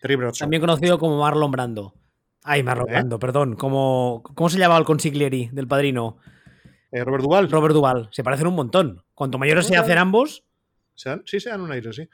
[0.00, 0.16] Terry.
[0.38, 1.94] También conocido como Marlon Brando.
[2.44, 2.92] Ay, Marlon ¿Eh?
[2.92, 3.56] Brando, perdón.
[3.56, 6.18] ¿Cómo, ¿Cómo se llamaba el consiglieri del padrino?
[6.90, 7.50] Eh, Robert Duval.
[7.50, 8.08] Robert Duval.
[8.12, 9.04] Se parecen un montón.
[9.14, 10.44] Cuanto mayores se hacen ambos.
[10.94, 11.22] ¿Se dan?
[11.26, 12.08] Sí, se dan un aire, sí.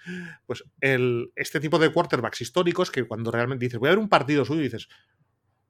[0.47, 4.09] Pues el, este tipo de quarterbacks históricos que cuando realmente dices, voy a ver un
[4.09, 4.89] partido suyo y dices,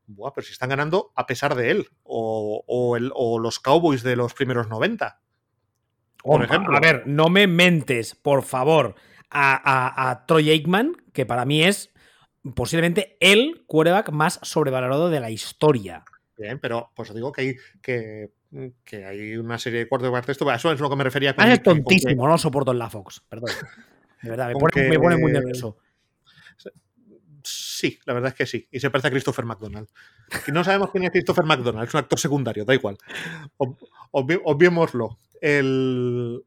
[0.07, 1.88] Buah, pero si están ganando a pesar de él.
[2.03, 5.20] O, o, el, o los Cowboys de los primeros 90.
[6.22, 6.76] Por ejemplo.
[6.76, 8.95] A ver, no me mentes, por favor,
[9.35, 11.93] a, a, a Troy Aikman, que para mí es
[12.55, 16.05] posiblemente el quarterback más sobrevalorado de la historia.
[16.37, 18.30] Bien, pero pues os digo que hay, que,
[18.85, 20.53] que hay una serie de quarterbacks de esto.
[20.53, 21.35] Eso es lo que me refería.
[21.35, 22.32] Con, ah, es tontísimo, con que...
[22.32, 23.51] no soporto en la Fox, perdón.
[24.22, 24.89] De verdad, me pone, que...
[24.89, 25.78] me pone, muy nervioso.
[27.43, 28.68] Sí, la verdad es que sí.
[28.70, 29.89] Y se parece a Christopher McDonald.
[30.47, 32.97] Y no sabemos quién es Christopher McDonald, es un actor secundario, da igual.
[33.59, 33.76] Ob
[34.12, 35.18] obvi obviémoslo.
[35.41, 36.43] El,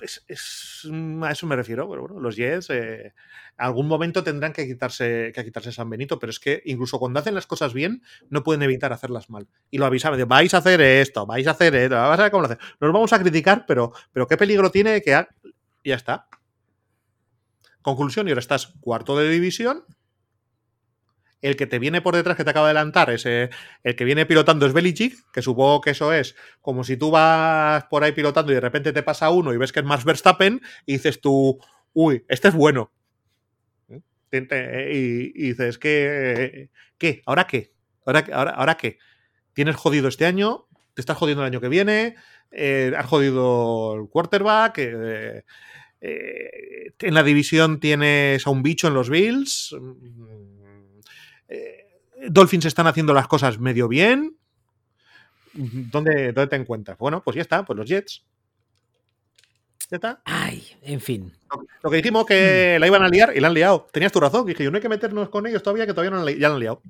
[0.00, 0.88] es, es,
[1.22, 1.88] a eso me refiero.
[1.88, 3.14] Pero bueno, los Jets eh,
[3.56, 7.34] algún momento tendrán que quitarse, que quitarse San Benito, pero es que incluso cuando hacen
[7.34, 9.48] las cosas bien, no pueden evitar hacerlas mal.
[9.70, 12.30] Y lo avisaban, de, vais a hacer esto, vais a hacer esto, vais a ver
[12.30, 12.58] cómo lo hacen.
[12.80, 15.14] Nos vamos a criticar, pero, pero qué peligro tiene que...
[15.14, 15.28] Ha...
[15.84, 16.28] Ya está.
[17.82, 19.84] Conclusión, y ahora estás cuarto de división.
[21.42, 23.50] El que te viene por detrás, que te acaba de adelantar, es eh,
[23.82, 27.84] el que viene pilotando es Belichick, que supongo que eso es como si tú vas
[27.90, 30.62] por ahí pilotando y de repente te pasa uno y ves que es más Verstappen
[30.86, 31.58] y dices tú,
[31.92, 32.90] uy, este es bueno.
[34.32, 34.38] Y,
[35.34, 36.70] y dices, ¿qué?
[36.96, 37.22] ¿Qué?
[37.26, 37.74] ¿Ahora qué?
[38.06, 38.98] ¿Ahora, ahora, ahora qué?
[39.52, 42.16] Tienes jodido este año, te estás jodiendo el año que viene,
[42.52, 44.78] eh, has jodido el quarterback.
[44.78, 45.44] Eh,
[46.00, 49.74] eh, en la división tienes a un bicho en los Bills.
[51.52, 54.36] Eh, Dolphins están haciendo las cosas medio bien.
[55.54, 56.96] ¿Dónde, ¿Dónde te encuentras?
[56.96, 58.24] Bueno, pues ya está, pues los Jets.
[59.90, 60.22] Ya está.
[60.24, 61.32] Ay, en fin.
[61.50, 62.80] Lo, lo que dijimos que mm.
[62.80, 63.86] la iban a liar y la han liado.
[63.92, 64.46] Tenías tu razón.
[64.46, 66.54] Dije, yo no hay que meternos con ellos todavía, que todavía no la, ya la
[66.54, 66.82] han liado.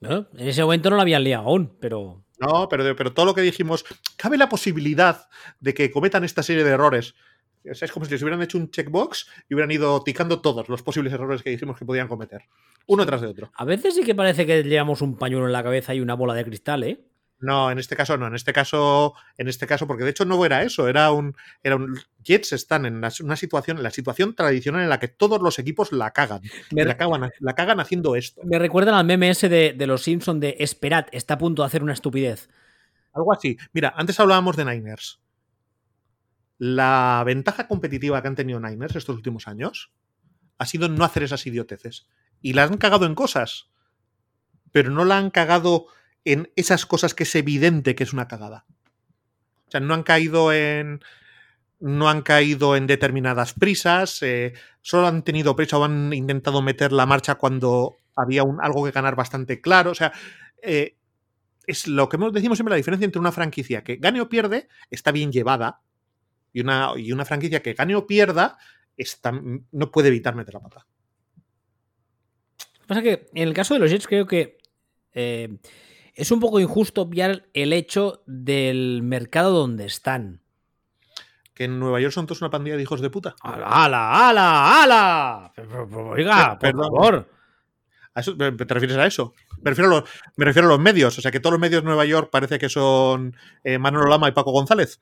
[0.00, 0.28] ¿No?
[0.34, 2.22] En ese momento no la habían liado aún, pero.
[2.38, 3.84] No, pero, pero todo lo que dijimos,
[4.16, 5.28] cabe la posibilidad
[5.58, 7.14] de que cometan esta serie de errores.
[7.70, 10.68] O sea, es como si les hubieran hecho un checkbox y hubieran ido ticando todos
[10.68, 12.42] los posibles errores que dijimos que podían cometer.
[12.86, 13.50] Uno tras de otro.
[13.54, 16.34] A veces sí que parece que llevamos un pañuelo en la cabeza y una bola
[16.34, 17.00] de cristal, ¿eh?
[17.40, 20.44] No, en este caso no, en este caso, en este caso, porque de hecho no
[20.44, 24.34] era eso, era un, era un Jets están en una, una situación, en la situación
[24.34, 26.40] tradicional en la que todos los equipos la cagan,
[26.72, 28.40] Me- la cagan, la cagan haciendo esto.
[28.44, 31.66] Me recuerdan al meme ese de, de los Simpsons de Esperad, está a punto de
[31.66, 32.48] hacer una estupidez.
[33.12, 33.56] Algo así.
[33.72, 35.20] Mira, antes hablábamos de Niners.
[36.58, 39.92] La ventaja competitiva que han tenido Niners estos últimos años
[40.58, 42.08] ha sido no hacer esas idioteces.
[42.42, 43.70] Y la han cagado en cosas,
[44.72, 45.86] pero no la han cagado
[46.24, 48.66] en esas cosas que es evidente que es una cagada.
[49.68, 51.00] O sea, no han caído en.
[51.80, 54.52] No han caído en determinadas prisas, eh,
[54.82, 59.14] solo han tenido prisa o han intentado meter la marcha cuando había algo que ganar
[59.14, 59.92] bastante claro.
[59.92, 60.12] O sea,
[60.60, 60.96] eh,
[61.68, 65.12] es lo que decimos siempre la diferencia entre una franquicia que gane o pierde está
[65.12, 65.82] bien llevada
[66.58, 68.58] y una, y una franquicia que gane o pierda
[68.96, 70.86] está, no puede evitar meter la pata.
[72.86, 74.58] Pasa que en el caso de los Jets creo que
[75.12, 75.58] eh,
[76.14, 80.40] es un poco injusto obviar el hecho del mercado donde están.
[81.54, 83.36] Que en Nueva York son todos una pandilla de hijos de puta.
[83.42, 85.52] ¡Hala!
[85.54, 86.82] Pero, pero, Oiga, por Perdón.
[86.84, 87.28] favor.
[88.14, 89.34] ¿A eso- ¿Te refieres a eso?
[89.60, 91.18] Me refiero a, los, me refiero a los medios.
[91.18, 94.28] O sea, que todos los medios de Nueva York parece que son eh, Manolo Lama
[94.28, 95.00] y Paco González.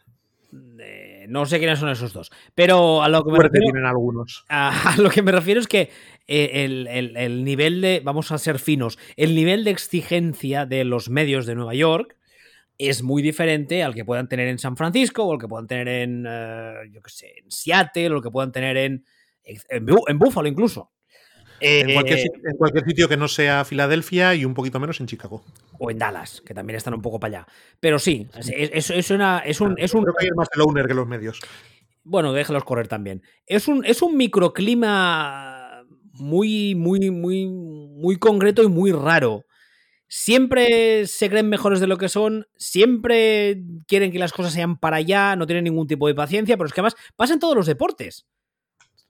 [0.80, 2.30] Eh, no sé quiénes son esos dos.
[2.54, 4.44] Pero a lo que me refiero, tienen algunos.
[4.48, 5.90] a, a lo que me refiero es que
[6.28, 10.84] eh, el, el- el nivel de, vamos a ser finos, el nivel de exigencia de
[10.84, 12.16] los medios de Nueva York
[12.78, 15.88] es muy diferente al que puedan tener en San Francisco o al que puedan tener
[15.88, 19.04] en, eh, yo qué sé, en Seattle o lo que puedan tener en,
[19.44, 20.90] en, en Buffalo incluso.
[21.60, 25.06] En cualquier, Eh, en cualquier sitio que no sea Filadelfia y un poquito menos en
[25.06, 25.42] Chicago.
[25.78, 27.46] o en Dallas, que también están un poco para allá.
[27.80, 30.62] Pero sí, es, es- es una- es un, es un Creo que hay más el
[30.62, 31.40] owner que los medios.
[32.02, 33.22] Bueno, déjalos correr también.
[33.46, 39.44] Es un, es un microclima muy, muy, muy, muy concreto y muy raro.
[40.08, 44.96] Siempre se creen mejores de lo que son, siempre quieren que las cosas sean para
[44.98, 47.66] allá, no tienen ningún tipo de paciencia, pero es que además pasa en todos los
[47.66, 48.24] deportes.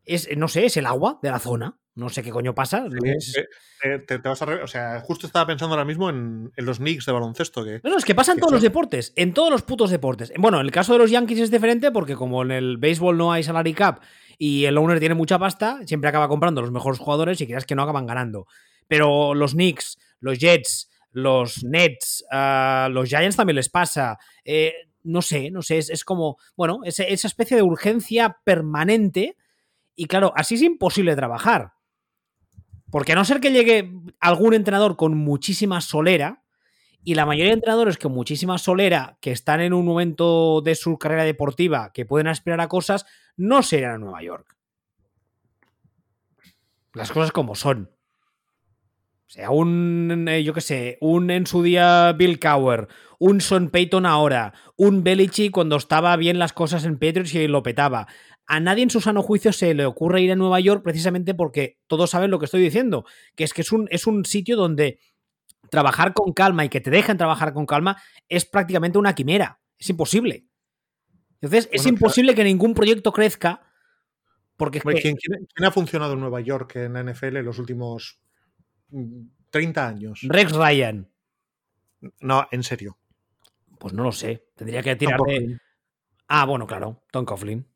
[0.05, 1.79] Es, no sé, es el agua de la zona.
[1.97, 2.87] No sé qué coño pasa.
[3.81, 6.79] Te, te vas a re- o sea, justo estaba pensando ahora mismo en, en los
[6.79, 7.65] Knicks de baloncesto.
[7.65, 10.33] Que, No, no, es que pasa en todos los deportes, en todos los putos deportes.
[10.39, 13.33] Bueno, en el caso de los Yankees es diferente porque como en el béisbol no
[13.33, 14.03] hay salary cap
[14.39, 17.75] y el owner tiene mucha pasta, siempre acaba comprando los mejores jugadores y creas que
[17.75, 18.47] no acaban ganando.
[18.89, 24.19] Pero los Knicks, los Jets, los Nets, ah, los Giants también les pasa.
[24.45, 24.75] Eh,
[25.05, 29.37] no sé, no sé, es, es como, bueno, esa especie de urgencia permanente
[29.95, 31.73] y claro, así es imposible trabajar.
[32.97, 36.43] Porque a no ser que llegue algún entrenador con muchísima solera,
[37.05, 40.97] y la mayoría de entrenadores con muchísima solera, que están en un momento de su
[40.97, 43.05] carrera deportiva, que pueden aspirar a cosas,
[43.37, 44.57] no se irán a Nueva York.
[46.95, 47.91] Las cosas como son.
[49.27, 53.69] O sea, un, eh, yo qué sé, un en su día Bill Cower, un Son
[53.69, 58.07] Payton ahora, un Belichick cuando estaba bien las cosas en Patriots y lo petaba.
[58.47, 61.79] A nadie en su sano juicio se le ocurre ir a Nueva York precisamente porque
[61.89, 63.05] todos saben lo que estoy diciendo,
[63.35, 65.01] que es que es un, es un sitio donde
[65.71, 69.59] trabajar con calma y que te dejen trabajar con calma es prácticamente una quimera.
[69.79, 70.47] Es imposible.
[71.41, 73.63] Entonces, es imposible que ningún proyecto crezca
[74.57, 77.59] porque Hombre, ¿quién, quién- quién ha funcionado en Nueva York en la NFL en los
[77.59, 78.21] últimos
[78.91, 80.21] mm, 30 años?
[80.23, 81.11] Rex Ryan,
[82.21, 82.97] No, en serio.
[83.79, 85.19] pues no lo sé, tendría que tirar.
[86.29, 87.67] Ah, bueno, claro, Tom Coughlin.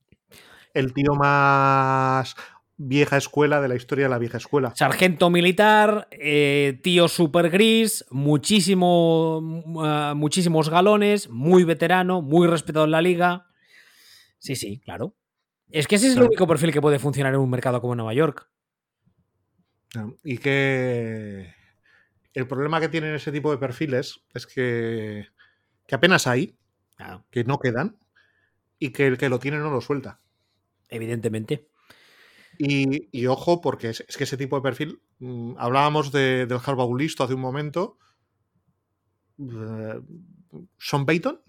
[0.74, 2.36] El tío más
[2.76, 4.72] vieja escuela de la historia de la vieja escuela.
[4.74, 12.92] Sargento militar, eh, tío super gris, muchísimo, uh, muchísimos galones, muy veterano, muy respetado en
[12.92, 13.46] la liga.
[14.38, 15.14] Sí, sí, claro.
[15.70, 18.14] Es que ese es el único perfil que puede funcionar en un mercado como Nueva
[18.14, 18.48] York.
[20.24, 21.52] Y que
[22.32, 25.26] el problema que tienen ese tipo de perfiles es que,
[25.86, 26.56] que apenas hay,
[27.00, 27.96] Ah, que no quedan,
[28.78, 30.20] y que el que lo tiene no lo suelta.
[30.90, 31.68] Evidentemente.
[32.58, 36.58] Y, y ojo, porque es, es que ese tipo de perfil, mm, hablábamos de- del
[36.64, 37.98] Harbaugh hace un momento.
[39.38, 40.00] eh,
[40.78, 41.40] ¿Sean Payton?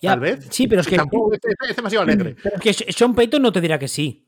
[0.00, 0.48] Ya, Tal vez.
[0.50, 2.34] Sí, pero es que, Tampoco es, es demasiado alegre.
[2.42, 4.26] pero es que Sean Payton no te dirá que sí.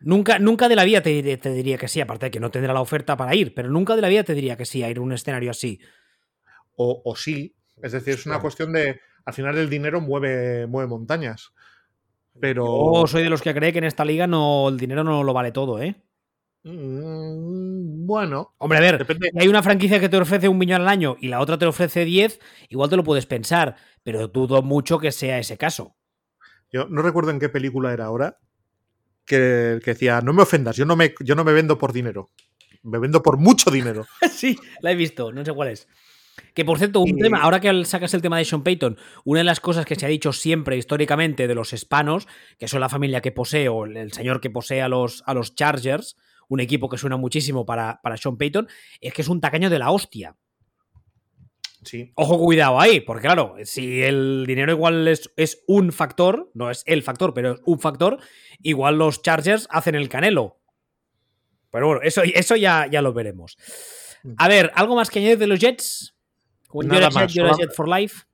[0.00, 2.80] Nunca, nunca de la vida te, diría que sí, aparte de que no tendrá la
[2.80, 5.00] oferta para ir, pero nunca de la vida te diría que sí a ir a
[5.00, 5.80] un escenario así.
[6.74, 7.54] O, o sí.
[7.80, 8.42] Es decir, es una Claro.
[8.42, 9.00] cuestión de.
[9.24, 11.52] Al final el dinero mueve, mueve montañas.
[12.40, 12.64] Pero.
[13.02, 15.32] Yo soy de los que cree que en esta liga no, el dinero no lo
[15.32, 15.96] vale todo, ¿eh?
[16.64, 18.54] Mm, bueno.
[18.58, 19.30] Hombre, a ver, Depende.
[19.32, 21.66] si hay una franquicia que te ofrece un millón al año y la otra te
[21.66, 25.96] ofrece 10, igual te lo puedes pensar, pero dudo mucho que sea ese caso.
[26.70, 28.38] Yo no recuerdo en qué película era ahora.
[29.24, 32.30] Que, que decía, no me ofendas, yo no me, yo no me vendo por dinero.
[32.82, 34.04] Me vendo por mucho dinero.
[34.32, 35.86] sí, la he visto, no sé cuál es.
[36.54, 39.44] Que por cierto, un tema, ahora que sacas el tema de Sean Payton, una de
[39.44, 42.26] las cosas que se ha dicho siempre históricamente de los hispanos,
[42.58, 45.34] que son la familia que posee o el- el señor que posee a los, a
[45.34, 46.16] los Chargers,
[46.48, 48.68] un equipo que suena muchísimo para, para Sean Payton,
[49.00, 50.36] es que es un tacaño de la hostia.
[51.84, 52.12] Sí.
[52.14, 56.82] Ojo, cuidado ahí, porque claro, si el dinero igual es, es un factor, no es
[56.86, 58.18] el factor, pero es un factor,
[58.62, 60.60] igual los Chargers hacen el canelo.
[61.70, 63.56] Pero bueno, eso, eso ya, ya lo veremos.
[64.36, 66.14] A ver, ¿algo más que añadir de los Jets?
[66.74, 68.24] Nada you're a Jet, you're a Jet for life.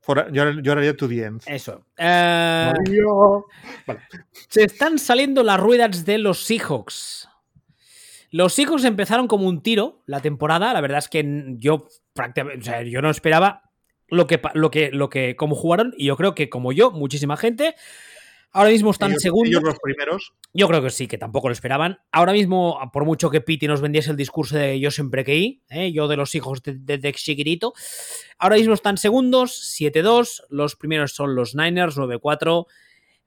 [0.00, 1.42] For- yo, yo haría to the end.
[1.46, 1.84] Eso.
[1.96, 2.72] Eh.
[3.86, 4.00] Vale.
[4.48, 7.28] se están saliendo las ruedas de los Seahawks.
[8.30, 10.72] Los Seahawks empezaron como un tiro la temporada.
[10.72, 11.24] La verdad es que
[11.58, 13.62] yo prácticamente, o sea, yo no esperaba
[14.08, 15.94] lo que, lo que, lo que, como jugaron.
[15.96, 17.74] Y yo creo que como yo, muchísima gente.
[18.52, 19.50] Ahora mismo están ellos, segundos.
[19.50, 20.32] ellos los primeros.
[20.54, 21.98] Yo creo que sí, que tampoco lo esperaban.
[22.10, 25.92] Ahora mismo, por mucho que Piti nos vendiese el discurso de yo siempre que ¿eh?
[25.92, 27.74] yo de los hijos de, de, de Chiquirito,
[28.38, 30.44] ahora mismo están segundos, 7-2.
[30.48, 32.66] Los primeros son los Niners, 9-4.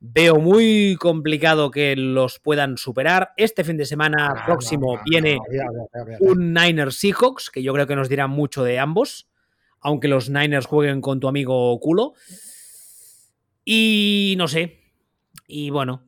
[0.04, 3.34] Veo muy complicado que los puedan superar.
[3.38, 7.86] Este fin de semana próximo no, no, viene no, un Niners Seahawks, que yo creo
[7.86, 9.30] que nos dirá mucho de ambos,
[9.80, 12.16] aunque los Niners jueguen con tu amigo culo.
[13.64, 14.81] Y no sé.
[15.52, 16.08] Y bueno,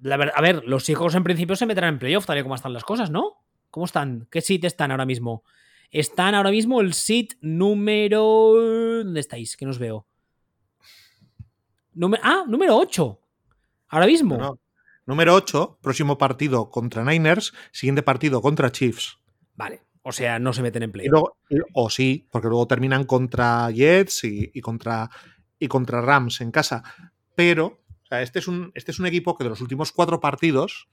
[0.00, 2.72] la a ver, los Seahawks en principio se meterán en playoff, tal y como están
[2.72, 3.44] las cosas, ¿no?
[3.68, 4.28] ¿Cómo están?
[4.30, 5.42] ¿Qué seed están ahora mismo?
[5.90, 8.52] Están ahora mismo el seed número.
[9.02, 9.56] ¿Dónde estáis?
[9.56, 10.06] Que no os veo.
[11.94, 12.22] Número...
[12.24, 13.20] Ah, número 8.
[13.88, 14.36] Ahora mismo.
[14.36, 14.60] No, no.
[15.04, 19.18] Número 8, próximo partido contra Niners, siguiente partido contra Chiefs.
[19.54, 19.82] Vale.
[20.02, 21.30] O sea, no se meten en playoff.
[21.74, 25.10] o sí, porque luego terminan contra Jets y, y contra,
[25.58, 26.84] y contra Rams en casa.
[27.34, 27.85] Pero
[28.22, 30.88] este, es un, este es un equipo que de los últimos cuatro partidos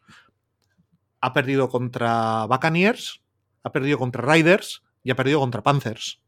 [1.22, 3.22] ha perdido contra Buccaneers,
[3.64, 6.22] ha perdido contra Riders y ha perdido contra Panthers.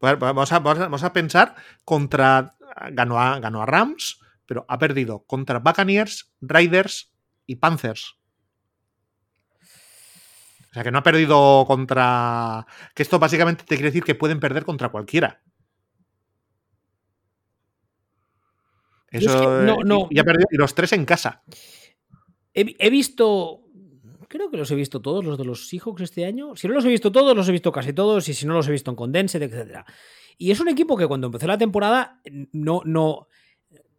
[0.00, 2.54] Vamos a, vamos a- vamos a pensar contra.
[2.92, 7.12] Ganó a, ganó a Rams, pero ha perdido contra Buccaneers, Riders
[7.46, 8.16] y Panthers.
[10.70, 12.66] O sea, que no ha perdido contra.
[12.94, 15.42] Que esto básicamente te quiere decir que pueden perder contra cualquiera.
[19.10, 21.42] Es que no- eh, no- y, y ha perdido- y los tres en casa.
[22.54, 23.62] He, he visto.
[24.28, 26.54] Creo que los he visto todos, los de los Seahawks este año.
[26.54, 28.28] Si no los he visto todos, los he visto casi todos.
[28.28, 29.84] Y si no los he visto en Condensed, etc.
[30.36, 32.20] Y es un equipo que cuando empezó la temporada
[32.52, 33.26] no, no,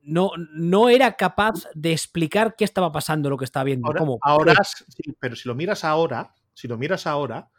[0.04, 3.88] no, no era capaz de explicar qué estaba pasando, lo que estaba viendo.
[3.88, 4.20] Ahora, ¿Cómo?
[4.22, 7.50] ahora sí, pero si lo miras ahora, si lo miras ahora,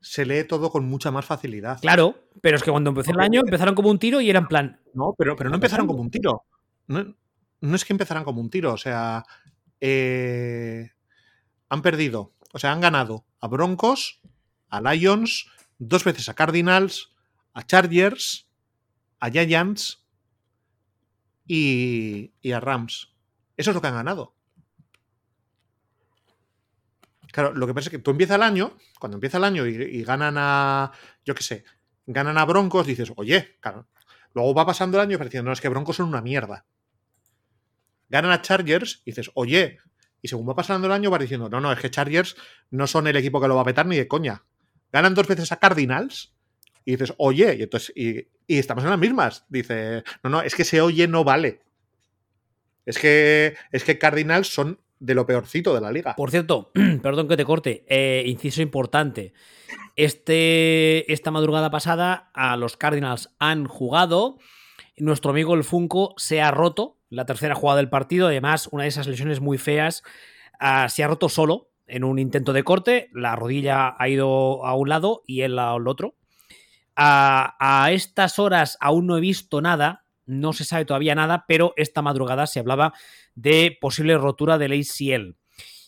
[0.00, 1.80] se lee todo con mucha más facilidad.
[1.80, 4.46] Claro, pero es que cuando empezó el año empezaron como un tiro y era en
[4.48, 4.80] plan.
[4.94, 6.44] No, pero, pero no empezaron como un tiro.
[6.90, 7.14] No,
[7.60, 9.24] no es que empezaran como un tiro, o sea,
[9.80, 10.90] eh,
[11.68, 14.20] han perdido, o sea, han ganado a Broncos,
[14.68, 15.46] a Lions,
[15.78, 17.12] dos veces a Cardinals,
[17.52, 18.48] a Chargers,
[19.20, 20.04] a Giants
[21.46, 23.14] y, y a Rams.
[23.56, 24.34] Eso es lo que han ganado.
[27.30, 29.76] Claro, lo que pasa es que tú empieza el año, cuando empieza el año y,
[29.76, 30.90] y ganan a,
[31.24, 31.64] yo qué sé,
[32.06, 33.86] ganan a Broncos, dices, oye, claro,
[34.34, 36.64] Luego va pasando el año y parece diciendo, no, es que Broncos son una mierda.
[38.10, 39.78] Ganan a Chargers y dices, oye,
[40.20, 42.36] y según va pasando el año va diciendo, no, no, es que Chargers
[42.70, 44.44] no son el equipo que lo va a petar ni de coña.
[44.92, 46.34] Ganan dos veces a Cardinals
[46.84, 49.46] y dices, oye, y entonces, y estamos en las mismas.
[49.48, 51.62] Dice, no, no, es que ese oye no vale.
[52.84, 56.16] Es que, es que Cardinals son de lo peorcito de la liga.
[56.16, 56.72] Por cierto,
[57.02, 59.32] perdón que te corte, eh, inciso importante.
[59.96, 64.38] Este, esta madrugada pasada a los Cardinals han jugado.
[64.96, 68.28] Nuestro amigo el Funko se ha roto la tercera jugada del partido.
[68.28, 70.02] Además, una de esas lesiones muy feas.
[70.58, 73.10] ah, se ha roto solo en un intento de corte.
[73.12, 76.14] La rodilla ha ido a un lado y él al otro.
[76.96, 80.04] A, a estas horas aún no he visto nada.
[80.26, 82.92] No se sabe todavía nada, pero esta madrugada se hablaba
[83.34, 85.34] de posible rotura del ACL.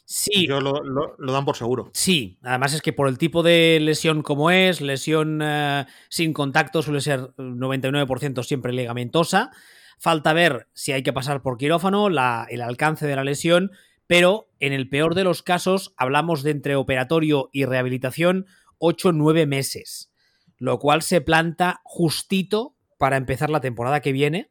[0.04, 1.90] Sí, Yo lo, lo- lo dan por seguro.
[1.94, 6.82] Sí, además es que por el tipo de lesión como es, lesión eh, sin contacto
[6.82, 9.52] suele ser 99% siempre ligamentosa.
[9.98, 13.70] Falta ver si hay que pasar por quirófano, la- el alcance de la lesión,
[14.06, 18.46] pero en el peor de los casos hablamos de entre operatorio y rehabilitación
[18.78, 20.12] 8-9 meses,
[20.58, 24.50] lo cual se planta justito para empezar la temporada que viene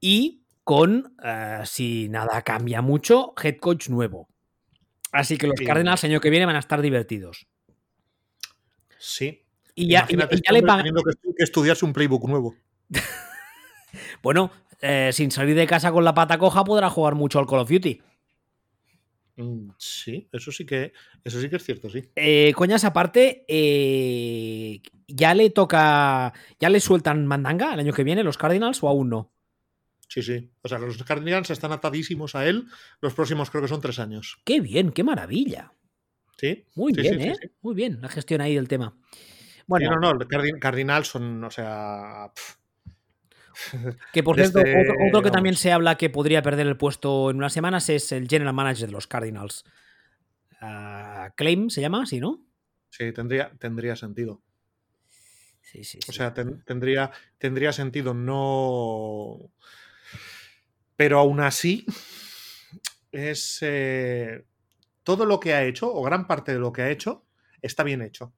[0.00, 4.28] y con, eh, si nada cambia mucho, head coach nuevo.
[5.12, 5.64] Así que los Sí.
[5.64, 7.46] Cardinals el año que viene van a estar divertidos.
[8.98, 9.44] Sí.
[9.74, 10.78] Y ya, y- Imagínate y este ya le pagan.
[10.78, 11.12] teniendo que
[11.44, 12.54] estudiarse un playbook nuevo.
[14.22, 14.50] Bueno,
[14.80, 17.70] eh, sin salir de casa con la pata coja podrá jugar mucho al Call of
[17.70, 18.00] Duty.
[19.36, 20.92] Mm, Sí, eso sí que,
[21.24, 22.02] eso sí que es cierto, sí.
[22.16, 26.32] Eh, coñas aparte, eh, ¿ya le toca.
[26.58, 29.32] ¿Ya le sueltan mandanga el año que viene los Cardinals o aún no?
[30.08, 30.50] Sí, sí.
[30.62, 32.66] O sea, los Cardinals están atadísimos a él.
[33.00, 34.38] Los próximos creo que son tres años.
[34.44, 35.72] Qué bien, qué maravilla.
[36.38, 36.64] Sí.
[36.74, 37.34] Muy Sí, bien, sí, ¿eh?
[37.40, 37.50] sí.
[37.60, 38.96] Muy bien, la gestión ahí del tema.
[39.66, 40.26] Bueno, no, no,
[40.58, 42.32] Cardinals son, o sea.
[44.12, 47.30] Que por desde- cierto, otro, otro que también se habla que podría perder el puesto
[47.30, 49.64] en unas semanas es el general manager de los Cardinals.
[50.60, 52.44] Ah, Claim se llama, sí, ¿no?
[52.90, 54.42] sí, tendría, tendría sentido.
[55.60, 59.50] Sí, sí, O sea, ten- tendría, tendría sentido no.
[60.96, 61.84] Pero aún así,
[63.12, 63.58] es.
[63.60, 64.44] eh,
[65.04, 67.26] todo lo que ha hecho, o gran parte de lo que ha hecho,
[67.62, 68.32] está bien hecho.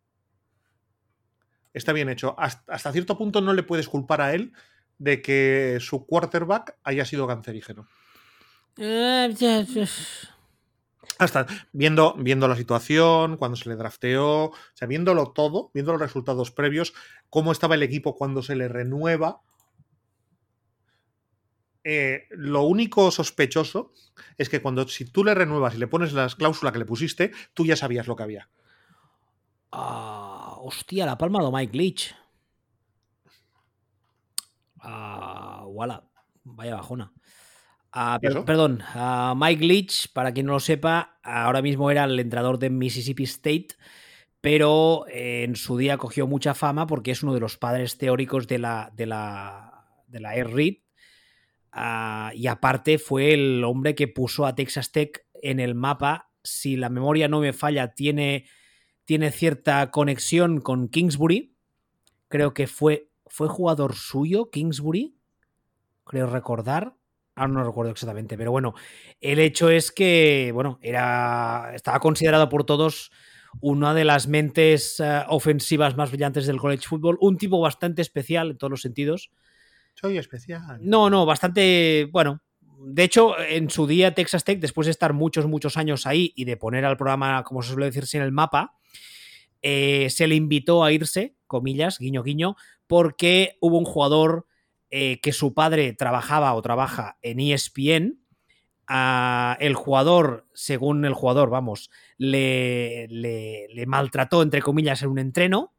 [1.72, 2.34] Está bien hecho.
[2.38, 4.52] Hasta, hasta cierto punto no le puedes culpar a él
[5.00, 7.88] de que su quarterback haya sido cancerígeno.
[8.76, 9.34] Eh,
[11.18, 16.02] Hasta viendo, viendo la situación, cuando se le drafteó, o sea, viéndolo todo, viendo los
[16.02, 16.92] resultados previos,
[17.30, 19.40] cómo estaba el equipo cuando se le renueva.
[21.82, 23.94] Eh, lo único sospechoso
[24.36, 27.32] es que cuando si tú le renuevas y le pones la cláusula que le pusiste,
[27.54, 28.50] tú ya sabías lo que había.
[29.72, 32.19] Ah, hostia, la palma de Mike Leach.
[34.82, 36.04] Ah, voilà.
[36.44, 37.12] Vaya bajona.
[37.92, 42.18] Ah, per- perdón, ah, Mike Leach, para quien no lo sepa, ahora mismo era el
[42.20, 43.68] entrenador de Mississippi State,
[44.40, 48.46] pero eh, en su día cogió mucha fama porque es uno de los padres teóricos
[48.46, 50.82] de la, de la, de la Air.
[51.72, 56.30] Ah, y aparte fue el hombre que puso a Texas Tech en el mapa.
[56.42, 58.46] Si la memoria no me falla, tiene,
[59.04, 61.56] tiene cierta conexión con Kingsbury.
[62.28, 65.14] Creo que fue, fue jugador suyo, Kingsbury.
[66.04, 66.94] Creo recordar.
[67.36, 68.74] Ahora no recuerdo exactamente, pero bueno,
[69.20, 73.10] el hecho es que, bueno, era, estaba considerado por todos
[73.60, 78.50] una de las mentes eh, ofensivas más brillantes del college football, un tipo bastante especial
[78.50, 79.30] en todos los sentidos.
[79.94, 80.78] Soy especial.
[80.82, 82.42] No, no, bastante, bueno.
[82.82, 86.46] De hecho, en su día Texas Tech, después de estar muchos, muchos años ahí y
[86.46, 88.74] de poner al programa, como se suele decirse en el mapa,
[89.62, 92.56] eh, se le invitó a irse, comillas, guiño, guiño,
[92.90, 94.46] porque hubo un jugador
[94.90, 98.18] eh, que su padre trabajaba o trabaja en ESPN.
[99.60, 105.72] El jugador, según el jugador, vamos, le, le- le maltrató, entre comillas, en un entreno,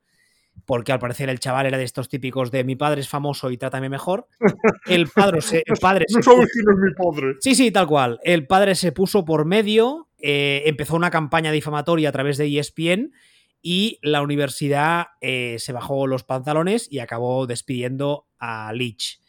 [0.66, 3.58] porque al parecer el chaval era de estos típicos de mi padre es famoso y
[3.58, 4.28] trátame mejor.
[4.86, 7.36] El padre se, el padre se No sabes quién es mi padre.
[7.42, 8.20] Sí, sí, tal cual.
[8.24, 13.12] El padre se puso por medio, eh, empezó una campaña difamatoria a través de ESPN
[13.62, 19.20] y la universidad eh, se bajó los pantalones y acabó despidiendo a Leach.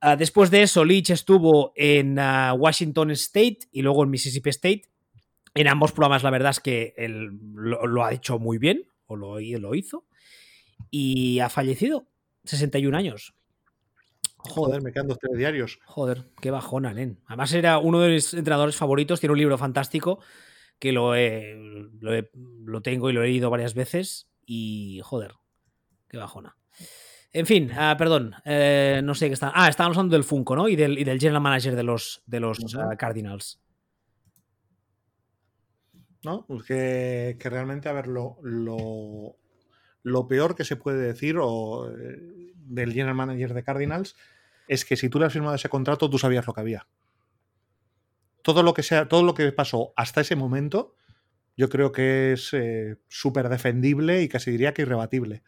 [0.00, 4.82] Ah, después de eso, Leach estuvo en ah, Washington State y luego en Mississippi State.
[5.54, 9.16] En ambos programas, la verdad es que él lo, lo ha hecho muy bien, o
[9.16, 10.06] lo, lo hizo,
[10.90, 12.06] y ha fallecido,
[12.44, 13.34] 61 años.
[14.38, 15.78] Joder, me quedan dos telediarios.
[15.84, 17.20] Joder, qué bajona, nen.
[17.26, 20.18] Además era uno de mis entrenadores favoritos, tiene un libro fantástico
[20.78, 21.54] que lo, he-
[22.00, 22.30] lo, he-
[22.64, 25.32] lo tengo y lo he leído varias veces y joder,
[26.08, 26.56] qué bajona.
[27.32, 29.52] En fin, ah, perdón, eh, no sé qué está.
[29.54, 30.68] Ah, estábamos hablando del Funko, ¿no?
[30.68, 33.58] Y del, y del general manager de los, de los ah, Cardinals.
[36.24, 36.44] ¿no?
[36.46, 39.36] Pues que, que realmente, a ver, lo, lo,
[40.02, 44.14] lo peor que se puede decir o, eh, del general manager de Cardinals
[44.68, 46.86] es que si tú le has firmado ese contrato, tú sabías lo que había.
[48.42, 50.94] Todo lo que sea, todo lo que pasó hasta ese momento,
[51.56, 55.42] yo creo que es eh, súper defendible y casi diría que irrebatible.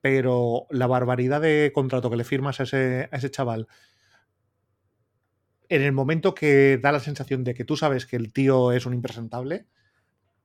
[0.00, 3.68] Pero la barbaridad de contrato que le firmas a ese, a ese chaval
[5.68, 8.86] en el momento que da la sensación de que tú sabes que el tío es
[8.86, 9.66] un impresentable,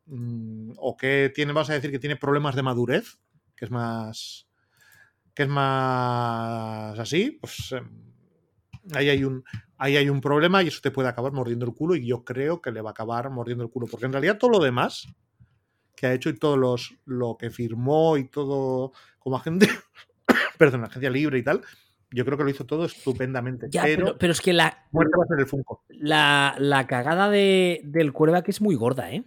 [0.06, 3.20] mm, o que tiene, vamos a decir que tiene problemas de madurez,
[3.56, 4.48] que es más.
[5.36, 8.09] que es más así, pues em,
[8.94, 9.44] ahí hay un.
[9.78, 12.62] Ahí hay un problema y eso te puede acabar mordiendo el culo y yo creo
[12.62, 13.88] que le va a acabar mordiendo el culo.
[13.88, 15.08] Porque en realidad todo lo demás
[15.96, 19.70] que ha hecho y todo los, lo que firmó y todo como agente,
[20.58, 21.62] perdón, agencia libre y tal,
[22.12, 23.68] yo creo que lo hizo todo estupendamente.
[23.70, 25.84] Ya, pero, pero, pero es que la, muerte va a ser el Funko.
[25.90, 29.24] la, la cagada de, del quarterback es muy gorda, ¿eh?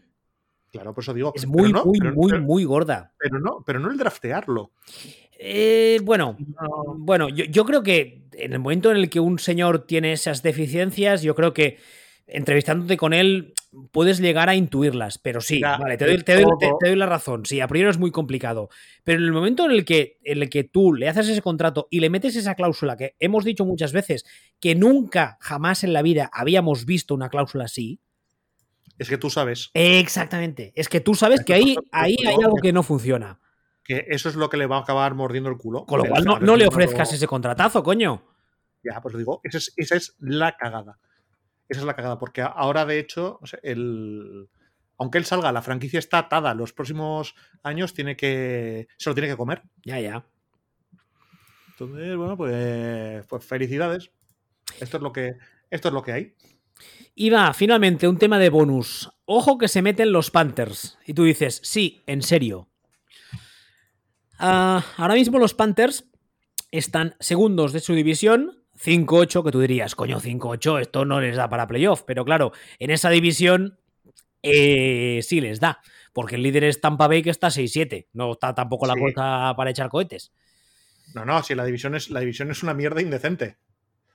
[0.73, 1.33] Claro, por eso digo.
[1.35, 3.13] Es muy, no, muy, muy, muy gorda.
[3.19, 4.73] pero no, pero no el draftearlo.
[5.45, 6.95] Eh, bueno, No.
[6.99, 10.43] Bueno, yo, yo creo que en el momento en el que un señor tiene esas
[10.43, 11.79] deficiencias, yo creo que
[12.29, 13.53] entrevistándote con él
[13.91, 16.57] puedes llegar a intuirlas, pero sí, Ya, vale, te doy, de te doy- todo.
[16.59, 18.69] te- te doy la razón, sí, a priori es muy complicado,
[19.03, 21.89] pero en el momento en el, que, en el que tú le haces ese contrato
[21.91, 24.25] y le metes esa cláusula que hemos dicho muchas veces
[24.61, 27.99] que nunca, jamás en la vida habíamos visto una cláusula así,
[28.99, 32.73] Es que tú sabes exactamente, es que tú sabes que ahí, ahí hay algo que
[32.73, 33.41] no funciona,
[33.85, 35.85] que eso es lo que le va a acabar mordiendo el culo.
[35.87, 38.25] con lo cual no, no le ofrezcas ese contratazo, coño.
[38.83, 40.99] Ya, pues digo, esa es, esa es la cagada.
[41.69, 44.49] Esa es la cagada, porque ahora, de hecho, el,
[44.99, 46.55] aunque él salga, la franquicia está atada.
[46.55, 48.89] Los próximos años tiene que.
[48.99, 49.63] se lo tiene que comer.
[49.85, 50.25] Ya, ya.
[51.71, 54.11] Entonces, bueno, pues, pues felicidades.
[54.81, 55.37] Esto es lo que.
[55.71, 56.35] Esto es lo que hay.
[57.15, 59.11] Y va, finalmente, un tema de bonus.
[59.25, 60.99] Ojo que se meten los Panthers.
[61.07, 62.69] Y tú dices, sí, en serio.
[64.45, 66.05] Ah, ahora mismo los Panthers
[66.71, 68.59] están segundos de su división.
[68.83, 72.03] 5-8, que tú dirías, coño, 5-8, esto no les da para playoff.
[72.05, 73.79] Pero claro, en esa división
[74.43, 75.81] eh, sí les da.
[76.13, 78.09] Porque el líder es Tampa Bay, que está 6-7.
[78.13, 79.01] No está tampoco la Sí.
[79.01, 80.33] cosa para echar cohetes.
[81.15, 83.57] No, no, si la división es, la división es una mierda indecente.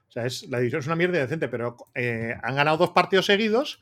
[0.09, 3.25] O sea, es, la división es una mierda indecente, pero eh, han ganado dos partidos
[3.27, 3.81] seguidos,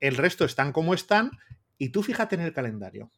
[0.00, 1.30] el resto están como están,
[1.78, 3.10] y tú fíjate en el calendario.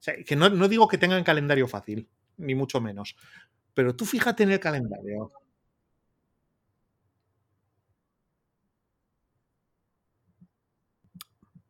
[0.00, 2.08] O sea, que no, no digo que tengan calendario fácil,
[2.38, 3.16] ni mucho menos.
[3.74, 5.32] Pero tú fíjate en el calendario.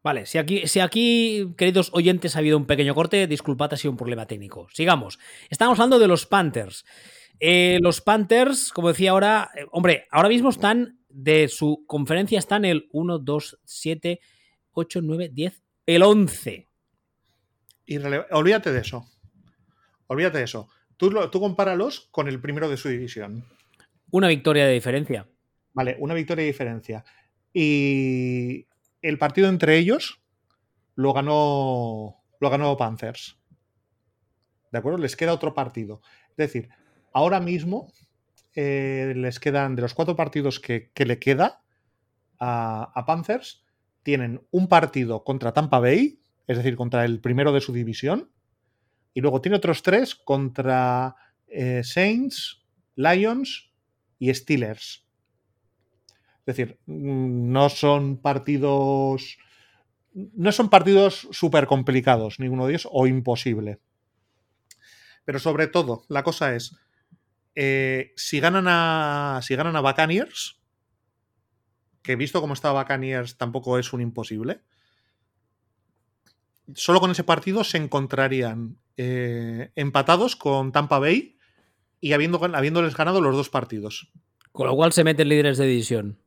[0.02, 3.90] Vale, si aquí, si aquí, queridos oyentes, ha habido un pequeño corte, disculpad, ha sido
[3.90, 4.66] un problema técnico.
[4.72, 5.18] Sigamos.
[5.50, 6.86] Estamos hablando de los Panthers.
[7.38, 12.64] Eh, los Panthers, como decía ahora, eh, hombre, ahora mismo están de su conferencia, están
[12.64, 14.20] el 1, 2, 7,
[14.72, 16.69] 8, 9, 10, el 11.
[17.90, 19.06] Irrele- olvídate de eso.
[20.06, 20.68] Olvídate de eso.
[20.96, 23.44] Tú, tú compáralos con el primero de su división.
[24.10, 25.28] Una victoria de diferencia.
[25.72, 27.04] Vale, una victoria de diferencia.
[27.52, 28.66] Y
[29.02, 30.22] el partido entre ellos
[30.94, 33.38] lo ganó, lo ganó Panthers.
[34.70, 34.98] ¿De acuerdo?
[34.98, 36.00] Les queda otro partido.
[36.30, 36.68] Es decir,
[37.12, 37.92] ahora mismo
[38.54, 41.62] eh, les quedan, de los cuatro partidos que, que le queda
[42.38, 43.64] a, a Panthers,
[44.02, 46.19] tienen un partido contra Tampa Bay,
[46.50, 48.28] es decir, contra el primero de su división,
[49.14, 51.14] y luego tiene otros tres contra
[51.46, 52.64] eh, Saints,
[52.96, 53.72] Lions
[54.18, 55.06] y Steelers.
[56.40, 59.38] Es decir, mm, no son partidos.
[60.12, 63.78] No son partidos súper complicados, ninguno de ellos, o imposible.
[65.24, 66.76] Pero sobre todo, la cosa es.
[67.54, 69.38] eh, si ganan a.
[69.44, 69.94] Si ganan a.
[72.02, 74.62] Que visto cómo está Buccaneers, tampoco es un imposible.
[76.74, 81.36] Solo con ese partido se encontrarían eh, empatados con Tampa Bay
[82.00, 84.10] y habiendo, habiéndoles ganado los dos partidos.
[84.52, 86.18] Con lo cual se meten líderes de división.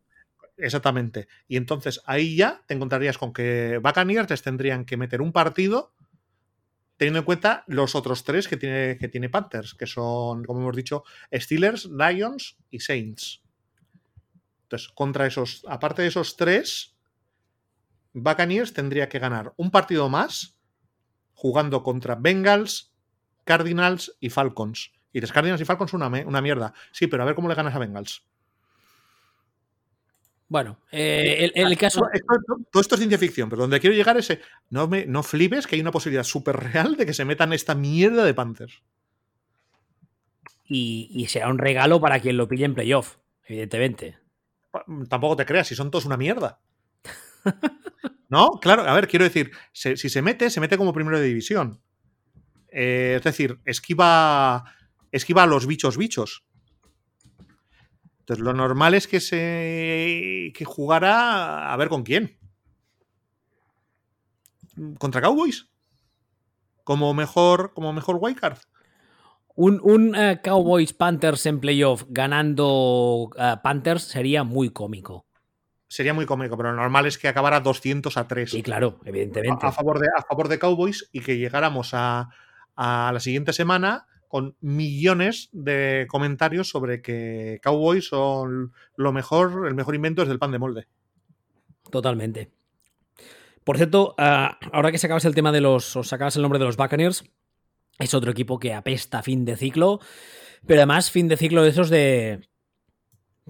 [0.58, 1.28] Exactamente.
[1.48, 5.94] Y entonces ahí ya te encontrarías con que Buccaneers les tendrían que meter un partido
[6.98, 10.76] teniendo en cuenta los otros tres que tiene, que tiene Panthers, que son, como hemos
[10.76, 11.04] dicho,
[11.34, 13.42] Steelers, Lions y Saints.
[14.64, 16.93] Entonces, contra esos, aparte de esos tres,
[18.14, 20.58] Buccaneers tendría que ganar un partido más
[21.34, 22.94] jugando contra Bengals,
[23.44, 24.92] Cardinals y Falcons.
[25.12, 26.74] Y los Cardinals y Falcons son una, una mierda.
[26.92, 28.26] Sí, pero a ver cómo le ganas a Bengals.
[30.48, 32.02] Bueno, eh, el, el caso.
[32.72, 34.30] Todo esto es ciencia ficción, pero donde quiero llegar es.
[34.30, 37.54] eh, No, me, no flipes que hay una posibilidad súper real de que se metan
[37.54, 38.84] esta mierda de Panthers.
[40.66, 44.18] Y, y será un regalo para quien lo pille en playoff, evidentemente.
[45.10, 46.60] Tampoco te creas, si son todos una mierda.
[48.30, 48.52] ¿No?
[48.62, 51.82] Claro, a ver, quiero decir, si se mete, se mete como primero de división.
[52.70, 54.64] Eh, es decir, esquiva,
[55.12, 56.44] esquiva a los bichos bichos.
[58.20, 62.40] Entonces, lo normal es que se que jugara a ver con quién.
[64.98, 65.70] Contra Cowboys.
[66.84, 68.58] Como mejor, como mejor wildcard.
[69.56, 75.28] Un, un, eh, Cowboys Panthers en playoff ganando eh, Panthers sería muy cómico.
[75.94, 78.50] Sería muy cómico, pero lo normal es que acabara 200 a 3.
[78.50, 79.64] Sí, claro, evidentemente.
[79.64, 82.30] a, a favor de, a favor de Cowboys y que llegáramos a,
[82.76, 89.76] a la siguiente semana con millones de comentarios sobre que Cowboys son lo mejor, el
[89.76, 90.88] mejor invento es del pan de molde.
[91.92, 92.50] Totalmente.
[93.64, 95.96] Por cierto, ah, ahora que sacabas el tema de los.
[95.96, 97.24] o sacabas el nombre de los Buccaneers,
[98.00, 100.00] es otro equipo que apesta fin de ciclo.
[100.66, 102.50] Pero además, fin de ciclo de esos de.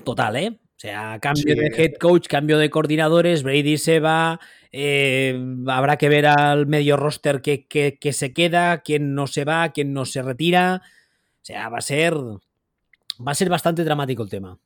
[0.04, 0.60] Total, ¿eh?
[0.84, 1.56] O sea, cambio Sí.
[1.62, 4.40] de head coach, cambio de coordinadores, Brady se va.
[4.76, 9.46] eh, habrá que ver al medio roster que, que- que se queda, quién no se
[9.46, 10.82] va, quién no se retira.
[10.84, 12.16] O sea, va a ser.
[12.16, 14.58] Va a ser bastante dramático el tema.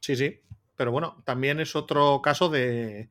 [0.00, 0.40] Sí, sí.
[0.76, 3.08] Pero bueno, también es otro caso de.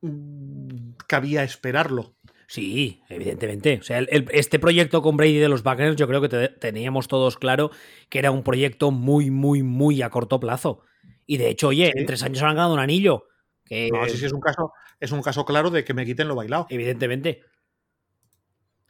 [0.00, 2.14] Mm, Cabía esperarlo.
[2.52, 3.78] Sí, evidentemente.
[3.80, 6.48] O sea, el- el- este proyecto con Brady de los Buccaneers, yo creo que te-
[6.50, 7.70] teníamos todos claro
[8.10, 10.82] que era un proyecto muy, muy, muy a corto plazo.
[11.24, 11.98] Y de hecho, oye, Sí.
[11.98, 13.26] en tres años han ganado un anillo.
[13.64, 14.70] Que, No, sí, sí, es un caso,
[15.00, 16.66] es un caso claro de que me quiten lo bailado.
[16.68, 17.40] Evidentemente.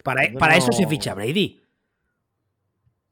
[0.03, 1.63] Para, para eso se ficha Brady.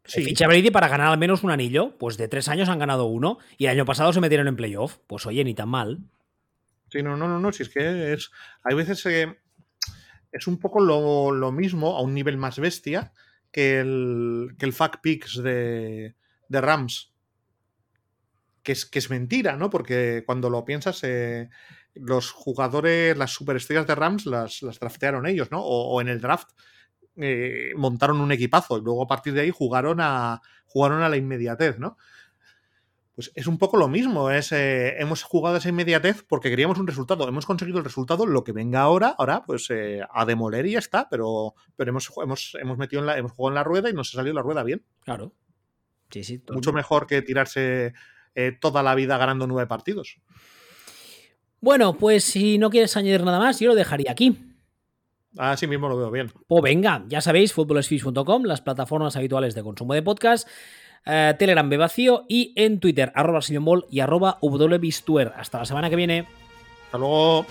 [0.05, 1.97] Se ficha Brady para ganar al menos un anillo.
[1.97, 3.39] Pues de tres años han ganado uno.
[3.57, 4.99] Y el año pasado se metieron en playoff.
[5.07, 6.01] Pues oye, ni tan mal.
[6.89, 8.33] Sí, no, no, no, no, si es que es.
[8.65, 9.39] Hay veces que
[10.32, 13.12] es un poco lo, lo mismo, a un nivel más bestia,
[13.52, 16.15] que el, que el Fact Picks de,
[16.48, 17.12] de Rams.
[18.62, 19.70] Que es, que es mentira, ¿no?
[19.70, 21.48] Porque cuando lo piensas, eh,
[21.94, 25.62] los jugadores, las superestrellas de Rams las, las draftearon ellos, ¿no?
[25.62, 26.51] O, en el draft
[27.16, 31.16] eh, montaron un equipazo y luego a partir de ahí jugaron a, jugaron a la
[31.16, 31.97] inmediatez, ¿no?
[33.21, 34.31] Pues es un poco lo mismo.
[34.31, 37.29] Es, eh, hemos jugado esa inmediatez porque queríamos un resultado.
[37.29, 38.25] Hemos conseguido el resultado.
[38.25, 41.07] Lo que venga ahora, ahora, pues eh, a demoler y ya está.
[41.11, 44.09] Pero, pero hemos, hemos, hemos metido en la, hemos jugado en la rueda y nos
[44.09, 44.87] ha salido la rueda bien.
[45.05, 45.35] Claro.
[46.11, 46.43] Sí, sí.
[46.51, 47.93] Mucho mejor que tirarse
[48.35, 50.17] eh, toda la vida ganando nueve partidos.
[51.61, 54.35] Bueno, pues si no quieres añadir nada más, yo lo dejaría aquí.
[55.37, 56.33] Así mismo lo veo bien.
[56.47, 60.49] Pues venga, ya sabéis, futbolesfish.com, las plataformas habituales de consumo de podcast,
[61.07, 63.41] eh, Telegram B vacío y en Twitter, arroba
[63.91, 64.39] y arroba
[65.37, 66.27] Hasta la semana que viene.
[66.87, 67.47] Hasta luego.